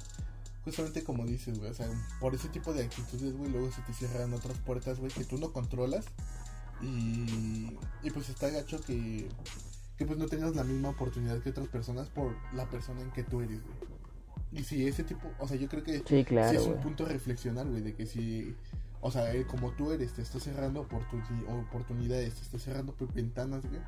Justamente 0.64 1.04
como 1.04 1.26
dices, 1.26 1.58
güey. 1.60 1.72
O 1.72 1.74
sea, 1.74 1.88
por 2.20 2.36
ese 2.36 2.50
tipo 2.50 2.74
de 2.74 2.84
actitudes, 2.84 3.36
güey, 3.36 3.52
luego 3.52 3.72
se 3.72 3.82
te 3.82 3.94
cierran 3.94 4.34
otras 4.34 4.58
puertas, 4.60 5.00
güey, 5.00 5.12
que 5.12 5.24
tú 5.24 5.38
no 5.38 5.52
controlas. 5.54 6.06
Y, 6.82 7.78
y 8.04 8.12
pues 8.12 8.30
está 8.30 8.50
gacho 8.50 8.80
que, 8.82 9.28
que 9.98 10.06
pues 10.06 10.20
no 10.20 10.28
tengas 10.28 10.56
la 10.56 10.64
misma 10.64 10.90
oportunidad 10.90 11.42
que 11.42 11.50
otras 11.50 11.68
personas 11.68 12.08
por 12.10 12.36
la 12.54 12.70
persona 12.70 13.02
en 13.02 13.12
que 13.12 13.24
tú 13.24 13.42
eres, 13.42 13.62
güey. 13.64 13.98
Y 14.52 14.64
si 14.64 14.88
ese 14.88 15.04
tipo, 15.04 15.30
o 15.40 15.48
sea, 15.48 15.58
yo 15.58 15.68
creo 15.68 15.84
que 15.84 16.04
sí, 16.08 16.24
claro, 16.24 16.58
es 16.58 16.66
un 16.66 16.80
punto 16.80 17.06
a 17.06 17.10
reflexionar, 17.10 17.68
güey, 17.68 17.82
de 17.82 17.96
que 17.96 18.06
si 18.06 18.56
o 19.02 19.12
sea, 19.12 19.34
eh, 19.34 19.46
como 19.46 19.72
tú 19.72 19.92
eres, 19.92 20.14
te 20.14 20.22
estás 20.22 20.44
cerrando 20.44 20.82
oportunidades, 20.82 22.34
te 22.34 22.42
estás 22.42 22.62
cerrando 22.62 22.96
ventanas, 23.14 23.66
güey. 23.66 23.82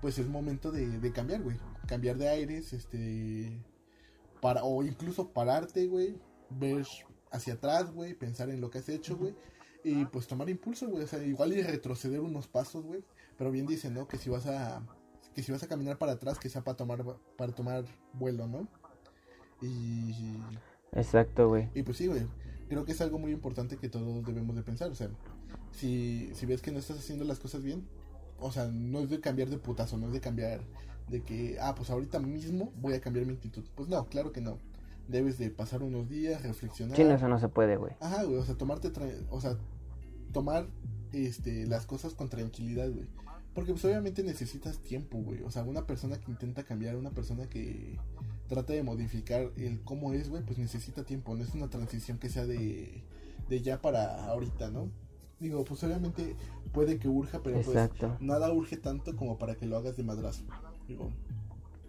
Pues 0.00 0.18
es 0.18 0.28
momento 0.28 0.70
de, 0.70 1.12
cambiar, 1.12 1.42
güey. 1.42 1.56
Cambiar 1.86 2.18
de 2.18 2.28
aires, 2.28 2.72
este. 2.72 3.58
Para, 4.44 4.62
o 4.62 4.82
incluso 4.82 5.30
pararte, 5.30 5.86
güey. 5.86 6.18
Ver 6.50 6.86
hacia 7.30 7.54
atrás, 7.54 7.94
güey. 7.94 8.12
Pensar 8.12 8.50
en 8.50 8.60
lo 8.60 8.68
que 8.68 8.76
has 8.76 8.90
hecho, 8.90 9.16
güey. 9.16 9.34
Y 9.82 10.04
pues 10.04 10.26
tomar 10.26 10.50
impulso, 10.50 10.86
güey. 10.86 11.04
O 11.04 11.06
sea, 11.06 11.24
igual 11.24 11.54
y 11.54 11.62
retroceder 11.62 12.20
unos 12.20 12.46
pasos, 12.46 12.84
güey. 12.84 13.02
Pero 13.38 13.50
bien 13.50 13.66
dicen, 13.66 13.94
¿no? 13.94 14.06
Que 14.06 14.18
si 14.18 14.28
vas 14.28 14.44
a. 14.44 14.82
Que 15.34 15.42
si 15.42 15.50
vas 15.50 15.62
a 15.62 15.66
caminar 15.66 15.96
para 15.96 16.12
atrás, 16.12 16.38
que 16.38 16.50
sea 16.50 16.62
para 16.62 16.76
tomar, 16.76 17.02
para 17.38 17.54
tomar 17.54 17.86
vuelo, 18.12 18.46
¿no? 18.46 18.68
Y. 19.62 20.36
Exacto, 20.92 21.48
güey. 21.48 21.70
Y 21.74 21.82
pues 21.82 21.96
sí, 21.96 22.08
güey 22.08 22.26
creo 22.68 22.84
que 22.84 22.92
es 22.92 23.00
algo 23.00 23.18
muy 23.18 23.32
importante 23.32 23.76
que 23.76 23.88
todos 23.88 24.24
debemos 24.24 24.56
de 24.56 24.62
pensar. 24.62 24.90
O 24.90 24.94
sea, 24.94 25.08
si, 25.72 26.30
si 26.34 26.46
ves 26.46 26.60
que 26.60 26.72
no 26.72 26.78
estás 26.78 26.98
haciendo 26.98 27.24
las 27.24 27.38
cosas 27.38 27.62
bien, 27.62 27.86
o 28.38 28.52
sea, 28.52 28.66
no 28.66 29.00
es 29.00 29.10
de 29.10 29.20
cambiar 29.20 29.48
de 29.48 29.58
putazo, 29.58 29.96
no 29.96 30.08
es 30.08 30.12
de 30.12 30.20
cambiar 30.20 30.60
de 31.08 31.22
que, 31.22 31.58
ah, 31.60 31.74
pues 31.74 31.90
ahorita 31.90 32.18
mismo 32.18 32.72
voy 32.80 32.94
a 32.94 33.00
cambiar 33.00 33.26
mi 33.26 33.34
actitud. 33.34 33.64
Pues 33.74 33.88
no, 33.88 34.06
claro 34.06 34.32
que 34.32 34.40
no. 34.40 34.58
Debes 35.08 35.38
de 35.38 35.50
pasar 35.50 35.82
unos 35.82 36.08
días, 36.08 36.42
reflexionar. 36.42 36.96
Sí, 36.96 37.02
eso 37.02 37.28
no 37.28 37.38
se 37.38 37.48
puede, 37.48 37.76
güey. 37.76 37.92
Ajá, 38.00 38.24
güey, 38.24 38.38
o 38.38 38.44
sea, 38.44 38.56
tomarte, 38.56 38.90
o 39.30 39.40
sea, 39.40 39.56
tomar 40.32 40.66
este, 41.12 41.66
las 41.66 41.86
cosas 41.86 42.14
con 42.14 42.28
tranquilidad, 42.28 42.90
güey. 42.90 43.06
Porque 43.54 43.72
pues 43.72 43.84
obviamente 43.84 44.24
necesitas 44.24 44.78
tiempo, 44.78 45.18
güey. 45.18 45.42
O 45.42 45.50
sea, 45.50 45.62
una 45.62 45.86
persona 45.86 46.18
que 46.18 46.30
intenta 46.30 46.64
cambiar, 46.64 46.96
una 46.96 47.10
persona 47.10 47.48
que 47.48 47.98
trata 48.48 48.72
de 48.72 48.82
modificar 48.82 49.50
el 49.56 49.80
cómo 49.84 50.12
es, 50.12 50.28
güey, 50.28 50.42
pues 50.42 50.58
necesita 50.58 51.04
tiempo, 51.04 51.36
no 51.36 51.44
es 51.44 51.54
una 51.54 51.70
transición 51.70 52.18
que 52.18 52.28
sea 52.28 52.46
de, 52.46 53.04
de 53.48 53.62
ya 53.62 53.80
para 53.80 54.26
ahorita, 54.26 54.70
¿no? 54.70 54.90
Digo, 55.40 55.64
pues 55.64 55.82
obviamente 55.84 56.36
puede 56.72 56.98
que 56.98 57.08
urja, 57.08 57.40
pero 57.42 57.60
pues 57.60 57.90
nada 58.20 58.52
urge 58.52 58.76
tanto 58.76 59.14
como 59.16 59.38
para 59.38 59.54
que 59.56 59.66
lo 59.66 59.76
hagas 59.76 59.96
de 59.96 60.02
madrazo. 60.02 60.44
Digo, 60.88 61.10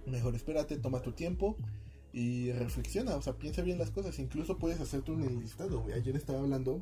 mejor 0.05 0.35
espérate, 0.35 0.77
toma 0.77 1.01
tu 1.01 1.11
tiempo 1.11 1.57
y 2.13 2.51
reflexiona, 2.53 3.15
o 3.15 3.21
sea, 3.21 3.33
piensa 3.33 3.61
bien 3.61 3.77
las 3.77 3.91
cosas, 3.91 4.17
incluso 4.19 4.57
puedes 4.57 4.79
hacerte 4.79 5.11
un 5.11 5.23
enlistado, 5.23 5.81
güey. 5.81 5.95
Ayer 5.95 6.15
estaba 6.15 6.39
hablando 6.39 6.81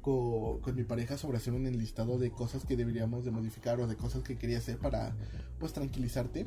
con, 0.00 0.60
con, 0.60 0.74
mi 0.74 0.84
pareja 0.84 1.16
sobre 1.16 1.38
hacer 1.38 1.52
un 1.52 1.66
enlistado 1.66 2.18
de 2.18 2.30
cosas 2.30 2.64
que 2.64 2.76
deberíamos 2.76 3.24
de 3.24 3.30
modificar 3.30 3.80
o 3.80 3.86
de 3.86 3.96
cosas 3.96 4.22
que 4.22 4.36
quería 4.36 4.58
hacer 4.58 4.78
para, 4.78 5.16
pues, 5.58 5.72
tranquilizarte 5.72 6.46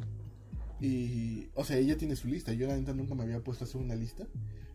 y, 0.79 1.49
o 1.55 1.63
sea, 1.63 1.77
ella 1.77 1.97
tiene 1.97 2.15
su 2.15 2.27
lista. 2.27 2.53
Yo 2.53 2.67
la 2.67 2.75
neta 2.75 2.93
nunca 2.93 3.15
me 3.15 3.23
había 3.23 3.43
puesto 3.43 3.63
a 3.63 3.67
hacer 3.67 3.81
una 3.81 3.95
lista. 3.95 4.27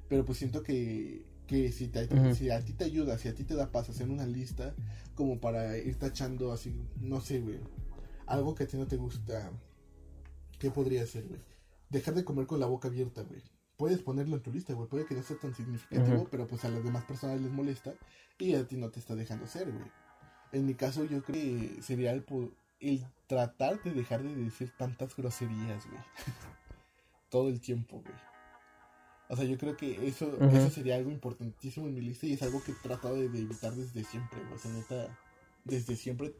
Pero 0.08 0.24
pues 0.24 0.38
siento 0.38 0.62
que, 0.62 1.24
que 1.46 1.72
si, 1.72 1.88
te, 1.88 2.34
si 2.34 2.50
a 2.50 2.60
ti 2.60 2.72
te 2.72 2.84
ayuda, 2.84 3.18
si 3.18 3.28
a 3.28 3.34
ti 3.34 3.44
te 3.44 3.54
da 3.54 3.70
paz 3.70 3.88
hacer 3.88 4.08
una 4.10 4.26
lista, 4.26 4.74
como 5.14 5.40
para 5.40 5.78
ir 5.78 5.96
tachando 5.96 6.52
así, 6.52 6.74
no 7.00 7.20
sé, 7.20 7.40
güey. 7.40 7.60
Algo 8.26 8.54
que 8.54 8.64
a 8.64 8.66
ti 8.66 8.76
no 8.76 8.86
te 8.86 8.96
gusta, 8.96 9.50
¿qué 10.62 10.70
podría 10.70 11.04
ser, 11.08 11.26
güey? 11.26 11.40
Dejar 11.90 12.14
de 12.14 12.24
comer 12.24 12.46
con 12.46 12.60
la 12.60 12.66
boca 12.66 12.86
abierta, 12.86 13.22
güey. 13.22 13.42
Puedes 13.76 13.98
ponerlo 13.98 14.36
en 14.36 14.42
tu 14.42 14.52
lista, 14.52 14.74
güey. 14.74 14.88
Puede 14.88 15.06
que 15.06 15.16
no 15.16 15.22
sea 15.24 15.36
tan 15.36 15.52
significativo, 15.56 16.28
pero 16.30 16.46
pues 16.46 16.64
a 16.64 16.68
las 16.68 16.84
demás 16.84 17.04
personas 17.04 17.40
les 17.40 17.50
molesta 17.50 17.94
y 18.38 18.54
a 18.54 18.64
ti 18.68 18.76
no 18.76 18.88
te 18.88 19.00
está 19.00 19.16
dejando 19.16 19.48
ser, 19.48 19.72
güey. 19.72 19.90
En 20.52 20.64
mi 20.64 20.74
caso, 20.74 21.02
yo 21.04 21.20
creo 21.24 21.42
que 21.42 21.82
sería 21.82 22.12
el, 22.12 22.24
el 22.78 23.04
tratar 23.26 23.82
de 23.82 23.90
dejar 23.90 24.22
de 24.22 24.36
decir 24.36 24.72
tantas 24.78 25.16
groserías, 25.16 25.84
güey. 25.88 26.00
Todo 27.28 27.48
el 27.48 27.60
tiempo, 27.60 28.00
güey. 28.00 28.14
O 29.28 29.34
sea, 29.34 29.44
yo 29.44 29.58
creo 29.58 29.76
que 29.76 30.06
eso, 30.06 30.38
eso 30.48 30.70
sería 30.70 30.94
algo 30.94 31.10
importantísimo 31.10 31.88
en 31.88 31.94
mi 31.94 32.02
lista 32.02 32.26
y 32.26 32.34
es 32.34 32.42
algo 32.42 32.62
que 32.62 32.70
he 32.70 32.74
tratado 32.76 33.16
de, 33.16 33.24
evitar 33.24 33.72
desde 33.74 34.04
siempre, 34.04 34.38
güey. 34.42 34.54
O 34.54 34.58
sea, 34.58 34.70
neta, 34.70 35.18
desde 35.64 35.96
siempre. 35.96 36.36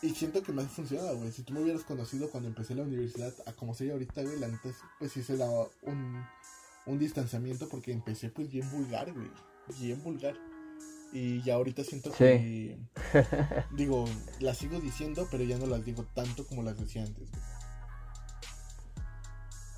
Y 0.00 0.10
siento 0.10 0.42
que 0.42 0.52
me 0.52 0.62
ha 0.62 0.66
funcionado, 0.66 1.16
güey. 1.16 1.32
Si 1.32 1.42
tú 1.42 1.52
me 1.52 1.60
hubieras 1.60 1.84
conocido 1.84 2.30
cuando 2.30 2.48
empecé 2.48 2.74
la 2.74 2.82
universidad 2.82 3.32
a 3.46 3.52
como 3.52 3.74
soy 3.74 3.90
ahorita, 3.90 4.22
güey, 4.22 4.38
la 4.38 4.48
neta, 4.48 4.70
pues 4.98 5.12
sí 5.12 5.22
se 5.22 5.36
daba 5.36 5.68
un, 5.82 6.24
un 6.86 6.98
distanciamiento 6.98 7.68
porque 7.68 7.92
empecé 7.92 8.30
pues 8.30 8.50
bien 8.50 8.68
vulgar, 8.70 9.12
güey. 9.12 9.30
Bien 9.80 10.02
vulgar. 10.02 10.34
Y 11.12 11.42
ya 11.42 11.54
ahorita 11.54 11.84
siento 11.84 12.10
que. 12.10 12.78
digo, 13.76 14.06
las 14.40 14.58
sigo 14.58 14.80
diciendo, 14.80 15.28
pero 15.30 15.44
ya 15.44 15.58
no 15.58 15.66
las 15.66 15.84
digo 15.84 16.04
tanto 16.14 16.46
como 16.46 16.62
las 16.62 16.78
decía 16.78 17.02
antes. 17.02 17.28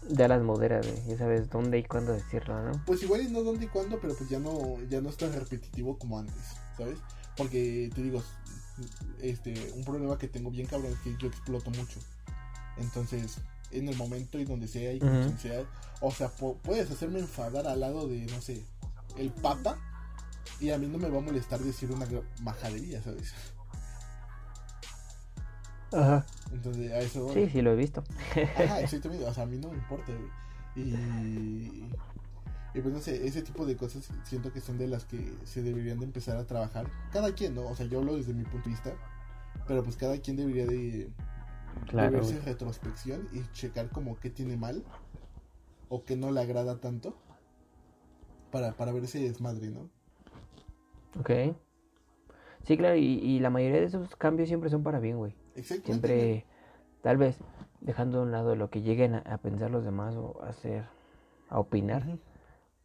Ya 0.08 0.28
las 0.28 0.42
modera, 0.42 0.80
güey. 0.80 1.06
Ya 1.08 1.18
sabes 1.18 1.50
dónde 1.50 1.78
y 1.78 1.84
cuándo 1.84 2.12
decirlo, 2.12 2.62
¿no? 2.62 2.82
Pues 2.86 3.02
igual 3.02 3.22
y 3.22 3.30
no 3.30 3.42
dónde 3.42 3.64
y 3.64 3.68
cuándo, 3.68 3.98
pero 4.00 4.14
pues 4.14 4.30
ya 4.30 4.38
no, 4.38 4.78
ya 4.88 5.00
no 5.00 5.08
es 5.08 5.16
tan 5.16 5.32
repetitivo 5.32 5.98
como 5.98 6.18
antes, 6.18 6.56
¿sabes? 6.76 6.98
Porque 7.36 7.90
te 7.92 8.02
digo, 8.02 8.22
este, 9.20 9.72
un 9.74 9.84
problema 9.84 10.18
que 10.18 10.28
tengo 10.28 10.50
bien 10.50 10.66
cabrón 10.66 10.92
es 10.92 10.98
que 11.00 11.16
yo 11.18 11.28
exploto 11.28 11.70
mucho. 11.70 12.00
Entonces, 12.76 13.38
en 13.70 13.88
el 13.88 13.96
momento 13.96 14.38
y 14.38 14.44
donde 14.44 14.68
sea 14.68 14.92
y 14.92 14.98
con 14.98 15.10
quien 15.10 15.38
sea, 15.38 15.64
o 16.00 16.10
sea, 16.10 16.28
puedes 16.28 16.90
hacerme 16.90 17.20
enfadar 17.20 17.66
al 17.66 17.80
lado 17.80 18.08
de, 18.08 18.26
no 18.26 18.40
sé, 18.40 18.62
el 19.16 19.30
papa 19.30 19.78
y 20.60 20.70
a 20.70 20.78
mí 20.78 20.86
no 20.86 20.98
me 20.98 21.08
va 21.08 21.18
a 21.18 21.22
molestar 21.22 21.60
decir 21.60 21.90
una 21.90 22.06
majadería, 22.42 23.02
¿sabes? 23.02 23.32
Ajá. 25.92 26.26
Entonces, 26.52 26.92
a 26.92 26.98
eso. 26.98 27.32
Sí, 27.32 27.48
sí, 27.50 27.62
lo 27.62 27.72
he 27.72 27.76
visto. 27.76 28.04
Ajá, 28.32 28.80
exactamente. 28.82 29.24
O 29.24 29.32
sea, 29.32 29.44
a 29.44 29.46
mí 29.46 29.58
no 29.58 29.70
me 29.70 29.76
importa, 29.76 30.12
güey. 30.12 30.88
Y. 30.88 31.88
Y 32.74 32.80
pues 32.80 32.92
no 32.92 33.00
sé, 33.00 33.26
ese 33.26 33.42
tipo 33.42 33.64
de 33.64 33.76
cosas 33.76 34.10
siento 34.24 34.52
que 34.52 34.60
son 34.60 34.78
de 34.78 34.88
las 34.88 35.04
que 35.04 35.32
se 35.44 35.62
deberían 35.62 36.00
de 36.00 36.06
empezar 36.06 36.36
a 36.36 36.44
trabajar. 36.44 36.86
Cada 37.12 37.32
quien, 37.32 37.54
¿no? 37.54 37.66
O 37.66 37.76
sea, 37.76 37.86
yo 37.86 38.00
hablo 38.00 38.16
desde 38.16 38.34
mi 38.34 38.42
punto 38.42 38.64
de 38.64 38.70
vista. 38.70 38.92
Pero 39.68 39.84
pues 39.84 39.96
cada 39.96 40.18
quien 40.18 40.36
debería 40.36 40.66
de, 40.66 41.08
claro, 41.86 42.12
verse 42.12 42.40
retrospección 42.40 43.28
y 43.32 43.42
checar 43.52 43.90
como 43.90 44.18
qué 44.18 44.28
tiene 44.28 44.56
mal. 44.56 44.82
O 45.88 46.04
qué 46.04 46.16
no 46.16 46.32
le 46.32 46.40
agrada 46.40 46.80
tanto. 46.80 47.14
Para, 48.50 48.72
para 48.72 48.92
ver 48.92 49.04
ese 49.04 49.20
desmadre, 49.20 49.68
¿no? 49.68 49.88
Ok. 51.20 51.30
Sí, 52.64 52.76
claro, 52.76 52.96
y, 52.96 53.38
la 53.40 53.50
mayoría 53.50 53.80
de 53.80 53.86
esos 53.86 54.16
cambios 54.16 54.48
siempre 54.48 54.70
son 54.70 54.82
para 54.82 54.98
bien, 54.98 55.18
güey. 55.18 55.34
Siempre, 55.62 56.46
tal 57.02 57.18
vez, 57.18 57.36
dejando 57.80 58.20
a 58.20 58.22
un 58.22 58.32
lado 58.32 58.56
lo 58.56 58.70
que 58.70 58.80
lleguen 58.80 59.14
a, 59.14 59.38
pensar 59.38 59.70
los 59.70 59.84
demás 59.84 60.16
o 60.16 60.42
a 60.42 60.48
hacer, 60.48 60.84
a 61.50 61.60
opinar. 61.60 62.18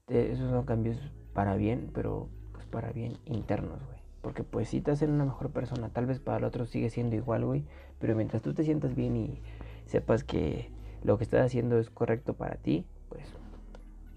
Esos 0.10 0.50
son 0.50 0.66
cambios 0.66 0.98
para 1.34 1.56
bien, 1.56 1.92
pero 1.94 2.28
pues 2.54 2.66
para 2.66 2.92
bien 2.92 3.14
internos, 3.26 3.80
güey. 3.86 4.00
Porque 4.22 4.44
pues 4.44 4.70
si 4.70 4.82
te 4.82 4.92
hacen 4.92 5.12
una 5.12 5.26
mejor 5.26 5.50
persona, 5.52 5.90
tal 5.90 6.06
vez 6.06 6.20
para 6.20 6.38
el 6.38 6.44
otro 6.44 6.66
sigue 6.66 6.90
siendo 6.90 7.16
igual, 7.16 7.46
güey. 7.46 7.66
Pero 8.00 8.16
mientras 8.16 8.42
tú 8.42 8.54
te 8.54 8.64
sientas 8.64 8.96
bien 8.96 9.16
y 9.16 9.42
sepas 9.86 10.24
que 10.24 10.72
lo 11.04 11.18
que 11.18 11.24
estás 11.24 11.46
haciendo 11.46 11.80
es 11.80 11.90
correcto 11.90 12.34
para 12.34 12.56
ti, 12.56 12.86
pues, 13.08 13.24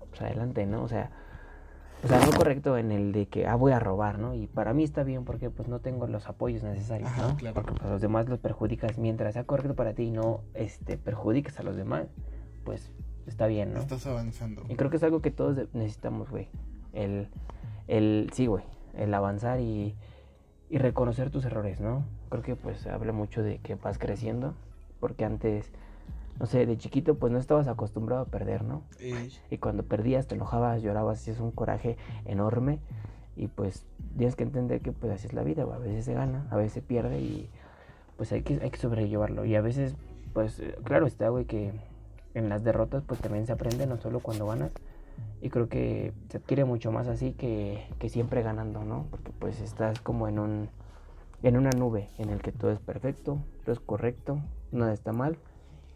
pues 0.08 0.20
adelante, 0.22 0.66
¿no? 0.66 0.82
O 0.82 0.88
sea, 0.88 1.10
o 2.04 2.08
sea, 2.08 2.18
no 2.18 2.32
correcto 2.32 2.76
en 2.76 2.90
el 2.90 3.12
de 3.12 3.26
que, 3.26 3.46
ah, 3.46 3.54
voy 3.54 3.70
a 3.70 3.78
robar, 3.78 4.18
¿no? 4.18 4.34
Y 4.34 4.48
para 4.48 4.74
mí 4.74 4.82
está 4.82 5.04
bien 5.04 5.24
porque 5.24 5.50
pues 5.50 5.68
no 5.68 5.78
tengo 5.78 6.08
los 6.08 6.28
apoyos 6.28 6.64
necesarios, 6.64 7.08
Ajá, 7.08 7.28
¿no? 7.28 7.36
claro. 7.36 7.54
Porque 7.54 7.72
pues, 7.72 7.84
a 7.84 7.90
los 7.90 8.00
demás 8.00 8.28
los 8.28 8.40
perjudicas 8.40 8.98
mientras 8.98 9.34
sea 9.34 9.44
correcto 9.44 9.76
para 9.76 9.94
ti 9.94 10.04
y 10.04 10.10
no 10.10 10.40
este, 10.54 10.98
perjudiques 10.98 11.60
a 11.60 11.62
los 11.62 11.76
demás, 11.76 12.08
pues 12.64 12.90
está 13.26 13.46
bien, 13.46 13.72
¿no? 13.74 13.80
Estás 13.80 14.06
avanzando. 14.06 14.62
Y 14.68 14.76
creo 14.76 14.90
que 14.90 14.96
es 14.96 15.02
algo 15.02 15.20
que 15.20 15.30
todos 15.30 15.56
necesitamos, 15.72 16.30
güey. 16.30 16.48
El, 16.92 17.28
el, 17.88 18.30
sí, 18.32 18.46
güey, 18.46 18.64
el 18.94 19.12
avanzar 19.14 19.60
y, 19.60 19.94
y 20.70 20.78
reconocer 20.78 21.30
tus 21.30 21.44
errores, 21.44 21.80
¿no? 21.80 22.04
Creo 22.30 22.42
que 22.42 22.56
pues 22.56 22.86
habla 22.86 23.12
mucho 23.12 23.42
de 23.42 23.58
que 23.58 23.74
vas 23.74 23.98
creciendo, 23.98 24.54
porque 25.00 25.24
antes, 25.24 25.70
no 26.38 26.46
sé, 26.46 26.66
de 26.66 26.76
chiquito 26.78 27.16
pues 27.16 27.32
no 27.32 27.38
estabas 27.38 27.68
acostumbrado 27.68 28.22
a 28.22 28.26
perder, 28.26 28.64
¿no? 28.64 28.82
Ey, 28.98 29.32
Y 29.50 29.58
cuando 29.58 29.82
perdías 29.82 30.26
te 30.26 30.34
enojabas, 30.34 30.82
llorabas, 30.82 31.26
y 31.28 31.30
es 31.30 31.40
un 31.40 31.50
coraje 31.50 31.96
enorme. 32.24 32.78
Y 33.34 33.48
pues 33.48 33.86
tienes 34.16 34.36
que 34.36 34.42
entender 34.42 34.82
que 34.82 34.92
pues 34.92 35.12
así 35.12 35.26
es 35.26 35.32
la 35.32 35.42
vida, 35.42 35.64
güey. 35.64 35.76
A 35.76 35.80
veces 35.80 36.04
se 36.04 36.12
gana, 36.12 36.46
a 36.50 36.56
veces 36.56 36.72
se 36.72 36.82
pierde 36.82 37.20
y 37.20 37.48
pues 38.16 38.30
hay 38.32 38.42
que, 38.42 38.60
hay 38.62 38.70
que 38.70 38.76
sobrellevarlo. 38.76 39.44
Y 39.44 39.54
a 39.56 39.62
veces, 39.62 39.96
pues 40.34 40.62
claro 40.84 41.06
está, 41.06 41.28
güey, 41.30 41.46
que 41.46 41.72
en 42.34 42.48
las 42.48 42.64
derrotas 42.64 43.02
pues 43.06 43.20
también 43.20 43.46
se 43.46 43.52
aprende, 43.52 43.86
no 43.86 43.98
solo 43.98 44.20
cuando 44.20 44.46
ganas. 44.46 44.72
Y 45.40 45.50
creo 45.50 45.68
que 45.68 46.12
se 46.30 46.38
adquiere 46.38 46.64
mucho 46.64 46.92
más 46.92 47.08
así 47.08 47.32
que, 47.32 47.86
que 47.98 48.08
siempre 48.08 48.42
ganando, 48.42 48.84
¿no? 48.84 49.06
Porque 49.10 49.32
pues 49.38 49.60
estás 49.60 50.00
como 50.00 50.28
en 50.28 50.38
un 50.38 50.68
en 51.42 51.56
una 51.56 51.70
nube 51.70 52.08
en 52.18 52.30
el 52.30 52.40
que 52.40 52.52
todo 52.52 52.70
es 52.70 52.78
perfecto, 52.78 53.44
todo 53.64 53.74
es 53.74 53.80
correcto, 53.80 54.40
nada 54.70 54.92
está 54.92 55.12
mal. 55.12 55.38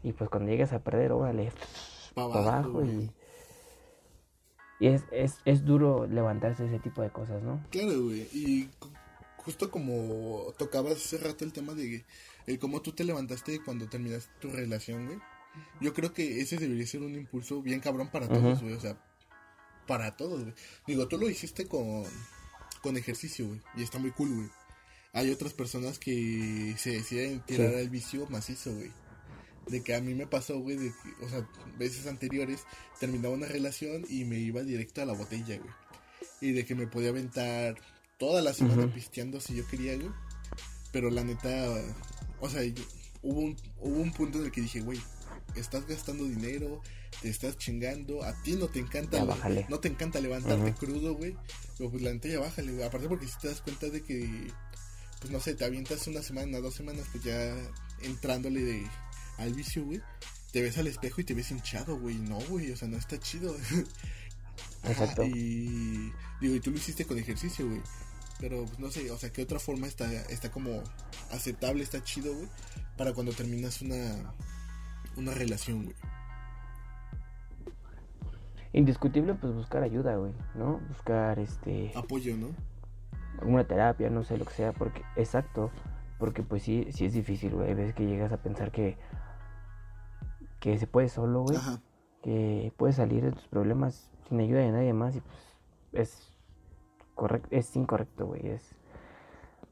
Y 0.02 0.12
pues 0.12 0.28
cuando 0.28 0.50
llegas 0.50 0.72
a 0.72 0.80
perder, 0.80 1.12
órale, 1.12 1.52
pa' 2.14 2.28
para 2.28 2.58
abajo, 2.58 2.84
y, 2.84 3.10
y 4.80 4.88
es, 4.88 5.04
es, 5.10 5.38
es 5.44 5.64
duro 5.64 6.06
levantarse 6.06 6.64
de 6.64 6.70
ese 6.70 6.78
tipo 6.80 7.02
de 7.02 7.10
cosas, 7.10 7.42
¿no? 7.42 7.60
Claro, 7.70 8.04
güey. 8.04 8.28
Y 8.32 8.68
justo 9.38 9.70
como 9.70 10.52
tocabas 10.58 10.94
hace 10.94 11.18
rato 11.18 11.44
el 11.44 11.52
tema 11.52 11.74
de 11.74 12.04
el 12.46 12.58
cómo 12.58 12.82
tú 12.82 12.92
te 12.92 13.04
levantaste 13.04 13.60
cuando 13.64 13.88
terminaste 13.88 14.32
tu 14.40 14.50
relación, 14.50 15.06
güey. 15.06 15.18
Yo 15.80 15.92
creo 15.94 16.12
que 16.12 16.40
ese 16.40 16.56
debería 16.58 16.86
ser 16.86 17.02
un 17.02 17.14
impulso 17.14 17.62
bien 17.62 17.80
cabrón 17.80 18.08
para 18.10 18.28
todos, 18.28 18.56
Ujú. 18.58 18.64
güey. 18.66 18.74
O 18.74 18.80
sea, 18.80 18.96
para 19.86 20.16
todos, 20.16 20.42
güey. 20.42 20.54
Digo, 20.86 21.06
tú 21.08 21.18
lo 21.18 21.28
hiciste 21.30 21.66
con, 21.66 22.04
con 22.82 22.96
ejercicio, 22.96 23.46
güey. 23.46 23.60
Y 23.76 23.82
está 23.82 23.98
muy 23.98 24.10
cool, 24.12 24.34
güey. 24.34 24.48
Hay 25.12 25.30
otras 25.30 25.52
personas 25.54 25.98
que 25.98 26.74
se 26.78 26.90
deciden 26.90 27.40
tirar 27.40 27.70
Sí. 27.72 27.76
al 27.78 27.88
vicio 27.88 28.26
macizo, 28.28 28.72
güey. 28.74 28.90
De 29.68 29.82
que 29.82 29.94
a 29.94 30.00
mí 30.00 30.14
me 30.14 30.26
pasó, 30.26 30.58
güey, 30.60 30.76
de 30.76 30.90
que, 30.90 31.24
o 31.24 31.28
sea, 31.28 31.48
veces 31.78 32.06
anteriores 32.06 32.64
terminaba 33.00 33.34
una 33.34 33.46
relación 33.46 34.04
y 34.08 34.24
me 34.24 34.38
iba 34.38 34.62
directo 34.62 35.02
a 35.02 35.06
la 35.06 35.12
botella, 35.14 35.58
güey. 35.58 35.70
Y 36.40 36.52
de 36.52 36.64
que 36.64 36.74
me 36.74 36.86
podía 36.86 37.08
aventar 37.10 37.76
toda 38.18 38.42
la 38.42 38.52
semana 38.54 38.84
Ujú. 38.84 38.94
pisteando 38.94 39.40
si 39.40 39.54
yo 39.56 39.66
quería, 39.66 39.96
güey. 39.96 40.10
Pero 40.92 41.10
la 41.10 41.24
neta, 41.24 41.50
o 42.40 42.48
sea, 42.48 42.62
yo- 42.64 42.84
hubo, 43.22 43.40
un, 43.40 43.56
hubo 43.80 44.00
un 44.00 44.12
punto 44.12 44.38
en 44.38 44.44
el 44.44 44.52
que 44.52 44.60
dije, 44.60 44.80
güey, 44.80 45.00
estás 45.60 45.86
gastando 45.86 46.24
dinero, 46.24 46.82
te 47.22 47.28
estás 47.28 47.56
chingando, 47.58 48.22
a 48.24 48.32
ti 48.42 48.52
no 48.52 48.68
te 48.68 48.78
encanta, 48.80 49.24
le- 49.48 49.66
no 49.68 49.78
te 49.80 49.88
encanta 49.88 50.20
levantarte 50.20 50.72
crudo, 50.74 51.14
güey. 51.14 51.36
Pero 51.78 51.90
pues 51.90 52.02
la 52.02 52.12
neta 52.12 52.28
ya 52.28 52.40
bájale, 52.40 52.72
güey. 52.72 52.84
Aparte 52.84 53.08
porque 53.08 53.26
si 53.28 53.38
te 53.38 53.48
das 53.48 53.60
cuenta 53.60 53.88
de 53.88 54.02
que, 54.02 54.50
pues 55.20 55.30
no 55.32 55.40
sé, 55.40 55.54
te 55.54 55.64
avientas 55.64 56.06
una 56.06 56.22
semana, 56.22 56.58
dos 56.60 56.74
semanas, 56.74 57.06
pues 57.12 57.24
ya 57.24 57.54
entrándole 58.02 58.62
de, 58.62 58.86
al 59.38 59.54
vicio, 59.54 59.84
güey. 59.84 60.00
Te 60.52 60.62
ves 60.62 60.78
al 60.78 60.86
espejo 60.86 61.20
y 61.20 61.24
te 61.24 61.34
ves 61.34 61.50
hinchado, 61.50 61.98
güey. 61.98 62.14
No, 62.16 62.38
güey, 62.48 62.70
o 62.72 62.76
sea, 62.76 62.88
no 62.88 62.96
está 62.96 63.18
chido. 63.18 63.54
Ajá, 64.82 64.92
Exacto. 64.92 65.24
y 65.24 66.12
digo, 66.40 66.54
y 66.54 66.60
tú 66.60 66.70
lo 66.70 66.76
hiciste 66.78 67.04
con 67.04 67.18
ejercicio, 67.18 67.66
güey. 67.68 67.82
Pero 68.38 68.64
pues, 68.66 68.78
no 68.78 68.90
sé, 68.90 69.10
o 69.10 69.18
sea, 69.18 69.32
¿qué 69.32 69.42
otra 69.42 69.58
forma 69.58 69.86
está, 69.86 70.10
está 70.30 70.50
como 70.50 70.82
aceptable, 71.30 71.82
está 71.82 72.02
chido, 72.04 72.34
güey? 72.34 72.48
Para 72.96 73.12
cuando 73.12 73.32
terminas 73.32 73.80
una, 73.82 74.34
una 75.16 75.32
relación, 75.34 75.84
güey. 75.84 75.96
Indiscutible, 78.72 79.34
pues 79.34 79.54
buscar 79.54 79.82
ayuda, 79.82 80.16
güey, 80.16 80.32
¿no? 80.54 80.80
Buscar, 80.88 81.38
este, 81.38 81.92
Apoyo, 81.94 82.36
¿no? 82.36 82.48
alguna 83.40 83.64
terapia, 83.64 84.10
no 84.10 84.22
sé, 84.22 84.36
lo 84.38 84.44
que 84.44 84.54
sea, 84.54 84.72
porque, 84.72 85.02
exacto, 85.16 85.70
porque 86.18 86.42
pues 86.42 86.62
sí, 86.62 86.86
sí 86.90 87.04
es 87.06 87.12
difícil, 87.12 87.54
güey, 87.54 87.74
veces 87.74 87.94
que 87.94 88.06
llegas 88.06 88.32
a 88.32 88.38
pensar 88.38 88.70
que, 88.72 88.96
que 90.60 90.78
se 90.78 90.86
puede 90.86 91.08
solo, 91.08 91.42
güey, 91.42 91.56
Ajá. 91.58 91.80
que 92.22 92.72
puedes 92.76 92.96
salir 92.96 93.22
de 93.24 93.32
tus 93.32 93.46
problemas 93.48 94.10
sin 94.28 94.40
ayuda 94.40 94.60
de 94.60 94.72
nadie 94.72 94.92
más 94.94 95.16
y 95.16 95.20
pues 95.20 95.36
es 95.92 96.36
correcto, 97.14 97.48
es 97.50 97.74
incorrecto, 97.76 98.26
güey, 98.26 98.46
es, 98.46 98.78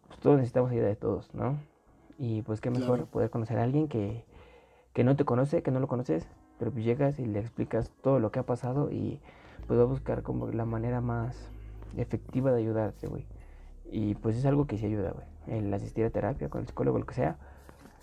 pues 0.09 0.21
todos 0.21 0.37
necesitamos 0.37 0.71
ayuda 0.71 0.87
de 0.89 0.97
todos, 0.97 1.35
¿no? 1.35 1.59
Y 2.19 2.43
pues 2.43 2.61
qué 2.61 2.71
mejor 2.71 2.97
Claro. 2.97 3.07
poder 3.07 3.31
conocer 3.31 3.59
a 3.59 3.63
alguien 3.65 3.89
que, 3.89 4.25
que 4.95 5.05
no 5.05 5.17
te 5.17 5.25
conoce, 5.25 5.63
que 5.63 5.71
no 5.71 5.81
lo 5.81 5.89
conoces, 5.89 6.27
pero 6.59 6.71
pues 6.71 6.85
llegas 6.85 7.19
y 7.19 7.27
le 7.27 7.41
explicas 7.41 7.91
todo 8.01 8.21
lo 8.21 8.31
que 8.31 8.39
ha 8.39 8.45
pasado 8.45 8.91
y 8.91 9.21
pues 9.67 9.79
va 9.79 9.83
a 9.83 9.87
buscar 9.87 10.23
como 10.23 10.47
la 10.47 10.65
manera 10.65 11.01
más 11.01 11.51
efectiva 11.97 12.53
de 12.53 12.63
ayudarte, 12.63 13.09
güey. 13.09 13.27
Y 13.91 14.15
pues 14.15 14.37
es 14.37 14.47
algo 14.47 14.67
que 14.67 14.79
sí 14.79 14.87
ayuda, 14.87 15.13
güey. 15.13 15.27
El 15.59 15.75
asistir 15.75 16.05
a 16.05 16.11
terapia 16.11 16.49
con 16.49 16.63
el 16.63 16.69
psicólogo, 16.69 16.99
lo 16.99 17.07
que 17.07 17.15
sea, 17.15 17.37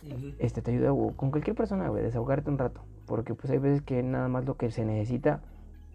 Ujú. 0.04 0.34
este 0.38 0.62
te 0.62 0.72
ayuda 0.72 0.94
o 0.94 1.16
con 1.16 1.32
cualquier 1.32 1.56
persona, 1.56 1.88
güey, 1.88 2.04
desahogarte 2.04 2.50
un 2.50 2.58
rato. 2.58 2.82
Porque 3.06 3.34
pues 3.36 3.52
hay 3.52 3.58
veces 3.58 3.82
que 3.82 4.04
nada 4.04 4.28
más 4.28 4.46
lo 4.46 4.58
que 4.58 4.70
se 4.70 4.86
necesita 4.86 5.42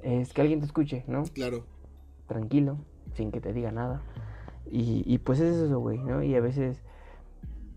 es 0.02 0.32
que 0.32 0.40
alguien 0.40 0.60
te 0.60 0.66
escuche, 0.66 1.04
¿no? 1.06 1.24
Claro. 1.24 1.64
Tranquilo, 2.26 2.78
sin 3.14 3.30
que 3.32 3.40
te 3.40 3.52
diga 3.52 3.70
nada. 3.70 4.00
Y, 4.70 5.02
y 5.06 5.18
pues 5.18 5.40
es 5.40 5.56
eso, 5.56 5.78
güey, 5.78 5.98
¿no? 5.98 6.22
Y 6.22 6.34
a 6.34 6.40
veces 6.40 6.82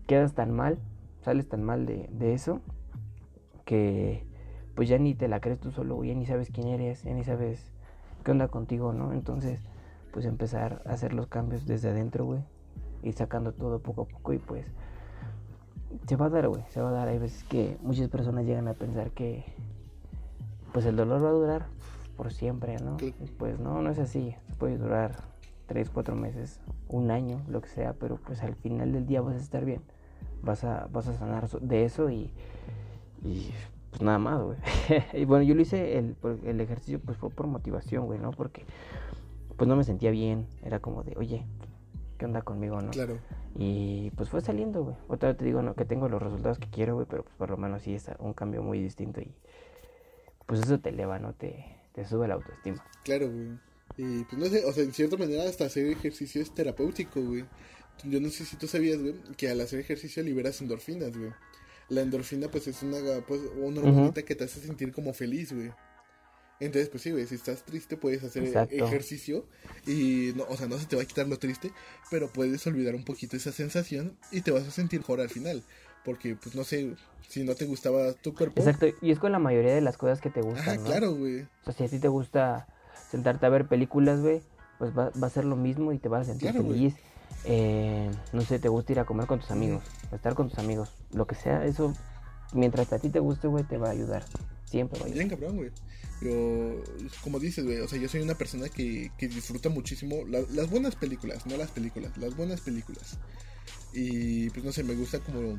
quedas 0.06 0.34
tan 0.34 0.50
mal, 0.52 0.78
sales 1.22 1.48
tan 1.48 1.62
mal 1.62 1.86
de, 1.86 2.08
de 2.12 2.34
eso, 2.34 2.60
que 3.70 4.24
pues 4.74 4.88
ya 4.88 4.98
ni 4.98 5.14
te 5.14 5.28
la 5.28 5.38
crees 5.38 5.60
tú 5.60 5.70
solo, 5.70 6.02
ya 6.02 6.12
ni 6.12 6.26
sabes 6.26 6.50
quién 6.50 6.66
eres, 6.66 7.04
ya 7.04 7.14
ni 7.14 7.22
sabes 7.22 7.70
qué 8.24 8.32
onda 8.32 8.48
contigo, 8.48 8.92
¿no? 8.92 9.12
Entonces, 9.12 9.60
pues 10.12 10.26
empezar 10.26 10.82
a 10.86 10.90
hacer 10.90 11.12
los 11.12 11.28
cambios 11.28 11.66
desde 11.66 11.90
adentro, 11.90 12.24
güey, 12.24 12.40
y 13.04 13.12
sacando 13.12 13.52
todo 13.52 13.78
poco 13.78 14.02
a 14.02 14.04
poco 14.06 14.32
y 14.32 14.38
pues 14.38 14.66
se 16.08 16.16
va 16.16 16.26
a 16.26 16.30
dar, 16.30 16.48
güey, 16.48 16.64
se 16.70 16.80
va 16.80 16.88
a 16.88 16.92
dar. 16.92 17.06
Hay 17.06 17.18
veces 17.18 17.44
que 17.44 17.78
muchas 17.80 18.08
personas 18.08 18.44
llegan 18.44 18.66
a 18.66 18.74
pensar 18.74 19.12
que 19.12 19.44
pues 20.72 20.84
el 20.84 20.96
dolor 20.96 21.24
va 21.24 21.28
a 21.28 21.32
durar 21.32 21.66
por 22.16 22.32
siempre, 22.32 22.76
¿no? 22.78 22.96
Pues 23.38 23.60
no, 23.60 23.82
no 23.82 23.90
es 23.90 24.00
así. 24.00 24.34
Puede 24.58 24.78
durar 24.78 25.14
tres, 25.66 25.90
cuatro 25.90 26.16
meses, 26.16 26.58
un 26.88 27.12
año, 27.12 27.40
lo 27.46 27.60
que 27.60 27.68
sea, 27.68 27.92
pero 27.92 28.16
pues 28.16 28.42
al 28.42 28.56
final 28.56 28.90
del 28.90 29.06
día 29.06 29.20
vas 29.20 29.36
a 29.36 29.38
estar 29.38 29.64
bien. 29.64 29.82
Vas 30.42 30.64
a, 30.64 30.88
vas 30.90 31.06
a 31.06 31.14
sanar 31.14 31.48
de 31.48 31.84
eso 31.84 32.10
y, 32.10 32.32
y 33.24 33.50
pues 33.90 34.02
nada 34.02 34.18
más, 34.18 34.42
güey. 34.42 34.58
y 35.12 35.24
bueno, 35.24 35.44
yo 35.44 35.54
lo 35.54 35.62
hice, 35.62 35.98
el, 35.98 36.16
el 36.44 36.60
ejercicio 36.60 37.00
pues 37.00 37.18
fue 37.18 37.30
por 37.30 37.46
motivación, 37.46 38.06
güey, 38.06 38.18
¿no? 38.18 38.30
Porque 38.30 38.64
pues 39.56 39.68
no 39.68 39.76
me 39.76 39.84
sentía 39.84 40.10
bien. 40.10 40.46
Era 40.62 40.80
como 40.80 41.02
de, 41.02 41.14
oye, 41.16 41.44
¿qué 42.18 42.24
onda 42.24 42.42
conmigo, 42.42 42.80
no? 42.80 42.90
Claro. 42.90 43.18
Y 43.56 44.10
pues 44.12 44.28
fue 44.28 44.40
saliendo, 44.40 44.84
güey. 44.84 44.96
Otra 45.08 45.30
vez 45.30 45.38
te 45.38 45.44
digo, 45.44 45.62
no, 45.62 45.74
que 45.74 45.84
tengo 45.84 46.08
los 46.08 46.22
resultados 46.22 46.58
que 46.58 46.68
quiero, 46.70 46.94
güey, 46.94 47.06
pero 47.08 47.24
pues 47.24 47.34
por 47.36 47.50
lo 47.50 47.56
menos 47.56 47.82
sí 47.82 47.94
es 47.94 48.10
un 48.18 48.32
cambio 48.32 48.62
muy 48.62 48.80
distinto 48.80 49.20
y 49.20 49.34
pues 50.46 50.60
eso 50.60 50.78
te 50.80 50.90
eleva, 50.90 51.18
¿no? 51.18 51.32
Te, 51.32 51.64
te 51.92 52.04
sube 52.04 52.28
la 52.28 52.34
autoestima. 52.34 52.84
Claro, 53.04 53.30
güey. 53.30 53.58
Y 53.96 54.24
pues 54.24 54.38
no 54.38 54.46
sé, 54.46 54.64
o 54.64 54.72
sea, 54.72 54.84
en 54.84 54.92
cierta 54.92 55.16
manera 55.16 55.44
hasta 55.44 55.64
hacer 55.66 55.86
ejercicio 55.86 56.40
es 56.40 56.54
terapéutico, 56.54 57.20
güey. 57.20 57.44
Yo 58.04 58.20
no 58.20 58.30
sé 58.30 58.44
si 58.44 58.56
tú 58.56 58.66
sabías, 58.66 59.00
güey, 59.00 59.14
que 59.36 59.50
al 59.50 59.60
hacer 59.60 59.80
ejercicio 59.80 60.22
liberas 60.22 60.60
endorfinas, 60.60 61.16
güey. 61.16 61.32
La 61.90 62.00
endorfina, 62.00 62.48
pues, 62.48 62.66
es 62.68 62.82
una, 62.82 62.98
pues, 63.26 63.40
una 63.56 63.80
hormonita 63.82 64.22
que 64.22 64.34
te 64.34 64.44
hace 64.44 64.60
sentir 64.60 64.92
como 64.92 65.12
feliz, 65.12 65.52
güey. 65.52 65.70
Entonces, 66.60 66.90
pues 66.90 67.02
sí, 67.02 67.10
güey, 67.10 67.26
si 67.26 67.34
estás 67.34 67.64
triste 67.64 67.96
puedes 67.96 68.22
hacer 68.22 68.44
Exacto. 68.44 68.74
ejercicio 68.74 69.46
y, 69.86 70.32
no, 70.36 70.44
o 70.44 70.56
sea, 70.56 70.68
no 70.68 70.78
se 70.78 70.86
te 70.86 70.94
va 70.94 71.02
a 71.02 71.06
quitar 71.06 71.26
lo 71.26 71.38
triste, 71.38 71.72
pero 72.10 72.28
puedes 72.28 72.66
olvidar 72.66 72.94
un 72.94 73.04
poquito 73.04 73.36
esa 73.36 73.50
sensación 73.50 74.16
y 74.30 74.42
te 74.42 74.50
vas 74.50 74.68
a 74.68 74.70
sentir 74.70 75.00
mejor 75.00 75.20
al 75.20 75.30
final. 75.30 75.62
Porque, 76.04 76.36
pues, 76.36 76.54
no 76.54 76.64
sé, 76.64 76.94
si 77.28 77.44
no 77.44 77.54
te 77.54 77.64
gustaba 77.64 78.12
tu 78.12 78.34
cuerpo. 78.34 78.60
Exacto, 78.60 78.86
y 79.00 79.10
es 79.10 79.18
con 79.18 79.32
la 79.32 79.38
mayoría 79.38 79.74
de 79.74 79.80
las 79.80 79.96
cosas 79.96 80.20
que 80.20 80.30
te 80.30 80.42
gustan, 80.42 80.76
¿no? 80.76 80.84
claro, 80.84 81.14
güey. 81.14 81.42
O 81.42 81.64
sea, 81.64 81.74
si 81.74 81.84
a 81.84 81.88
ti 81.88 81.98
te 81.98 82.08
gusta 82.08 82.66
sentarte 83.10 83.46
a 83.46 83.48
ver 83.48 83.66
películas, 83.66 84.20
güey, 84.20 84.42
pues 84.78 84.96
va, 84.96 85.10
va 85.10 85.26
a 85.26 85.30
ser 85.30 85.44
lo 85.44 85.56
mismo 85.56 85.92
y 85.92 85.98
te 85.98 86.08
vas 86.08 86.22
a 86.22 86.24
sentir 86.24 86.50
Claro, 86.50 86.66
feliz. 86.66 86.94
Eh, 87.44 88.10
no 88.32 88.42
sé, 88.42 88.58
te 88.58 88.68
gusta 88.68 88.92
ir 88.92 89.00
a 89.00 89.04
comer 89.04 89.26
con 89.26 89.40
tus 89.40 89.50
amigos, 89.50 89.82
estar 90.12 90.34
con 90.34 90.48
tus 90.48 90.58
amigos, 90.58 90.90
lo 91.12 91.26
que 91.26 91.34
sea, 91.34 91.64
eso, 91.64 91.94
mientras 92.52 92.92
a 92.92 92.98
ti 92.98 93.08
te 93.10 93.18
guste, 93.20 93.48
güey, 93.48 93.64
te 93.64 93.76
va 93.78 93.88
a 93.88 93.92
ayudar. 93.92 94.24
Siempre 94.66 94.98
va 94.98 95.04
a 95.04 95.08
ayudar. 95.08 95.26
Bien 95.26 95.28
cabrón, 95.38 95.56
güey. 95.56 95.70
Yo, 96.22 96.82
como 97.22 97.38
dices, 97.38 97.64
güey, 97.64 97.78
o 97.80 97.88
sea, 97.88 97.98
yo 97.98 98.08
soy 98.08 98.20
una 98.20 98.34
persona 98.34 98.68
que, 98.68 99.10
que 99.18 99.28
disfruta 99.28 99.68
muchísimo 99.70 100.16
la- 100.28 100.44
las 100.50 100.68
buenas 100.68 100.94
películas, 100.94 101.46
no 101.46 101.56
las 101.56 101.70
películas, 101.70 102.16
las 102.18 102.36
buenas 102.36 102.60
películas. 102.60 103.18
Y 103.92 104.50
pues 104.50 104.64
no 104.64 104.72
sé, 104.72 104.84
me 104.84 104.94
gusta 104.94 105.18
como 105.20 105.56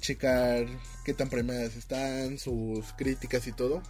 checar 0.00 0.66
qué 1.04 1.14
tan 1.14 1.28
premiadas 1.30 1.76
están, 1.76 2.38
sus 2.38 2.92
críticas 2.94 3.46
y 3.46 3.52
todo. 3.52 3.82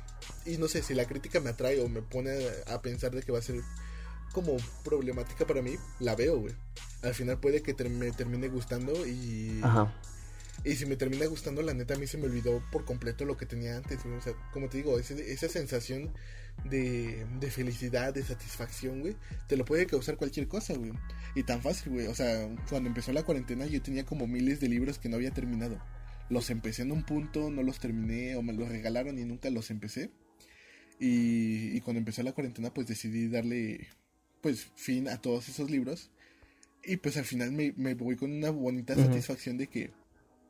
Y 0.47 0.59
no 0.59 0.69
sé, 0.69 0.83
si 0.83 0.95
la 0.95 1.07
crítica 1.07 1.41
me 1.41 1.51
atrae 1.51 1.81
o 1.81 1.89
me 1.89 2.03
pone 2.03 2.31
a 2.67 2.81
pensar 2.83 3.11
de 3.13 3.23
que 3.23 3.33
va 3.33 3.39
a 3.39 3.43
ser 3.43 3.61
como 4.33 4.57
problemática 4.85 5.45
para 5.47 5.63
mí, 5.63 5.73
la 5.99 6.15
veo, 6.15 6.39
güey. 6.39 6.55
Al 7.03 7.15
final 7.15 7.39
puede 7.39 7.63
que 7.63 7.75
me 7.89 8.13
termine 8.13 8.49
gustando 8.49 9.07
y... 9.07 9.61
Ajá. 9.63 9.93
Y 10.65 10.77
si 10.77 10.85
me 10.85 10.97
termina 10.97 11.25
gustando, 11.27 11.63
la 11.63 11.73
neta 11.73 11.95
a 11.95 11.99
mí 11.99 12.07
se 12.07 12.19
me 12.19 12.27
olvidó 12.27 12.63
por 12.71 12.85
completo 12.85 13.25
lo 13.25 13.37
que 13.37 13.47
tenía 13.47 13.77
antes. 13.77 14.05
O 14.05 14.21
sea, 14.21 14.35
como 14.53 14.69
te 14.69 14.79
digo, 14.79 14.99
esa 14.99 15.49
sensación 15.49 16.13
de, 16.65 17.25
de 17.41 17.51
felicidad, 17.51 18.13
de 18.13 18.23
satisfacción, 18.23 19.01
güey, 19.01 19.17
te 19.49 19.57
lo 19.57 19.65
puede 19.65 19.87
causar 19.87 20.17
cualquier 20.17 20.49
cosa, 20.49 20.75
güey. 20.75 20.93
Y 21.35 21.45
tan 21.45 21.63
fácil, 21.63 21.93
güey. 21.93 22.07
O 22.09 22.15
sea, 22.15 22.49
cuando 22.69 22.89
empezó 22.89 23.13
la 23.13 23.23
cuarentena 23.23 23.67
yo 23.67 23.81
tenía 23.81 24.05
como 24.05 24.27
miles 24.27 24.61
de 24.61 24.69
libros 24.69 24.99
que 24.99 25.09
no 25.09 25.17
había 25.17 25.31
terminado. 25.31 25.81
Los 26.29 26.51
empecé 26.51 26.83
en 26.83 26.93
un 26.93 27.05
punto, 27.05 27.51
no 27.51 27.63
los 27.63 27.81
terminé 27.81 28.37
o 28.37 28.43
me 28.43 28.53
los 28.53 28.69
regalaron 28.69 29.19
y 29.19 29.25
nunca 29.25 29.49
los 29.51 29.71
empecé. 29.71 30.11
Y, 30.99 31.75
y 31.75 31.81
cuando 31.81 31.99
empezó 31.99 32.23
la 32.23 32.33
cuarentena 32.33 32.75
pues 32.75 32.87
decidí 32.87 33.29
darle 33.29 33.89
pues 34.43 34.69
fin 34.75 35.09
a 35.09 35.21
todos 35.21 35.49
esos 35.49 35.71
libros. 35.71 36.11
Y 36.85 36.97
pues 36.97 37.17
al 37.17 37.25
final 37.25 37.53
me, 37.53 37.73
me 37.77 37.95
voy 37.95 38.17
con 38.17 38.33
una 38.33 38.51
bonita 38.51 38.95
satisfacción 38.95 39.59
de 39.59 39.67
que 39.67 39.91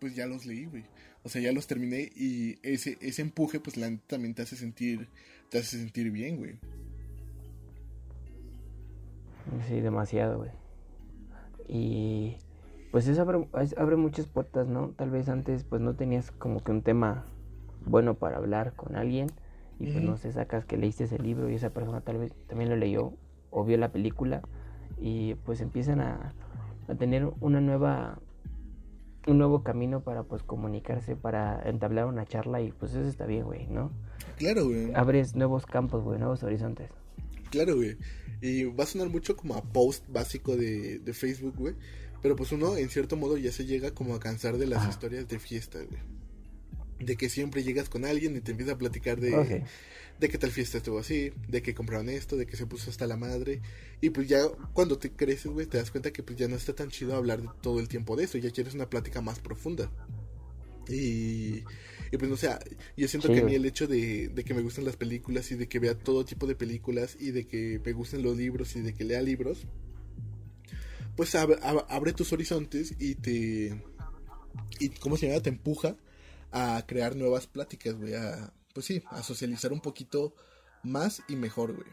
pues 0.01 0.17
ya 0.17 0.27
los 0.27 0.47
leí, 0.47 0.65
güey. 0.65 0.85
O 1.23 1.29
sea, 1.29 1.43
ya 1.43 1.53
los 1.53 1.67
terminé 1.67 2.11
y 2.17 2.59
ese, 2.63 2.97
ese 3.01 3.23
empuje 3.23 3.61
pues 3.61 3.77
la, 3.77 3.95
también 4.07 4.35
te 4.35 4.43
hace 4.43 4.57
sentir, 4.57 5.09
te 5.51 5.59
hace 5.59 5.77
sentir 5.79 6.11
bien, 6.11 6.39
güey. 6.39 6.59
Sí, 9.69 9.81
demasiado, 9.81 10.39
güey. 10.39 10.51
Y 11.69 12.37
pues 12.91 13.07
eso 13.07 13.23
abre, 13.23 13.47
abre, 13.77 13.97
muchas 13.97 14.27
puertas, 14.27 14.67
¿no? 14.67 14.89
Tal 14.97 15.11
vez 15.11 15.29
antes 15.29 15.65
pues 15.65 15.81
no 15.83 15.95
tenías 15.95 16.31
como 16.31 16.65
que 16.65 16.73
un 16.73 16.83
tema 16.83 17.27
bueno 17.85 18.15
para 18.15 18.39
hablar 18.39 18.73
con 18.75 18.97
alguien 18.97 19.29
y 19.79 19.87
pues 19.87 20.05
no 20.05 20.17
sé, 20.17 20.33
sacas 20.33 20.67
que 20.67 20.77
leíste 20.77 21.05
ese 21.05 21.19
libro 21.19 21.49
y 21.49 21.55
esa 21.55 21.71
persona 21.71 22.03
tal 22.03 22.19
vez 22.19 22.35
también 22.47 22.69
lo 22.69 22.77
leyó 22.77 23.15
o 23.51 23.65
vio 23.65 23.79
la 23.79 23.91
película 23.93 24.43
y 24.99 25.35
pues 25.47 25.63
empiezan 25.63 26.01
a, 26.01 26.35
a 26.89 26.95
tener 26.97 27.31
una 27.41 27.63
nueva 27.63 28.19
un 29.31 29.39
nuevo 29.39 29.62
camino 29.62 30.03
para 30.03 30.22
pues 30.24 30.43
comunicarse, 30.43 31.16
para 31.16 31.62
entablar 31.68 32.07
una 32.07 32.26
charla 32.26 32.61
y 32.61 32.72
pues 32.72 32.93
eso 32.93 33.09
está 33.09 33.26
bien, 33.26 33.45
güey, 33.45 33.66
¿no? 33.66 33.91
Claro, 34.37 34.66
güey. 34.66 34.93
Abres 34.95 35.35
nuevos 35.35 35.66
campos, 35.66 36.03
güey, 36.05 36.18
nuevos 36.18 36.43
horizontes. 36.43 36.91
Claro, 37.51 37.76
güey. 37.76 37.97
Y 38.41 38.64
va 38.64 38.85
a 38.85 38.87
sonar 38.87 39.09
mucho 39.09 39.37
como 39.37 39.55
a 39.55 39.62
post 39.62 40.05
básico 40.09 40.57
de, 40.57 40.99
de 40.99 41.12
Facebook, 41.12 41.55
güey. 41.57 41.74
Pero 42.22 42.37
pues 42.37 42.53
uno, 42.53 42.76
en 42.76 42.89
cierto 42.91 43.16
modo, 43.16 43.37
ya 43.37 43.53
se 43.53 43.64
llega 43.64 43.93
como 43.93 44.14
a 44.14 44.20
cansar 44.20 44.59
de 44.59 44.66
las 44.66 44.89
historias 44.89 45.26
de 45.28 45.39
fiesta, 45.39 45.78
güey. 45.78 46.20
De 47.01 47.17
que 47.17 47.29
siempre 47.29 47.63
llegas 47.63 47.89
con 47.89 48.05
alguien 48.05 48.37
y 48.37 48.41
te 48.41 48.53
empieza 48.53 48.73
a 48.73 48.79
platicar 48.79 49.21
de, 49.21 49.65
de 50.21 50.29
que 50.29 50.39
tal 50.39 50.51
fiesta 50.51 50.79
estuvo 50.79 50.99
así, 50.99 51.33
de 51.49 51.63
que 51.63 51.75
compraron 51.75 52.11
esto, 52.11 52.37
de 52.37 52.47
que 52.47 52.57
se 52.57 52.67
puso 52.67 52.91
hasta 52.91 53.07
la 53.07 53.17
madre. 53.17 53.63
Y 54.01 54.11
pues 54.11 54.29
ya 54.29 54.47
cuando 54.75 54.99
te 54.99 55.11
creces, 55.11 55.51
güey, 55.51 55.67
te 55.67 55.79
das 55.79 55.91
cuenta 55.91 56.13
que 56.13 56.23
pues 56.23 56.39
ya 56.39 56.47
no 56.47 56.57
está 56.57 56.75
tan 56.75 56.91
chido 56.91 57.17
hablar 57.17 57.41
todo 57.63 57.81
el 57.81 57.89
tiempo 57.89 58.17
de 58.17 58.25
eso, 58.25 58.37
ya 58.37 58.51
quieres 58.51 58.75
una 58.75 58.91
plática 58.91 59.23
más 59.23 59.39
profunda. 59.39 59.91
Y, 60.89 61.63
y 62.11 62.17
pues 62.19 62.29
no 62.29 62.37
sé, 62.37 62.51
yo 62.97 63.09
siento 63.09 63.33
que 63.33 63.41
a 63.41 63.45
mí 63.45 63.55
el 63.55 63.65
hecho 63.65 63.87
de, 63.87 64.29
de, 64.29 64.45
que 64.45 64.55
me 64.55 64.63
gusten 64.63 64.85
las 64.85 64.97
películas 64.97 65.51
y 65.53 65.55
de 65.55 65.69
que 65.69 65.79
vea 65.79 65.97
todo 65.97 66.25
tipo 66.25 66.47
de 66.47 66.57
películas 66.57 67.17
y 67.19 67.31
de 67.31 67.47
que 67.47 67.81
me 67.85 67.93
gusten 67.93 68.23
los 68.23 68.37
libros 68.37 68.75
y 68.77 68.81
de 68.81 68.93
que 68.93 69.05
lea 69.05 69.23
libros, 69.23 69.67
pues 71.17 71.35
abre, 71.35 71.59
abre 71.63 72.13
tus 72.13 72.33
horizontes 72.33 72.95
y 72.99 73.15
te... 73.15 73.83
Y, 74.81 74.89
¿Cómo 75.01 75.17
se 75.17 75.29
llama? 75.29 75.41
Te 75.43 75.51
empuja 75.51 75.97
a 76.53 76.85
crear 76.87 77.17
nuevas 77.17 77.47
pláticas, 77.47 77.95
güey, 77.95 78.15
a, 78.15 78.53
pues 78.75 78.87
sí, 78.87 79.03
a 79.11 79.23
socializar 79.23 79.73
un 79.73 79.81
poquito 79.81 80.35
más 80.83 81.23
y 81.29 81.37
mejor, 81.37 81.75
güey. 81.75 81.89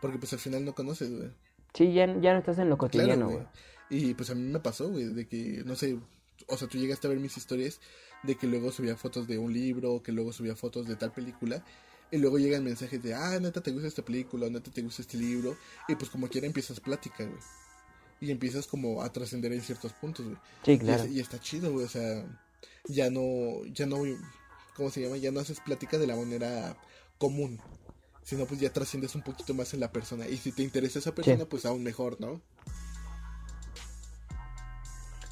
Porque 0.00 0.18
pues 0.18 0.32
al 0.32 0.38
final 0.38 0.64
no 0.64 0.74
conoces, 0.74 1.10
güey. 1.10 1.30
Sí, 1.74 1.92
ya, 1.92 2.06
ya 2.20 2.32
no 2.32 2.38
estás 2.38 2.58
en 2.58 2.70
lo 2.70 2.78
cotidiano, 2.78 3.30
güey. 3.30 3.46
y 3.90 4.14
pues 4.14 4.30
a 4.30 4.34
mí 4.34 4.42
me 4.42 4.60
pasó, 4.60 4.88
güey, 4.90 5.06
de 5.06 5.26
que, 5.26 5.62
no 5.64 5.74
sé, 5.74 5.98
o 6.46 6.56
sea, 6.56 6.68
tú 6.68 6.78
llegaste 6.78 7.06
a 7.06 7.10
ver 7.10 7.18
mis 7.18 7.36
historias 7.36 7.80
de 8.22 8.36
que 8.36 8.46
luego 8.46 8.72
subía 8.72 8.96
fotos 8.96 9.26
de 9.26 9.38
un 9.38 9.52
libro, 9.52 10.02
que 10.02 10.12
luego 10.12 10.32
subía 10.32 10.56
fotos 10.56 10.86
de 10.86 10.96
tal 10.96 11.12
película. 11.12 11.64
Y 12.10 12.16
luego 12.16 12.38
llegan 12.38 12.64
mensajes 12.64 13.02
de, 13.02 13.14
ah, 13.14 13.38
neta 13.38 13.60
te 13.60 13.70
gusta 13.70 13.86
esta 13.86 14.02
película, 14.02 14.48
neta 14.48 14.70
te 14.70 14.80
gusta 14.80 15.02
este 15.02 15.18
libro. 15.18 15.56
Y 15.88 15.94
pues 15.94 16.10
como 16.10 16.28
quiera 16.28 16.46
empiezas 16.46 16.80
plática, 16.80 17.24
güey. 17.24 17.38
Y 18.20 18.30
empiezas 18.30 18.66
como 18.66 19.02
a 19.02 19.12
trascender 19.12 19.52
en 19.52 19.60
ciertos 19.60 19.92
puntos, 19.92 20.24
güey. 20.24 20.38
Sí, 20.64 20.78
claro. 20.78 21.04
Y, 21.06 21.18
y, 21.18 21.20
está 21.20 21.38
chido, 21.38 21.70
güey, 21.70 21.84
o 21.84 21.88
sea, 21.88 22.24
ya 22.86 23.10
no, 23.10 23.64
ya 23.72 23.86
no 23.86 23.98
¿cómo 24.78 24.90
se 24.90 25.02
llama? 25.02 25.16
Ya 25.16 25.32
no 25.32 25.40
haces 25.40 25.60
plática 25.60 25.98
de 25.98 26.06
la 26.06 26.14
manera 26.14 26.76
común, 27.18 27.58
sino 28.22 28.46
pues 28.46 28.60
ya 28.60 28.72
trasciendes 28.72 29.14
un 29.16 29.22
poquito 29.22 29.52
más 29.52 29.74
en 29.74 29.80
la 29.80 29.90
persona. 29.90 30.26
Y 30.28 30.36
si 30.36 30.52
te 30.52 30.62
interesa 30.62 31.00
esa 31.00 31.14
persona, 31.14 31.44
pues 31.44 31.66
aún 31.66 31.82
mejor, 31.82 32.20
¿no? 32.20 32.40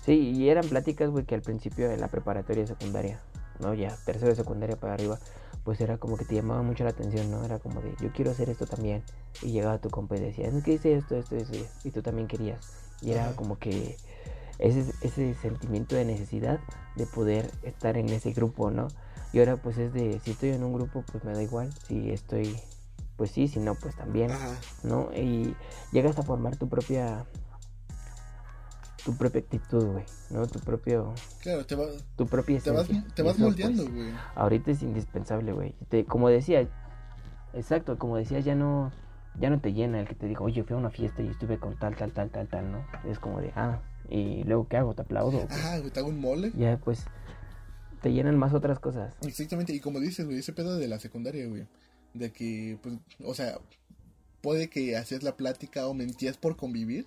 Sí, 0.04 0.32
y 0.36 0.48
eran 0.48 0.68
pláticas, 0.68 1.10
güey, 1.10 1.24
que 1.24 1.34
al 1.34 1.42
principio 1.42 1.88
de 1.88 1.96
la 1.96 2.08
preparatoria 2.08 2.66
secundaria, 2.66 3.20
¿no? 3.60 3.72
Ya, 3.72 3.96
tercero 4.04 4.30
de 4.30 4.36
secundaria 4.36 4.76
para 4.76 4.94
arriba, 4.94 5.18
pues 5.64 5.80
era 5.80 5.98
como 5.98 6.16
que 6.16 6.24
te 6.24 6.34
llamaba 6.34 6.62
mucho 6.62 6.82
la 6.82 6.90
atención, 6.90 7.30
¿no? 7.30 7.44
Era 7.44 7.60
como 7.60 7.80
de, 7.80 7.94
yo 8.00 8.12
quiero 8.12 8.32
hacer 8.32 8.50
esto 8.50 8.66
también. 8.66 9.04
Y 9.42 9.52
llegaba 9.52 9.78
tu 9.78 9.90
compa 9.90 10.16
y 10.16 10.20
decía, 10.20 10.48
es 10.48 10.64
que 10.64 10.72
hice 10.72 10.94
esto, 10.94 11.16
esto, 11.16 11.36
esto, 11.36 11.56
y 11.84 11.90
tú 11.90 12.02
también 12.02 12.26
querías. 12.26 12.68
Y 13.00 13.12
era 13.12 13.34
como 13.36 13.58
que 13.58 13.96
ese, 14.58 14.92
ese 15.02 15.34
sentimiento 15.34 15.96
de 15.96 16.04
necesidad 16.04 16.60
de 16.96 17.06
poder 17.06 17.50
estar 17.62 17.96
en 17.96 18.08
ese 18.08 18.32
grupo, 18.32 18.70
¿no? 18.70 18.88
Y 19.32 19.38
ahora 19.40 19.56
pues 19.56 19.76
es 19.78 19.92
de, 19.92 20.20
si 20.20 20.30
estoy 20.30 20.50
en 20.50 20.62
un 20.64 20.72
grupo, 20.72 21.04
pues 21.10 21.24
me 21.24 21.32
da 21.32 21.42
igual. 21.42 21.72
Si 21.86 22.10
estoy, 22.10 22.56
pues 23.16 23.30
sí, 23.30 23.48
si 23.48 23.60
no, 23.60 23.74
pues 23.74 23.94
también. 23.94 24.30
¿No? 24.82 25.10
Y 25.14 25.54
llegas 25.92 26.18
a 26.18 26.22
formar 26.22 26.56
tu 26.56 26.68
propia 26.68 27.26
tu 29.04 29.16
propia 29.16 29.40
actitud, 29.40 29.92
güey, 29.92 30.04
¿no? 30.30 30.46
Tu 30.48 30.58
propio... 30.58 31.14
Claro, 31.40 31.64
te 31.64 31.76
va... 31.76 31.84
Tu 32.16 32.26
propia 32.26 32.58
Te 32.58 32.72
vas, 32.72 32.88
te 33.14 33.22
vas 33.22 33.38
moldeando, 33.38 33.84
pues, 33.84 33.94
güey. 33.94 34.12
ahorita 34.34 34.72
es 34.72 34.82
indispensable, 34.82 35.52
güey. 35.52 35.76
como 36.08 36.28
decía, 36.28 36.66
exacto, 37.54 37.98
como 37.98 38.16
decía, 38.16 38.40
ya 38.40 38.54
no... 38.56 38.90
Ya 39.38 39.50
no 39.50 39.60
te 39.60 39.74
llena 39.74 40.00
el 40.00 40.08
que 40.08 40.14
te 40.14 40.26
diga, 40.26 40.40
oye, 40.40 40.64
fui 40.64 40.74
a 40.74 40.78
una 40.78 40.90
fiesta 40.90 41.22
y 41.22 41.28
estuve 41.28 41.58
con 41.58 41.78
tal, 41.78 41.94
tal, 41.94 42.10
tal, 42.10 42.30
tal, 42.30 42.48
tal, 42.48 42.72
¿no? 42.72 42.84
Es 43.08 43.18
como 43.18 43.40
de, 43.40 43.52
ah, 43.54 43.80
¿y 44.10 44.44
luego 44.44 44.68
qué 44.68 44.76
hago? 44.76 44.94
¿Te 44.94 45.02
aplaudo? 45.02 45.46
Ah, 45.50 45.78
güey, 45.78 45.90
te 45.90 46.00
hago 46.00 46.08
un 46.08 46.20
mole. 46.20 46.52
Ya, 46.56 46.78
pues, 46.78 47.04
te 48.02 48.12
llenan 48.12 48.38
más 48.38 48.54
otras 48.54 48.78
cosas. 48.78 49.14
Exactamente, 49.22 49.72
y 49.72 49.80
como 49.80 50.00
dices, 50.00 50.26
güey, 50.26 50.38
ese 50.38 50.52
pedo 50.52 50.76
de 50.76 50.88
la 50.88 50.98
secundaria, 50.98 51.46
güey. 51.46 51.66
De 52.14 52.32
que, 52.32 52.78
pues, 52.82 52.96
o 53.24 53.34
sea, 53.34 53.58
puede 54.40 54.68
que 54.68 54.96
hacías 54.96 55.22
la 55.22 55.36
plática 55.36 55.86
o 55.86 55.94
mentías 55.94 56.36
por 56.36 56.56
convivir. 56.56 57.06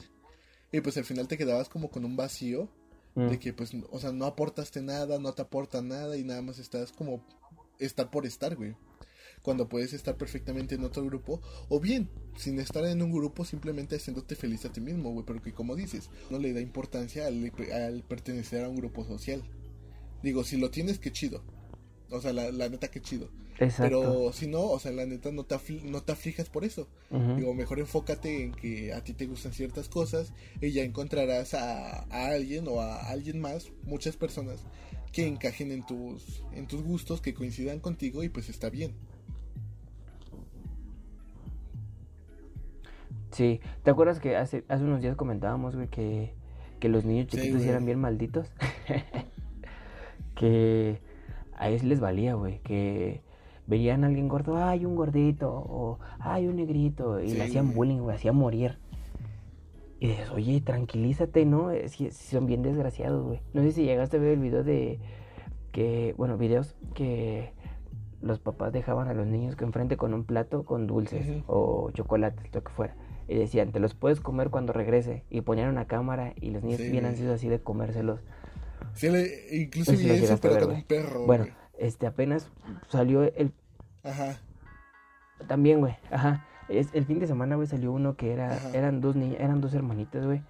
Y 0.72 0.82
pues 0.82 0.98
al 0.98 1.06
final 1.06 1.28
te 1.28 1.38
quedabas 1.38 1.70
como 1.70 1.90
con 1.90 2.06
un 2.06 2.16
vacío. 2.16 2.70
De 3.16 3.38
mm. 3.38 3.40
que, 3.40 3.54
pues, 3.54 3.72
o 3.90 4.00
sea, 4.00 4.12
no 4.12 4.26
aportaste 4.26 4.82
nada, 4.82 5.18
no 5.20 5.34
te 5.34 5.42
aporta 5.42 5.82
nada 5.82 6.16
y 6.16 6.24
nada 6.24 6.42
más 6.42 6.60
estás 6.60 6.92
como 6.92 7.26
estar 7.80 8.12
por 8.12 8.26
estar, 8.26 8.56
güey. 8.56 8.76
Cuando 9.42 9.70
puedes 9.70 9.94
estar 9.94 10.18
perfectamente 10.18 10.76
en 10.76 10.84
otro 10.84 11.04
grupo. 11.06 11.42
O 11.70 11.80
bien, 11.80 12.10
sin 12.36 12.60
estar 12.60 12.86
en 12.86 13.02
un 13.02 13.12
grupo, 13.12 13.46
simplemente 13.46 13.96
haciéndote 13.96 14.36
feliz 14.36 14.66
a 14.66 14.72
ti 14.72 14.82
mismo, 14.82 15.12
güey. 15.12 15.26
Pero 15.26 15.42
que 15.42 15.54
como 15.54 15.76
dices, 15.76 16.10
no 16.30 16.40
le 16.40 16.54
da 16.54 16.62
importancia 16.62 17.28
al, 17.28 17.52
al 17.74 18.04
pertenecer 18.04 18.64
a 18.64 18.70
un 18.70 18.76
grupo 18.76 19.06
social. 19.06 19.44
Digo, 20.22 20.44
si 20.44 20.58
lo 20.58 20.70
tienes, 20.70 21.00
qué 21.00 21.12
chido. 21.12 21.44
O 22.12 22.20
sea, 22.22 22.34
la, 22.34 22.52
la 22.52 22.70
neta, 22.70 22.90
qué 22.90 23.02
chido. 23.02 23.30
Exacto. 23.60 23.84
Pero 23.84 24.34
si 24.34 24.48
no, 24.48 24.62
o 24.64 24.80
sea, 24.80 24.92
la 24.92 25.06
neta, 25.06 25.32
no 25.32 25.44
te, 25.44 25.58
no 25.84 26.02
te 26.02 26.12
aflijas 26.14 26.50
por 26.50 26.64
eso. 26.64 26.88
Digo, 27.36 27.54
mejor 27.54 27.80
enfócate 27.80 28.44
en 28.44 28.54
que 28.54 28.94
a 28.94 29.04
ti 29.04 29.14
te 29.14 29.26
gustan 29.26 29.54
ciertas 29.54 29.90
cosas 29.90 30.34
y 30.62 30.72
ya 30.72 30.84
encontrarás 30.84 31.54
a, 31.54 32.04
a, 32.10 32.28
alguien 32.28 32.68
o 32.68 32.80
a 32.80 33.10
alguien 33.10 33.40
más, 33.42 33.72
muchas 33.84 34.16
personas, 34.16 34.62
que 35.12 35.28
encajen 35.28 35.72
en 35.72 35.86
tus, 35.86 36.44
en 36.54 36.68
tus 36.68 36.82
gustos, 36.84 37.20
que 37.22 37.34
coincidan 37.34 37.80
contigo 37.80 38.24
y 38.24 38.30
pues 38.30 38.50
está 38.50 38.70
bien. 38.70 38.94
Sí, 43.32 43.62
¿te 43.84 43.92
acuerdas 43.92 44.20
que 44.20 44.36
hace, 44.36 44.64
hace 44.68 44.84
unos 44.84 45.02
días 45.02 45.16
comentábamos, 45.16 45.76
güey, 45.76 45.88
que, 45.88 46.34
que 46.80 46.90
los 46.90 47.06
niños 47.06 47.28
chiquitos 47.28 47.64
eran 47.64 47.86
bien 47.86 48.00
malditos? 48.00 48.52
que 50.36 51.00
a 51.56 51.70
ellos 51.70 51.84
les 51.84 52.00
valía, 52.00 52.34
güey, 52.36 52.60
que 52.60 53.22
veían 53.68 54.04
a 54.04 54.08
alguien 54.08 54.28
gordo, 54.28 54.58
ay, 54.58 54.86
un 54.86 54.96
gordito, 54.96 55.52
o 55.52 56.00
ay, 56.20 56.48
un 56.48 56.56
negrito, 56.56 57.22
y 57.22 57.34
le 57.34 57.44
hacían 57.44 57.74
bullying, 57.74 58.00
güey, 58.00 58.16
hacían 58.16 58.36
morir. 58.36 58.80
Y 60.00 60.08
dices, 60.08 60.32
oye, 60.32 60.62
tranquilízate, 60.62 61.46
¿no? 61.46 61.70
Si, 61.88 62.10
son 62.12 62.46
bien 62.46 62.64
desgraciados, 62.64 63.24
güey. 63.24 63.42
No 63.54 63.62
sé 63.62 63.74
si 63.74 63.84
llegaste 63.84 64.18
a 64.18 64.20
ver 64.22 64.34
el 64.34 64.40
video 64.40 64.64
de 64.64 65.00
que, 65.74 66.16
bueno, 66.18 66.38
videos 66.38 66.76
que 66.96 67.52
los 68.22 68.40
papás 68.40 68.72
dejaban 68.72 69.08
a 69.08 69.14
los 69.14 69.28
niños 69.28 69.56
que 69.56 69.66
enfrente 69.66 69.98
con 69.98 70.14
un 70.14 70.24
plato 70.24 70.64
con 70.64 70.88
dulces 70.88 71.44
o 71.48 71.92
chocolates, 71.92 72.54
lo 72.54 72.64
que 72.64 72.72
fuera. 72.72 72.96
Y 73.30 73.36
decían, 73.36 73.72
te 73.72 73.80
los 73.80 73.94
puedes 73.94 74.20
comer 74.20 74.50
cuando 74.50 74.74
regrese. 74.74 75.24
Y 75.30 75.42
ponían 75.42 75.70
una 75.70 75.86
cámara 75.86 76.34
y 76.42 76.50
los 76.50 76.64
niños 76.64 76.80
bien 76.80 77.06
ansiosos 77.06 77.36
así 77.36 77.48
de 77.48 77.62
comérselos. 77.62 78.22
Sí, 78.96 79.08
incluso 79.52 79.92
vi 79.92 80.10
eso, 80.10 80.36
pero 80.42 80.66
con 80.66 80.76
un 80.76 80.84
perro. 80.84 81.28
Bueno, 81.28 81.46
este 81.78 82.08
apenas 82.08 82.50
salió 82.88 83.22
el. 83.24 83.54
Ajá. 84.04 84.40
También, 85.48 85.80
güey, 85.80 85.96
ajá. 86.10 86.48
Es, 86.70 86.90
el 86.94 87.06
fin 87.06 87.20
de 87.20 87.28
semana, 87.28 87.56
güey, 87.56 87.68
salió 87.68 87.92
uno 87.92 88.16
que 88.16 88.34
era, 88.34 88.58
eran 88.74 89.00
dos 89.00 89.16
niñas, 89.16 89.40
eran 89.40 89.62
dos 89.62 89.76
hermanitas, 89.76 90.26
güey. 90.26 90.42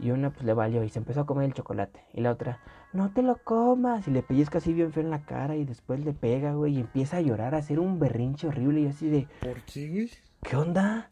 Y 0.00 0.12
una 0.12 0.30
pues 0.30 0.44
le 0.44 0.54
valió 0.54 0.84
y 0.84 0.88
se 0.88 1.00
empezó 1.00 1.22
a 1.22 1.26
comer 1.26 1.46
el 1.46 1.54
chocolate. 1.54 2.00
Y 2.14 2.20
la 2.20 2.30
otra, 2.30 2.60
no 2.92 3.10
te 3.10 3.22
lo 3.22 3.38
comas. 3.42 4.06
Y 4.06 4.12
le 4.12 4.22
pellizca 4.22 4.58
así 4.58 4.72
bien 4.72 4.92
feo 4.92 5.02
en 5.02 5.10
la 5.10 5.24
cara 5.24 5.56
y 5.56 5.64
después 5.64 6.04
le 6.04 6.12
pega, 6.12 6.54
güey. 6.54 6.76
Y 6.76 6.80
empieza 6.80 7.16
a 7.16 7.22
llorar, 7.22 7.56
a 7.56 7.58
hacer 7.58 7.80
un 7.80 7.98
berrinche 7.98 8.46
horrible 8.46 8.82
y 8.82 8.86
así 8.86 9.10
de... 9.10 9.26
¿Por 9.40 9.60
qué, 9.62 9.88
güey? 9.88 10.10
¿Qué 10.42 10.56
onda? 10.56 11.08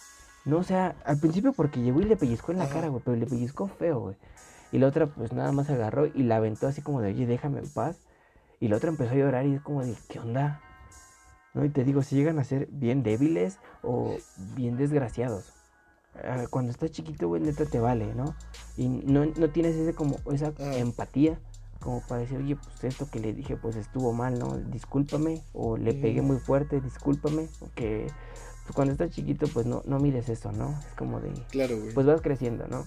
No, 0.49 0.57
o 0.57 0.63
sea, 0.63 0.97
al 1.05 1.19
principio 1.19 1.53
porque 1.53 1.83
llegó 1.83 2.01
y 2.01 2.05
le 2.05 2.17
pellizcó 2.17 2.53
en 2.53 2.59
la 2.59 2.71
cara, 2.71 2.89
güey. 2.89 3.03
Pero 3.05 3.19
le 3.19 3.27
pellizcó 3.27 3.69
feo, 3.69 4.01
güey. 4.01 4.17
Y 4.73 4.79
la 4.79 4.87
otra 4.87 5.07
pues 5.07 5.35
nada 5.35 5.53
más 5.53 5.69
agarró 5.69 6.07
y 6.07 6.23
la 6.23 6.37
aventó 6.37 6.67
así 6.67 6.81
como 6.81 7.03
de, 7.03 7.11
oye, 7.11 7.27
déjame 7.27 7.59
en 7.59 7.69
paz. 7.69 7.99
Y 8.59 8.69
la 8.69 8.79
otra 8.79 8.89
empezó 8.89 9.13
a 9.13 9.17
llorar 9.17 9.45
y 9.45 9.55
es 9.55 9.61
como 9.61 9.85
de, 9.85 9.95
¿qué 10.09 10.19
onda? 10.19 10.63
¿No? 11.53 11.67
Y 11.67 11.69
te 11.69 11.85
digo, 11.85 12.03
si 12.03 12.17
llegan 12.17 12.39
a 12.39 12.45
ser 12.45 12.67
bien 12.71 13.03
débiles 13.03 13.59
o 13.83 14.17
bien 14.57 14.79
desgraciados. 14.79 15.53
Ah, 16.25 16.47
cuando 16.49 16.71
estás 16.73 16.93
chiquito, 16.93 17.29
güey, 17.29 17.43
neta 17.43 17.67
te 17.67 17.79
vale, 17.79 18.15
¿no? 18.15 18.35
Y 18.79 18.89
no, 18.89 19.27
no 19.27 19.51
tienes 19.51 19.77
ese 19.77 19.95
como 19.95 20.17
esa 20.33 20.55
ah. 20.59 20.77
empatía 20.77 21.39
como 21.81 22.01
para 22.09 22.23
decir, 22.23 22.39
oye, 22.39 22.57
pues 22.57 22.85
esto 22.85 23.09
que 23.11 23.21
le 23.21 23.33
dije, 23.33 23.57
pues 23.57 23.77
estuvo 23.77 24.13
mal, 24.13 24.39
¿no? 24.39 24.57
Discúlpame, 24.57 25.43
o 25.53 25.77
le 25.77 25.95
pegué 25.95 26.23
muy 26.23 26.39
fuerte, 26.39 26.81
discúlpame, 26.81 27.49
que 27.75 28.09
cuando 28.75 28.93
estás 28.93 29.11
chiquito, 29.11 29.47
pues 29.49 29.67
no, 29.67 29.83
no 29.87 29.99
mires 29.99 30.29
eso, 30.29 30.53
¿no? 30.53 30.79
Es 30.89 30.95
como 30.95 31.21
de, 31.21 31.31
claro, 31.51 31.79
güey. 31.79 31.93
pues 31.93 32.07
vas 32.07 32.21
creciendo, 32.21 32.67
¿no? 32.69 32.87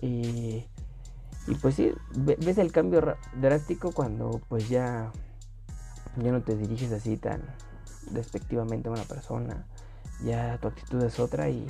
Y, 0.00 0.64
y 1.46 1.54
pues 1.60 1.74
sí, 1.74 1.92
ves 2.14 2.58
el 2.58 2.72
cambio 2.72 3.16
drástico 3.40 3.92
cuando 3.92 4.40
pues 4.48 4.68
ya, 4.68 5.12
ya 6.16 6.32
no 6.32 6.42
te 6.42 6.56
diriges 6.56 6.92
así 6.92 7.16
tan 7.16 7.42
despectivamente 8.10 8.88
a 8.88 8.92
una 8.92 9.04
persona, 9.04 9.66
ya 10.24 10.58
tu 10.58 10.68
actitud 10.68 11.02
es 11.02 11.18
otra 11.18 11.50
y 11.50 11.66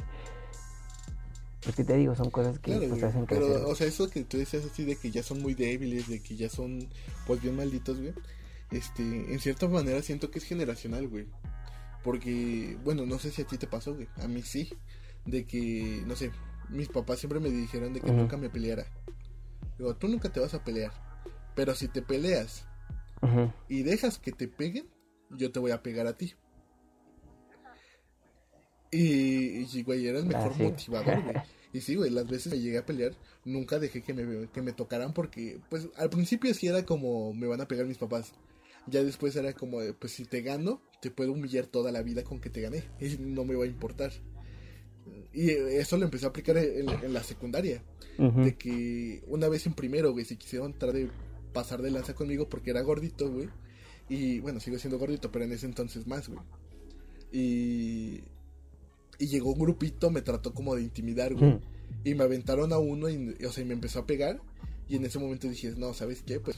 pues 1.62 1.76
que 1.76 1.84
te 1.84 1.97
digo, 1.97 2.14
son 2.14 2.30
cosas 2.30 2.59
que 2.59 2.72
pues, 2.88 3.03
hacen 3.03 3.26
crecer. 3.26 3.53
Pero, 3.53 3.68
o 3.68 3.74
sea, 3.74 3.86
eso 3.86 4.09
que 4.09 4.24
tú 4.24 4.38
decías 4.38 4.64
así 4.64 4.84
de 4.84 4.97
que 4.97 5.11
ya 5.11 5.22
son 5.22 5.43
muy 5.43 5.55
débiles, 5.55 6.09
de 6.09 6.20
que 6.20 6.36
ya 6.36 6.49
son 6.49 6.88
pues 7.26 7.43
bien 7.43 7.57
malditos, 7.57 8.01
güey. 8.01 8.14
Este, 8.70 9.03
en 9.03 9.38
cierta 9.41 9.68
manera 9.68 10.01
siento 10.01 10.30
que 10.30 10.38
es 10.38 10.45
generacional, 10.45 11.09
güey. 11.09 11.26
Porque, 12.03 12.78
bueno, 12.82 13.05
no 13.07 13.18
sé 13.18 13.30
si 13.30 13.42
a 13.42 13.46
ti 13.46 13.59
te 13.59 13.66
pasó, 13.66 13.94
güey. 13.94 14.09
A 14.16 14.28
mí 14.28 14.42
sí. 14.42 14.72
De 15.26 15.44
que, 15.46 16.03
no 16.07 16.16
sé, 16.16 16.32
mis 16.70 16.88
papás 16.88 17.18
siempre 17.18 17.40
me 17.40 17.51
dijeron 17.51 17.92
de 17.92 18.01
que 18.01 18.11
nunca 18.11 18.36
me 18.36 18.48
peleara. 18.48 18.86
Digo, 19.78 19.94
tú 19.96 20.09
nunca 20.09 20.30
te 20.30 20.40
vas 20.40 20.55
a 20.55 20.64
pelear. 20.64 20.92
Pero 21.55 21.74
si 21.74 21.88
te 21.88 22.03
peleas 22.03 22.66
y 23.68 23.82
dejas 23.82 24.18
que 24.18 24.32
te 24.32 24.48
peguen, 24.48 24.88
yo 25.30 25.53
te 25.53 25.59
voy 25.59 25.72
a 25.72 25.82
pegar 25.82 26.07
a 26.07 26.16
ti. 26.16 26.34
Y, 28.90 29.78
y 29.78 29.82
güey, 29.82 30.07
era 30.07 30.18
el 30.18 30.26
mejor 30.26 30.53
ah, 30.55 30.62
motivador, 30.62 31.22
güey. 31.22 31.36
Y 31.72 31.82
sí, 31.82 31.94
güey, 31.94 32.11
las 32.11 32.26
veces 32.26 32.53
me 32.53 32.59
llegué 32.59 32.78
a 32.78 32.84
pelear, 32.84 33.12
nunca 33.44 33.78
dejé 33.78 34.03
que 34.03 34.12
me, 34.12 34.48
que 34.48 34.61
me 34.61 34.72
tocaran 34.72 35.12
porque, 35.12 35.61
pues, 35.68 35.88
al 35.96 36.11
principio 36.11 36.53
sí 36.53 36.66
era 36.66 36.84
como, 36.84 37.32
me 37.32 37.46
van 37.46 37.61
a 37.61 37.68
pegar 37.68 37.86
mis 37.86 37.98
papás. 37.98 38.32
Ya 38.87 39.03
después 39.03 39.37
era 39.37 39.53
como, 39.53 39.78
pues, 39.99 40.12
si 40.12 40.24
te 40.24 40.43
gano, 40.43 40.83
te 41.01 41.11
puedo 41.11 41.33
humillar 41.33 41.66
toda 41.66 41.93
la 41.93 42.03
vida 42.03 42.24
con 42.24 42.41
que 42.41 42.51
te 42.51 42.61
gané. 42.61 42.85
Y 43.01 43.16
no 43.18 43.45
me 43.45 43.55
va 43.55 43.64
a 43.64 43.68
importar. 43.68 44.12
Y 45.33 45.51
eso 45.51 45.97
lo 45.97 46.05
empecé 46.05 46.26
a 46.26 46.31
aplicar 46.31 46.57
en, 46.57 47.12
la 47.12 47.22
secundaria. 47.22 47.83
De 48.18 48.55
que 48.57 49.22
una 49.28 49.49
vez 49.49 49.66
en 49.66 49.72
primero, 49.72 50.12
güey, 50.12 50.26
si 50.26 50.37
quisieron 50.37 50.74
tratar 50.74 50.95
de 50.95 51.11
pasar 51.55 51.81
de 51.81 51.91
lanza 51.91 52.14
conmigo 52.14 52.49
porque 52.49 52.70
era 52.70 52.83
gordito, 52.83 53.31
güey. 53.31 53.49
Y 54.09 54.41
bueno, 54.41 54.61
sigo 54.61 54.78
siendo 54.78 54.99
gordito, 54.99 55.31
pero 55.33 55.45
en 55.45 55.53
ese 55.53 55.66
entonces 55.66 56.07
más, 56.07 56.28
güey. 56.28 56.41
Y 57.33 58.22
y 59.20 59.26
llegó 59.26 59.53
un 59.53 59.59
grupito, 59.59 60.11
me 60.11 60.22
trató 60.22 60.55
como 60.55 60.74
de 60.74 60.83
intimidar, 60.83 61.35
güey. 61.35 61.61
Y 62.05 62.14
me 62.14 62.24
aventaron 62.24 62.72
a 62.72 62.78
uno 62.78 63.11
y, 63.11 63.37
o 63.45 63.53
sea, 63.53 63.64
me 63.66 63.74
empezó 63.74 64.01
a 64.01 64.07
pegar. 64.07 64.41
Y 64.89 64.97
en 64.97 65.05
ese 65.05 65.18
momento 65.18 65.47
dije, 65.47 65.74
no, 65.76 65.93
¿sabes 65.93 66.22
qué? 66.22 66.41
Pues 66.41 66.57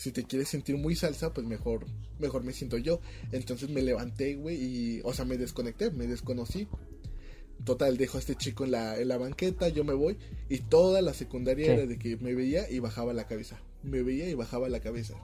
si 0.00 0.12
te 0.12 0.24
quieres 0.24 0.48
sentir 0.48 0.78
muy 0.78 0.96
salsa, 0.96 1.34
pues 1.34 1.46
mejor, 1.46 1.84
mejor 2.18 2.42
me 2.42 2.54
siento 2.54 2.78
yo. 2.78 3.02
Entonces 3.32 3.68
me 3.68 3.82
levanté, 3.82 4.34
güey, 4.34 4.56
y, 4.56 5.00
o 5.04 5.12
sea, 5.12 5.26
me 5.26 5.36
desconecté, 5.36 5.90
me 5.90 6.06
desconocí. 6.06 6.68
Total, 7.66 7.98
dejo 7.98 8.16
a 8.16 8.20
este 8.20 8.34
chico 8.34 8.64
en 8.64 8.70
la, 8.70 8.98
en 8.98 9.08
la 9.08 9.18
banqueta, 9.18 9.68
yo 9.68 9.84
me 9.84 9.92
voy. 9.92 10.16
Y 10.48 10.60
toda 10.60 11.02
la 11.02 11.12
secundaria 11.12 11.74
era 11.74 11.84
de 11.84 11.98
que 11.98 12.16
me 12.16 12.34
veía 12.34 12.70
y 12.70 12.78
bajaba 12.78 13.12
la 13.12 13.26
cabeza. 13.26 13.60
Me 13.82 14.02
veía 14.02 14.26
y 14.30 14.32
bajaba 14.32 14.70
la 14.70 14.80
cabeza. 14.80 15.20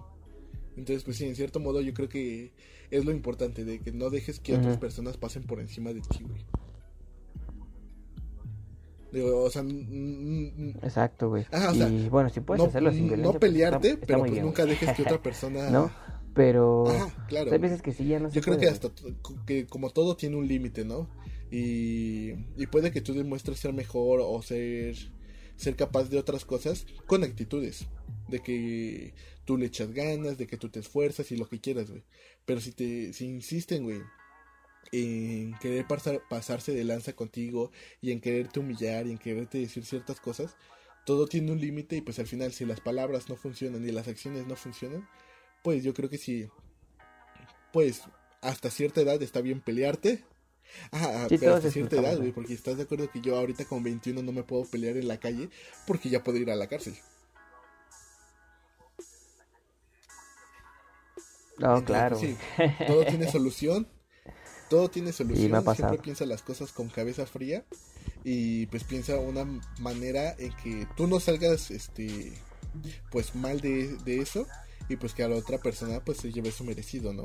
Entonces, 0.77 1.05
pues 1.05 1.16
sí, 1.16 1.24
en 1.24 1.37
cierto 1.37 1.59
modo 1.59 1.81
yo 1.81 1.95
creo 1.95 2.11
que 2.11 2.53
es 2.91 3.03
lo 3.03 3.12
importante, 3.12 3.64
de 3.64 3.81
que 3.81 3.93
no 3.93 4.11
dejes 4.11 4.41
que 4.41 4.57
otras 4.57 4.77
personas 4.77 5.16
pasen 5.16 5.45
por 5.45 5.59
encima 5.59 5.95
de 5.95 6.03
ti, 6.03 6.22
güey. 6.29 6.45
Digo, 9.12 9.44
o 9.44 9.50
sea, 9.50 9.64
Exacto, 10.82 11.28
güey. 11.28 11.46
y 11.74 12.09
bueno, 12.09 12.28
si 12.28 12.40
puedes 12.40 12.64
hacerlo 12.66 12.90
sin 12.90 13.07
violencia. 13.07 13.24
No 13.24 13.38
pues, 13.38 13.40
pelearte, 13.40 13.96
pero 13.96 14.20
pues 14.20 14.42
nunca 14.42 14.66
dejes 14.66 14.94
que 14.94 15.02
otra 15.02 15.22
persona. 15.22 15.70
no, 15.70 15.90
pero. 16.34 16.84
claro. 17.28 17.52
Hay 17.52 17.59
veces 17.59 17.82
que 17.82 17.92
sí, 17.92 18.07
ya 18.07 18.20
no 18.20 18.30
Yo 18.30 18.42
creo 18.42 18.59
que 18.59 18.68
hasta 18.68 18.90
que 19.46 19.66
como 19.66 19.90
todo 19.90 20.16
tiene 20.16 20.36
un 20.36 20.46
límite, 20.46 20.84
¿no? 20.84 21.09
Y, 21.50 22.32
y 22.57 22.66
puede 22.70 22.90
que 22.90 23.00
tú 23.00 23.14
demuestres 23.14 23.61
ser 23.61 23.72
mejor 23.72 24.20
o 24.22 24.42
ser, 24.42 24.96
ser 25.57 25.76
capaz 25.76 26.11
de 26.11 26.18
otras 26.18 26.44
cosas 26.44 26.86
con 27.07 27.24
actitudes. 27.24 27.86
De 28.28 28.40
que 28.40 29.14
tú 29.44 29.57
le 29.57 29.66
echas 29.66 29.92
ganas, 29.92 30.36
de 30.36 30.48
que 30.48 30.57
tú 30.57 30.68
te 30.68 30.80
esfuerzas 30.80 31.30
y 31.30 31.36
lo 31.36 31.48
que 31.48 31.61
quieras, 31.61 31.88
güey. 31.88 32.02
Pero 32.44 32.61
si 32.61 32.72
te 32.72 33.12
si 33.12 33.26
insisten, 33.26 33.84
güey, 33.84 34.00
en 34.93 35.55
querer 35.59 35.87
pasar, 35.87 36.22
pasarse 36.28 36.72
de 36.72 36.84
lanza 36.84 37.14
contigo 37.14 37.70
y 38.01 38.12
en 38.12 38.20
quererte 38.20 38.61
humillar 38.61 39.07
y 39.07 39.12
en 39.12 39.18
quererte 39.18 39.59
decir 39.59 39.84
ciertas 39.84 40.20
cosas, 40.20 40.57
todo 41.05 41.26
tiene 41.26 41.53
un 41.53 41.61
límite 41.61 41.97
y 41.97 42.01
pues 42.01 42.18
al 42.18 42.26
final 42.26 42.53
si 42.53 42.64
las 42.64 42.80
palabras 42.80 43.28
no 43.28 43.37
funcionan 43.37 43.87
y 43.89 43.93
las 43.93 44.09
acciones 44.09 44.47
no 44.47 44.57
funcionan, 44.57 45.09
pues 45.62 45.84
yo 45.84 45.95
creo 45.95 46.11
que 46.11 46.18
sí, 46.18 46.49
pues 47.72 48.03
hasta 48.41 48.70
cierta 48.70 49.01
edad 49.01 49.22
está 49.22 49.41
bien 49.41 49.61
pelearte. 49.61 50.24
Ah, 50.91 51.26
pero 51.28 51.55
hasta 51.55 51.70
cierta 51.70 51.97
edad, 51.97 52.16
güey, 52.16 52.32
porque 52.32 52.53
estás 52.53 52.76
de 52.76 52.82
acuerdo 52.82 53.09
que 53.11 53.20
yo 53.20 53.37
ahorita 53.37 53.64
con 53.66 53.84
21 53.84 54.20
no 54.20 54.32
me 54.32 54.43
puedo 54.43 54.64
pelear 54.64 54.97
en 54.97 55.07
la 55.07 55.18
calle 55.18 55.49
porque 55.87 56.09
ya 56.09 56.24
puedo 56.24 56.39
ir 56.39 56.51
a 56.51 56.57
la 56.57 56.66
cárcel. 56.66 56.95
No, 61.59 61.84
claro. 61.84 62.18
todo 62.87 63.05
tiene 63.05 63.28
solución. 63.32 63.89
Todo 64.69 64.89
tiene 64.89 65.12
solución. 65.12 65.62
Siempre 65.75 65.99
piensa 65.99 66.27
las 66.27 66.43
cosas 66.43 66.73
con 66.73 66.89
cabeza 66.89 67.27
fría. 67.27 67.64
Y 68.25 68.67
pues 68.67 68.85
piensa 68.85 69.19
una 69.19 69.45
manera 69.79 70.35
en 70.39 70.53
que 70.57 70.89
tú 70.97 71.07
no 71.07 71.21
salgas 71.21 71.71
este 71.71 72.33
pues 73.11 73.35
mal 73.35 73.61
de, 73.61 73.97
eso. 74.07 74.47
Y 74.89 74.97
pues 74.97 75.14
que 75.14 75.23
a 75.23 75.29
la 75.29 75.37
otra 75.37 75.59
persona 75.59 76.01
pues 76.05 76.19
se 76.19 76.33
lleve 76.33 76.51
su 76.51 76.64
merecido, 76.64 77.12
¿no? 77.12 77.25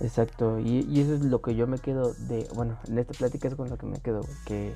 Exacto, 0.00 0.58
y, 0.58 0.80
y, 0.90 1.00
eso 1.00 1.14
es 1.14 1.20
lo 1.20 1.40
que 1.42 1.54
yo 1.54 1.68
me 1.68 1.78
quedo 1.78 2.12
de, 2.14 2.48
bueno, 2.54 2.76
en 2.88 2.98
esta 2.98 3.12
plática 3.12 3.46
es 3.46 3.54
con 3.54 3.70
lo 3.70 3.78
que 3.78 3.86
me 3.86 4.00
quedo, 4.00 4.26
que 4.46 4.74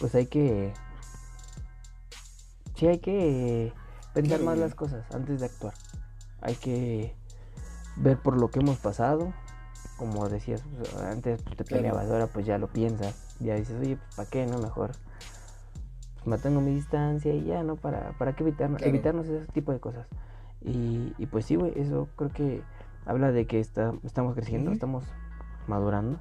pues 0.00 0.14
hay 0.14 0.26
que, 0.26 0.72
sí 2.74 2.86
hay 2.86 2.98
que 2.98 3.74
pensar 4.14 4.40
más 4.40 4.56
las 4.56 4.74
cosas 4.74 5.04
antes 5.12 5.40
de 5.40 5.46
actuar. 5.46 5.74
Hay 6.40 6.54
que 6.54 7.14
ver 7.96 8.18
por 8.18 8.38
lo 8.38 8.48
que 8.48 8.60
hemos 8.60 8.78
pasado. 8.78 9.32
Como 9.96 10.28
decías, 10.28 10.62
pues, 10.76 10.94
antes 10.96 11.42
pues, 11.42 11.56
te 11.56 11.64
peleabas, 11.64 12.10
ahora 12.10 12.26
pues 12.26 12.46
ya 12.46 12.58
lo 12.58 12.68
piensas. 12.68 13.36
Ya 13.40 13.54
dices, 13.54 13.76
oye, 13.80 13.96
pues 13.96 14.16
¿para 14.16 14.28
qué? 14.28 14.46
No, 14.46 14.58
mejor 14.58 14.92
pues, 16.14 16.26
mantengo 16.26 16.60
mi 16.60 16.74
distancia 16.74 17.32
y 17.32 17.44
ya, 17.44 17.62
¿no? 17.62 17.76
¿Para, 17.76 18.12
para 18.18 18.34
qué 18.34 18.42
evitarnos, 18.42 18.82
evitarnos 18.82 19.26
ese 19.26 19.50
tipo 19.52 19.72
de 19.72 19.80
cosas? 19.80 20.06
Y, 20.60 21.14
y 21.18 21.26
pues 21.26 21.44
sí, 21.44 21.56
güey, 21.56 21.72
eso 21.76 22.08
creo 22.16 22.30
que 22.30 22.62
habla 23.06 23.30
de 23.32 23.46
que 23.46 23.60
está, 23.60 23.92
estamos 24.02 24.34
creciendo, 24.34 24.72
estamos 24.72 25.04
madurando. 25.66 26.18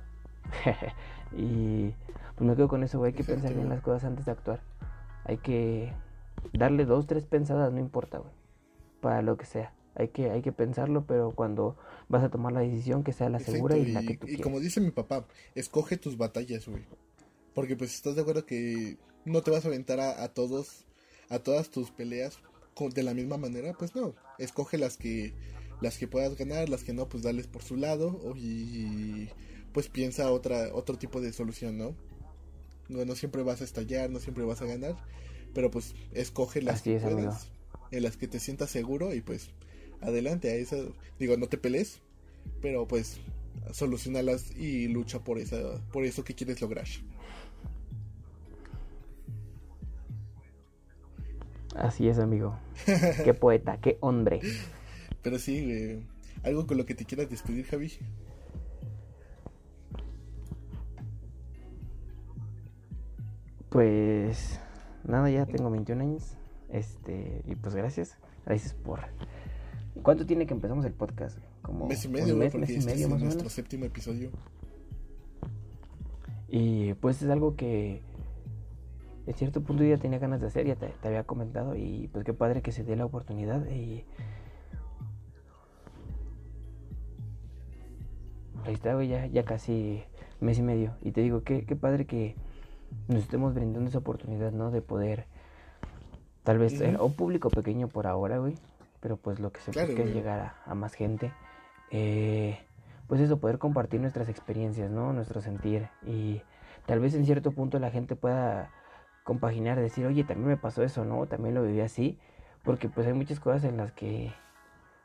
y 1.31 1.93
pues 2.35 2.49
me 2.49 2.55
quedo 2.55 2.67
con 2.67 2.83
eso, 2.83 2.99
güey, 2.99 3.11
hay 3.11 3.17
que 3.17 3.23
pensar 3.23 3.53
bien 3.53 3.69
las 3.69 3.81
cosas 3.81 4.03
antes 4.03 4.25
de 4.25 4.31
actuar. 4.31 4.59
Hay 5.25 5.37
que 5.37 5.93
darle 6.51 6.85
dos, 6.85 7.07
tres 7.07 7.25
pensadas, 7.25 7.71
no 7.71 7.79
importa, 7.79 8.17
güey. 8.19 8.31
Para 9.01 9.21
lo 9.21 9.37
que 9.37 9.45
sea. 9.45 9.73
Hay 9.95 10.09
que, 10.09 10.29
hay 10.31 10.41
que 10.41 10.51
pensarlo, 10.51 11.05
pero 11.05 11.31
cuando 11.31 11.77
vas 12.09 12.23
a 12.23 12.29
tomar 12.29 12.53
la 12.53 12.61
decisión 12.61 13.03
que 13.03 13.13
sea 13.13 13.29
la 13.29 13.39
segura 13.39 13.77
y, 13.77 13.85
la 13.85 14.01
que 14.01 14.17
tú 14.17 14.27
Y 14.27 14.37
como 14.37 14.59
dice 14.59 14.81
mi 14.81 14.91
papá, 14.91 15.25
escoge 15.55 15.97
tus 15.97 16.17
batallas, 16.17 16.67
güey. 16.67 16.83
Porque 17.53 17.75
pues 17.75 17.93
estás 17.93 18.15
de 18.15 18.21
acuerdo 18.21 18.45
que 18.45 18.97
no 19.25 19.41
te 19.41 19.51
vas 19.51 19.65
a 19.65 19.67
aventar 19.67 19.99
a, 19.99 20.27
todos, 20.29 20.85
a 21.29 21.39
todas 21.39 21.69
tus 21.69 21.91
peleas 21.91 22.39
de 22.95 23.03
la 23.03 23.13
misma 23.13 23.37
manera, 23.37 23.73
pues 23.73 23.95
no. 23.95 24.15
Escoge 24.39 24.79
las 24.79 24.97
que, 24.97 25.33
las 25.81 25.97
que 25.97 26.07
puedas 26.07 26.35
ganar, 26.35 26.69
las 26.69 26.83
que 26.83 26.93
no, 26.93 27.07
pues 27.07 27.21
dales 27.21 27.45
por 27.45 27.61
su 27.61 27.75
lado 27.75 28.33
y 28.35 29.29
pues 29.71 29.89
piensa 29.89 30.31
otra, 30.31 30.69
otro 30.73 30.97
tipo 30.97 31.21
de 31.21 31.33
solución, 31.33 31.77
¿no? 31.77 31.95
No, 32.89 33.05
no 33.05 33.15
siempre 33.15 33.43
vas 33.43 33.61
a 33.61 33.63
estallar, 33.63 34.09
no 34.09 34.19
siempre 34.19 34.43
vas 34.43 34.61
a 34.61 34.65
ganar 34.65 34.95
pero 35.53 35.71
pues 35.71 35.95
escoge 36.13 36.61
las 36.61 36.81
que 36.81 36.99
puedas, 36.99 37.47
en 37.91 38.03
las 38.03 38.17
que 38.17 38.27
te 38.27 38.39
sientas 38.39 38.69
seguro 38.69 39.13
y 39.13 39.21
pues 39.21 39.49
adelante 40.03 40.49
a 40.49 40.55
esa, 40.55 40.77
digo, 41.19 41.37
no 41.37 41.47
te 41.47 41.57
pelees, 41.57 42.01
pero 42.61 42.87
pues 42.87 43.19
solucionalas 43.71 44.55
y 44.55 44.87
lucha 44.87 45.19
por 45.23 45.39
esa 45.39 45.57
por 45.91 46.05
eso 46.05 46.23
que 46.23 46.35
quieres 46.35 46.61
lograr. 46.61 46.85
Así 51.75 52.07
es, 52.07 52.19
amigo. 52.19 52.57
qué 53.23 53.33
poeta, 53.33 53.77
qué 53.81 53.97
hombre. 53.99 54.41
Pero 55.23 55.39
sí, 55.39 56.05
algo 56.43 56.67
con 56.67 56.77
lo 56.77 56.85
que 56.85 56.93
te 56.93 57.05
quieras 57.05 57.29
despedir, 57.29 57.65
Javi. 57.65 57.91
Pues 63.69 64.59
nada, 65.03 65.31
ya 65.31 65.47
tengo 65.47 65.71
21 65.71 66.03
años. 66.03 66.35
Este, 66.69 67.41
y 67.47 67.55
pues 67.55 67.73
gracias. 67.75 68.17
Gracias 68.45 68.73
por 68.73 68.99
¿Cuánto 70.01 70.25
tiene 70.25 70.45
que 70.47 70.53
empezamos 70.53 70.85
el 70.85 70.93
podcast? 70.93 71.37
Como 71.61 71.87
mes 71.87 72.03
y 72.05 72.07
medio, 72.09 72.35
mes, 72.35 72.55
mes 72.55 72.69
y 72.69 72.75
este 72.75 72.91
medio, 72.91 73.15
es 73.15 73.21
nuestro 73.21 73.49
séptimo 73.49 73.85
episodio. 73.85 74.31
Y 76.47 76.93
pues 76.95 77.21
es 77.21 77.29
algo 77.29 77.55
que 77.55 78.01
en 79.25 79.33
cierto 79.35 79.61
punto 79.61 79.83
ya 79.83 79.97
tenía 79.97 80.19
ganas 80.19 80.41
de 80.41 80.47
hacer, 80.47 80.65
ya 80.65 80.75
te, 80.75 80.91
había 81.07 81.23
comentado 81.23 81.75
y 81.75 82.09
pues 82.11 82.25
qué 82.25 82.33
padre 82.33 82.61
que 82.61 82.71
se 82.71 82.83
dé 82.83 82.95
la 82.95 83.05
oportunidad 83.05 83.65
y 83.69 84.03
ahí 88.65 88.73
está, 88.73 88.93
güey, 88.95 89.07
ya, 89.07 89.25
ya 89.27 89.43
casi 89.43 90.03
mes 90.41 90.59
y 90.59 90.61
medio 90.61 90.95
y 91.01 91.11
te 91.11 91.21
digo, 91.21 91.43
qué, 91.43 91.65
qué 91.65 91.75
padre 91.75 92.05
que 92.05 92.35
nos 93.07 93.23
estemos 93.23 93.53
brindando 93.53 93.89
esa 93.89 93.99
oportunidad, 93.99 94.51
¿no? 94.51 94.71
De 94.71 94.81
poder 94.81 95.25
tal 96.43 96.57
vez 96.57 96.81
a 96.81 97.01
un 97.01 97.13
público 97.13 97.49
pequeño 97.49 97.87
por 97.87 98.05
ahora, 98.07 98.37
güey, 98.39 98.55
pero 99.03 99.17
pues 99.17 99.41
lo 99.41 99.51
que 99.51 99.59
se 99.59 99.71
busca 99.71 100.01
es 100.01 100.13
llegar 100.13 100.55
a, 100.65 100.73
más 100.75 100.93
gente. 100.93 101.33
Eh, 101.91 102.57
pues 103.07 103.19
eso, 103.19 103.37
poder 103.37 103.59
compartir 103.59 103.99
nuestras 103.99 104.29
experiencias, 104.29 104.89
¿no? 104.89 105.11
Nuestro 105.11 105.41
sentir. 105.41 105.89
Y 106.07 106.41
tal 106.85 107.01
vez 107.01 107.13
en 107.13 107.25
cierto 107.25 107.51
punto 107.51 107.77
la 107.79 107.91
gente 107.91 108.15
pueda 108.15 108.71
compaginar, 109.25 109.77
decir, 109.77 110.05
oye, 110.05 110.23
también 110.23 110.47
me 110.47 110.57
pasó 110.57 110.83
eso, 110.83 111.03
¿no? 111.03 111.25
También 111.25 111.53
lo 111.53 111.63
viví 111.63 111.81
así. 111.81 112.17
Porque 112.63 112.87
pues 112.87 113.05
hay 113.05 113.11
muchas 113.11 113.41
cosas 113.41 113.65
en 113.65 113.75
las 113.75 113.91
que 113.91 114.31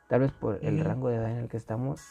tal 0.07 0.21
vez 0.21 0.31
por 0.31 0.63
el 0.63 0.79
rango 0.79 1.09
de 1.09 1.17
edad 1.17 1.31
en 1.31 1.39
el 1.39 1.49
que 1.49 1.57
estamos, 1.57 2.01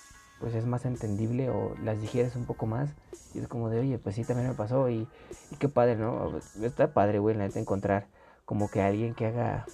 pues 0.40 0.54
es 0.54 0.66
más 0.66 0.84
entendible 0.84 1.48
o 1.48 1.74
las 1.82 1.98
digieres 2.02 2.36
un 2.36 2.44
poco 2.44 2.66
más. 2.66 2.94
Y 3.32 3.38
es 3.38 3.48
como 3.48 3.70
de, 3.70 3.80
oye, 3.80 3.96
pues 3.98 4.14
sí, 4.14 4.24
también 4.24 4.46
me 4.46 4.54
pasó. 4.54 4.90
Y, 4.90 5.08
y 5.50 5.56
qué 5.58 5.70
padre, 5.70 5.96
¿no? 5.96 6.36
Está 6.62 6.92
padre, 6.92 7.18
güey, 7.18 7.34
la 7.34 7.44
neta, 7.44 7.58
encontrar 7.58 8.08
como 8.44 8.70
que 8.70 8.82
alguien 8.82 9.14
que 9.14 9.24
haga 9.24 9.64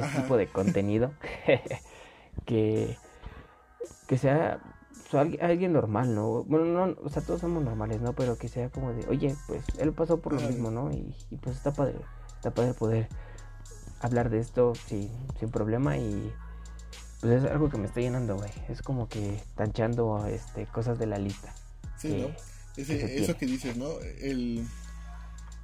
este 0.00 0.22
tipo 0.22 0.36
de 0.36 0.46
contenido 0.46 1.12
que, 2.46 2.96
que 4.06 4.18
sea 4.18 4.60
alguien 5.40 5.72
normal, 5.72 6.14
¿no? 6.14 6.44
Bueno, 6.44 6.66
no, 6.66 6.96
o 7.02 7.08
sea, 7.08 7.22
todos 7.22 7.40
somos 7.40 7.62
normales, 7.62 8.00
¿no? 8.00 8.12
Pero 8.12 8.36
que 8.36 8.48
sea 8.48 8.68
como 8.68 8.92
de, 8.92 9.06
oye, 9.08 9.34
pues 9.46 9.64
él 9.78 9.92
pasó 9.92 10.20
por 10.20 10.34
lo 10.34 10.40
mismo, 10.40 10.70
¿no? 10.70 10.90
Y, 10.92 11.14
pues 11.40 11.56
está 11.56 11.72
padre, 11.72 11.96
está 12.36 12.50
padre 12.52 12.74
poder 12.74 13.08
hablar 14.00 14.30
de 14.30 14.38
esto 14.38 14.74
sin, 14.74 15.10
sin 15.38 15.50
problema 15.50 15.96
y 15.96 16.32
pues 17.20 17.42
es 17.42 17.50
algo 17.50 17.68
que 17.68 17.78
me 17.78 17.86
está 17.86 18.00
llenando, 18.00 18.36
güey. 18.36 18.50
Es 18.68 18.82
como 18.82 19.08
que 19.08 19.40
tanchando 19.56 20.26
este, 20.26 20.66
cosas 20.66 20.98
de 20.98 21.06
la 21.06 21.18
lista. 21.18 21.52
Sí, 21.96 22.22
¿no? 22.22 22.34
eso 22.76 23.36
que 23.36 23.46
dices, 23.46 23.76
¿no? 23.76 23.98
El... 24.20 24.64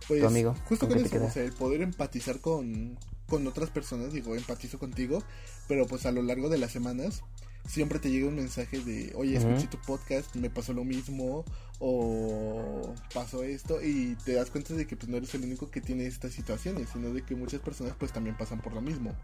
Pues, 0.09 0.23
amigo, 0.23 0.55
justo 0.69 0.87
con 0.87 0.99
eso, 0.99 1.25
o 1.25 1.31
sea, 1.31 1.45
el 1.45 1.53
poder 1.53 1.81
empatizar 1.81 2.41
con, 2.41 2.99
con 3.29 3.47
otras 3.47 3.71
personas, 3.71 4.13
digo, 4.13 4.35
empatizo 4.35 4.79
contigo, 4.79 5.23
pero 5.69 5.87
pues 5.87 6.07
a 6.07 6.13
lo 6.13 6.23
largo 6.23 6.49
de 6.49 6.59
las 6.59 6.73
semanas 6.73 7.23
siempre 7.67 7.99
te 7.99 8.11
llega 8.11 8.29
un 8.29 8.37
mensaje 8.37 8.81
de, 8.81 9.13
oye, 9.15 9.37
escuché 9.37 9.67
tu 9.67 9.79
podcast, 9.79 10.35
me 10.37 10.51
pasó 10.51 10.73
lo 10.73 10.85
mismo, 10.85 11.45
o 11.79 12.95
pasó 13.13 13.43
esto, 13.43 13.83
y 13.83 14.17
te 14.25 14.35
das 14.35 14.51
cuenta 14.51 14.75
de 14.75 14.87
que 14.87 14.97
pues 14.97 15.09
no 15.09 15.17
eres 15.17 15.35
el 15.35 15.45
único 15.45 15.71
que 15.71 15.81
tiene 15.81 16.07
estas 16.07 16.33
situaciones, 16.33 16.91
sino 16.93 17.13
de 17.13 17.23
que 17.23 17.35
muchas 17.35 17.61
personas 17.61 17.95
pues 17.99 18.13
también 18.13 18.37
pasan 18.37 18.61
por 18.61 18.75
lo 18.75 18.81
mismo. 18.81 19.15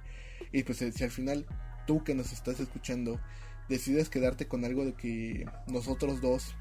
Y 0.52 0.62
pues 0.62 0.78
si 0.78 1.04
al 1.04 1.10
final 1.10 1.46
tú 1.86 2.02
que 2.02 2.14
nos 2.14 2.32
estás 2.32 2.60
escuchando 2.60 3.20
decides 3.68 4.08
quedarte 4.08 4.48
con 4.48 4.64
algo 4.64 4.84
de 4.84 4.94
que 4.94 5.46
nosotros 5.66 6.20
dos 6.20 6.54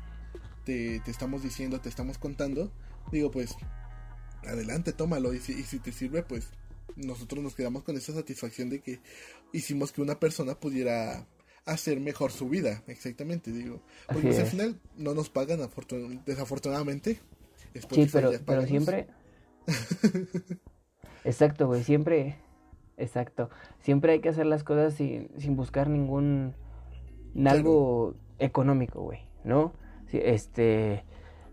te, 0.66 1.00
te 1.00 1.12
estamos 1.12 1.44
diciendo, 1.44 1.80
te 1.80 1.90
estamos 1.90 2.18
contando, 2.18 2.72
digo 3.12 3.32
pues 3.32 3.56
adelante, 4.46 4.94
tómalo, 4.94 5.34
y 5.34 5.40
si, 5.40 5.54
y 5.54 5.64
si 5.64 5.80
te 5.80 5.92
sirve 5.92 6.24
pues 6.24 6.50
nosotros 6.96 7.44
nos 7.44 7.56
quedamos 7.56 7.84
con 7.84 7.96
esa 7.98 8.14
satisfacción 8.14 8.70
de 8.70 8.82
que 8.82 9.00
hicimos 9.54 9.92
que 9.92 10.02
una 10.02 10.20
persona 10.20 10.56
pudiera 10.56 11.28
hacer 11.66 12.00
mejor 12.00 12.32
su 12.32 12.50
vida, 12.50 12.84
exactamente, 12.88 13.52
digo. 13.52 13.82
Porque 14.08 14.28
pues, 14.28 14.40
al 14.40 14.48
final 14.48 14.80
no 14.98 15.14
nos 15.14 15.30
pagan, 15.30 15.60
desafortunadamente. 16.26 17.20
Sí, 17.92 18.08
pero, 18.12 18.32
pero 18.46 18.66
siempre... 18.66 19.08
exacto, 21.24 21.68
güey, 21.68 21.84
siempre... 21.84 22.38
Exacto. 22.98 23.50
Siempre 23.80 24.14
hay 24.14 24.20
que 24.20 24.30
hacer 24.30 24.46
las 24.46 24.64
cosas 24.64 24.96
sin, 24.96 25.30
sin 25.38 25.56
buscar 25.56 25.90
ningún... 25.90 26.56
Algo 27.46 28.16
económico, 28.40 29.02
güey, 29.04 29.20
¿no? 29.44 29.74
este 30.12 31.04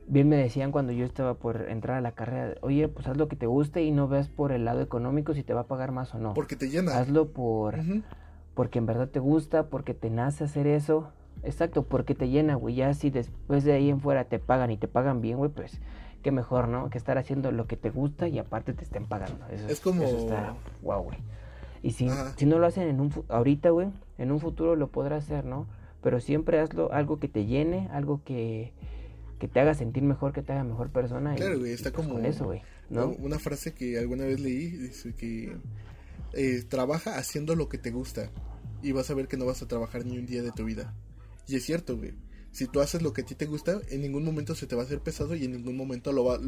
bien 0.09 0.29
me 0.29 0.37
decían 0.37 0.73
cuando 0.73 0.93
yo 0.93 1.05
estaba 1.05 1.35
por 1.35 1.69
entrar 1.69 1.97
a 1.97 2.01
la 2.01 2.13
carrera, 2.13 2.55
oye, 2.61 2.89
pues 2.89 3.07
haz 3.07 3.17
lo 3.17 3.29
que 3.29 3.37
te 3.37 3.47
guste 3.47 3.83
y 3.83 3.91
no 3.91 4.09
veas 4.09 4.29
por 4.29 4.53
el 4.53 4.65
lado 4.65 4.81
económico 4.81 5.35
si 5.35 5.43
te 5.43 5.55
va 5.55 5.63
a 5.63 5.67
pagar 5.67 5.93
más 5.93 6.15
o 6.15 6.19
no. 6.19 6.35
Porque 6.35 6.57
te 6.57 6.69
llena. 6.69 6.99
Hazlo 6.99 7.29
por 7.29 7.77
porque 8.55 8.79
en 8.79 8.87
verdad 8.87 9.09
te 9.09 9.19
gusta, 9.19 9.67
porque 9.67 9.93
te 9.93 10.09
nace 10.09 10.45
hacer 10.45 10.67
eso. 10.67 11.11
Exacto, 11.43 11.83
porque 11.83 12.15
te 12.15 12.31
llena, 12.31 12.55
güey. 12.55 12.75
Ya 12.75 12.95
si 12.95 13.11
después 13.11 13.65
de 13.65 13.75
ahí 13.75 13.91
en 13.91 14.01
fuera 14.01 14.25
te 14.25 14.39
pagan 14.39 14.71
y 14.71 14.79
te 14.79 14.89
pagan 14.89 15.21
bien, 15.21 15.37
güey, 15.37 15.51
pues 15.51 15.79
qué 16.23 16.33
mejor, 16.33 16.67
¿no? 16.67 16.89
Que 16.89 16.97
estar 16.97 17.19
haciendo 17.19 17.53
lo 17.53 17.67
que 17.67 17.77
te 17.77 17.91
gusta 17.91 18.29
y 18.29 18.39
aparte 18.39 18.73
te 18.73 18.83
estén 18.83 19.07
pagando. 19.07 19.47
Eso, 19.51 19.69
es 19.69 19.81
como 19.81 20.03
eso 20.05 20.17
está 20.17 20.55
wow, 20.83 21.03
güey. 21.03 21.19
Y 21.83 21.91
si, 21.91 22.09
si 22.37 22.47
no 22.47 22.59
lo 22.59 22.67
hacen 22.67 22.89
en 22.89 22.99
un 22.99 23.13
ahorita, 23.29 23.69
güey, 23.71 23.89
en 24.17 24.33
un 24.33 24.41
futuro 24.41 24.75
lo 24.75 24.89
podrás 24.89 25.25
hacer, 25.25 25.45
¿no? 25.45 25.67
Pero 26.03 26.21
siempre 26.21 26.59
hazlo 26.59 26.91
algo 26.93 27.19
que 27.19 27.29
te 27.29 27.45
llene, 27.45 27.91
algo 27.93 28.23
que 28.25 28.73
que 29.39 29.49
te 29.49 29.61
haga 29.61 29.75
sentir 29.75 30.03
mejor, 30.03 30.33
que 30.33 30.43
te 30.43 30.53
haga 30.53 30.65
mejor 30.65 30.91
persona. 30.91 31.35
Claro, 31.35 31.59
güey, 31.59 31.73
está 31.73 31.91
pues, 31.91 32.07
como... 32.07 32.19
eso, 32.21 32.45
güey, 32.45 32.63
¿no? 32.91 33.09
Una 33.19 33.39
frase 33.39 33.75
que 33.75 33.99
alguna 33.99 34.25
vez 34.25 34.41
leí, 34.41 34.71
dice 34.71 35.15
que 35.15 35.57
eh, 36.33 36.63
trabaja 36.69 37.19
haciendo 37.19 37.55
lo 37.55 37.69
que 37.69 37.79
te 37.79 37.91
gusta 37.91 38.31
y 38.83 38.93
vas 38.93 39.11
a 39.11 39.15
ver 39.15 39.29
que 39.29 39.37
no 39.37 39.47
vas 39.47 39.63
a 39.63 39.69
trabajar 39.69 40.05
ni 40.05 40.19
un 40.19 40.27
día 40.27 40.43
de 40.43 40.53
tu 40.53 40.65
vida. 40.65 40.95
Y 41.47 41.57
es 41.57 41.65
cierto, 41.65 41.97
güey. 41.97 42.15
Si 42.53 42.67
tú 42.67 42.81
haces 42.81 43.03
lo 43.03 43.13
que 43.13 43.21
a 43.21 43.25
ti 43.25 43.35
te 43.35 43.45
gusta, 43.45 43.81
en 43.91 44.01
ningún 44.01 44.25
momento 44.25 44.55
se 44.55 44.67
te 44.67 44.75
va 44.75 44.83
a 44.83 44.85
hacer 44.87 45.01
pesado 45.01 45.35
y 45.35 45.45
en 45.45 45.53
ningún 45.53 45.77
momento 45.77 46.11
lo, 46.11 46.25
va, 46.25 46.39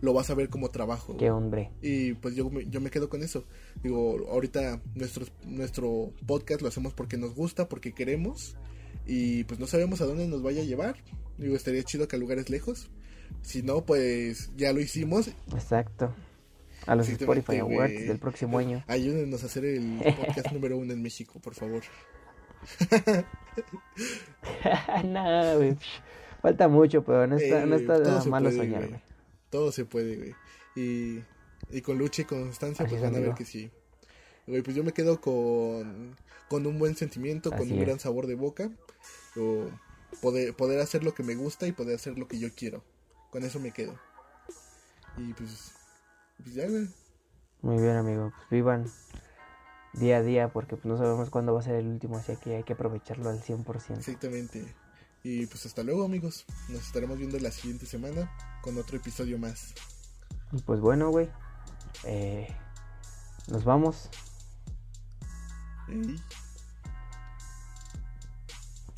lo, 0.00 0.14
vas 0.14 0.30
a 0.30 0.34
ver 0.34 0.48
como 0.48 0.70
trabajo. 0.70 1.14
Qué 1.18 1.30
hombre. 1.30 1.70
Y 1.82 2.14
pues 2.14 2.34
yo, 2.34 2.50
yo 2.50 2.80
me 2.80 2.90
quedo 2.90 3.10
con 3.10 3.22
eso. 3.22 3.44
Digo, 3.82 4.16
ahorita 4.30 4.80
nuestro, 4.94 5.26
nuestro 5.44 6.14
podcast 6.26 6.62
lo 6.62 6.68
hacemos 6.68 6.94
porque 6.94 7.18
nos 7.18 7.34
gusta, 7.34 7.68
porque 7.68 7.92
queremos 7.92 8.56
y 9.08 9.44
pues 9.44 9.58
no 9.58 9.66
sabemos 9.66 10.02
a 10.02 10.04
dónde 10.04 10.28
nos 10.28 10.42
vaya 10.42 10.60
a 10.60 10.64
llevar. 10.64 10.96
Digo, 11.38 11.56
estaría 11.56 11.82
chido 11.82 12.06
que 12.06 12.16
a 12.16 12.18
lugares 12.18 12.50
lejos. 12.50 12.90
Si 13.42 13.62
no, 13.62 13.84
pues 13.84 14.50
ya 14.56 14.72
lo 14.72 14.80
hicimos. 14.80 15.28
Exacto. 15.52 16.14
A 16.86 16.94
los 16.94 17.08
Spotify 17.08 17.58
Awards 17.58 18.06
del 18.06 18.18
próximo 18.18 18.58
año. 18.58 18.84
Ayúdenos 18.86 19.42
a 19.42 19.46
hacer 19.46 19.64
el 19.64 19.98
podcast 19.98 20.48
número 20.52 20.76
uno 20.76 20.92
en 20.92 21.02
México, 21.02 21.40
por 21.40 21.54
favor. 21.54 21.82
no, 25.04 25.56
güey. 25.56 25.76
Falta 26.42 26.68
mucho, 26.68 27.02
pero 27.02 27.26
no 27.26 27.36
está, 27.36 27.64
no 27.64 27.76
está 27.76 28.24
malo 28.26 28.50
soñar, 28.50 28.88
güey. 28.88 29.00
Todo 29.50 29.72
se 29.72 29.86
puede, 29.86 30.16
güey. 30.16 30.34
Y, 30.76 31.22
y 31.70 31.80
con 31.80 31.96
lucha 31.96 32.22
y 32.22 32.24
constancia, 32.26 32.86
pues 32.86 33.00
van 33.00 33.16
a 33.16 33.20
ver 33.20 33.34
que 33.34 33.46
sí. 33.46 33.70
Güey, 34.48 34.62
pues 34.62 34.74
yo 34.74 34.82
me 34.82 34.92
quedo 34.92 35.20
con, 35.20 36.16
con 36.48 36.66
un 36.66 36.78
buen 36.78 36.96
sentimiento, 36.96 37.50
con 37.50 37.70
un 37.70 37.80
gran 37.80 38.00
sabor 38.00 38.26
de 38.26 38.34
boca. 38.34 38.70
O 39.36 39.66
poder, 40.22 40.54
poder 40.54 40.80
hacer 40.80 41.04
lo 41.04 41.14
que 41.14 41.22
me 41.22 41.34
gusta 41.34 41.66
y 41.66 41.72
poder 41.72 41.96
hacer 41.96 42.18
lo 42.18 42.26
que 42.26 42.38
yo 42.38 42.48
quiero. 42.54 42.82
Con 43.30 43.44
eso 43.44 43.60
me 43.60 43.72
quedo. 43.72 43.94
Y 45.18 45.34
pues, 45.34 45.72
pues 46.42 46.54
ya, 46.54 46.66
güey. 46.66 46.88
Muy 47.60 47.76
bien, 47.82 47.96
amigo. 47.96 48.32
Pues 48.36 48.50
vivan 48.50 48.90
día 49.92 50.18
a 50.18 50.22
día 50.22 50.48
porque 50.48 50.76
pues, 50.76 50.86
no 50.86 50.96
sabemos 50.96 51.28
cuándo 51.28 51.52
va 51.52 51.60
a 51.60 51.64
ser 51.64 51.74
el 51.74 51.86
último, 51.86 52.16
así 52.16 52.36
que 52.36 52.56
hay 52.56 52.62
que 52.62 52.72
aprovecharlo 52.72 53.28
al 53.28 53.42
100%. 53.42 53.98
Exactamente. 53.98 54.74
Y 55.22 55.44
pues 55.46 55.66
hasta 55.66 55.82
luego, 55.82 56.04
amigos. 56.04 56.46
Nos 56.70 56.86
estaremos 56.86 57.18
viendo 57.18 57.38
la 57.38 57.50
siguiente 57.50 57.84
semana 57.84 58.32
con 58.62 58.78
otro 58.78 58.96
episodio 58.96 59.38
más. 59.38 59.74
Y 60.52 60.62
pues 60.62 60.80
bueno, 60.80 61.10
güey. 61.10 61.28
Eh, 62.04 62.48
nos 63.48 63.64
vamos. 63.64 64.08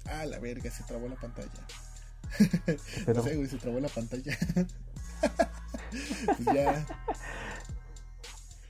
Ah, 0.06 0.26
la 0.26 0.38
verga, 0.38 0.70
se 0.70 0.82
trabó 0.84 1.08
la 1.08 1.14
pantalla. 1.16 1.50
no 3.14 3.22
sé, 3.22 3.36
güey, 3.36 3.48
se 3.48 3.58
trabó 3.58 3.80
la 3.80 3.88
pantalla. 3.88 4.36
pues 6.26 6.38
ya. 6.54 6.86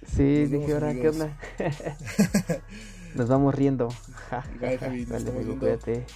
Sí, 0.06 0.46
dije, 0.46 0.72
ahora, 0.72 0.92
¿qué 0.94 1.08
onda? 1.08 1.36
Nos 3.14 3.28
vamos 3.28 3.54
riendo. 3.54 3.88
Bye, 4.60 4.78
Javi, 4.78 5.06
nos 5.06 5.18
estamos 5.18 5.44
viendo. 5.44 5.58
Cuídate. 5.58 6.06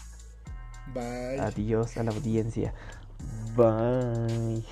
Bye. 0.93 1.41
Adiós 1.41 1.97
a 1.97 2.05
la 2.05 2.13
audiencia. 2.13 2.75
Bye. 3.57 4.65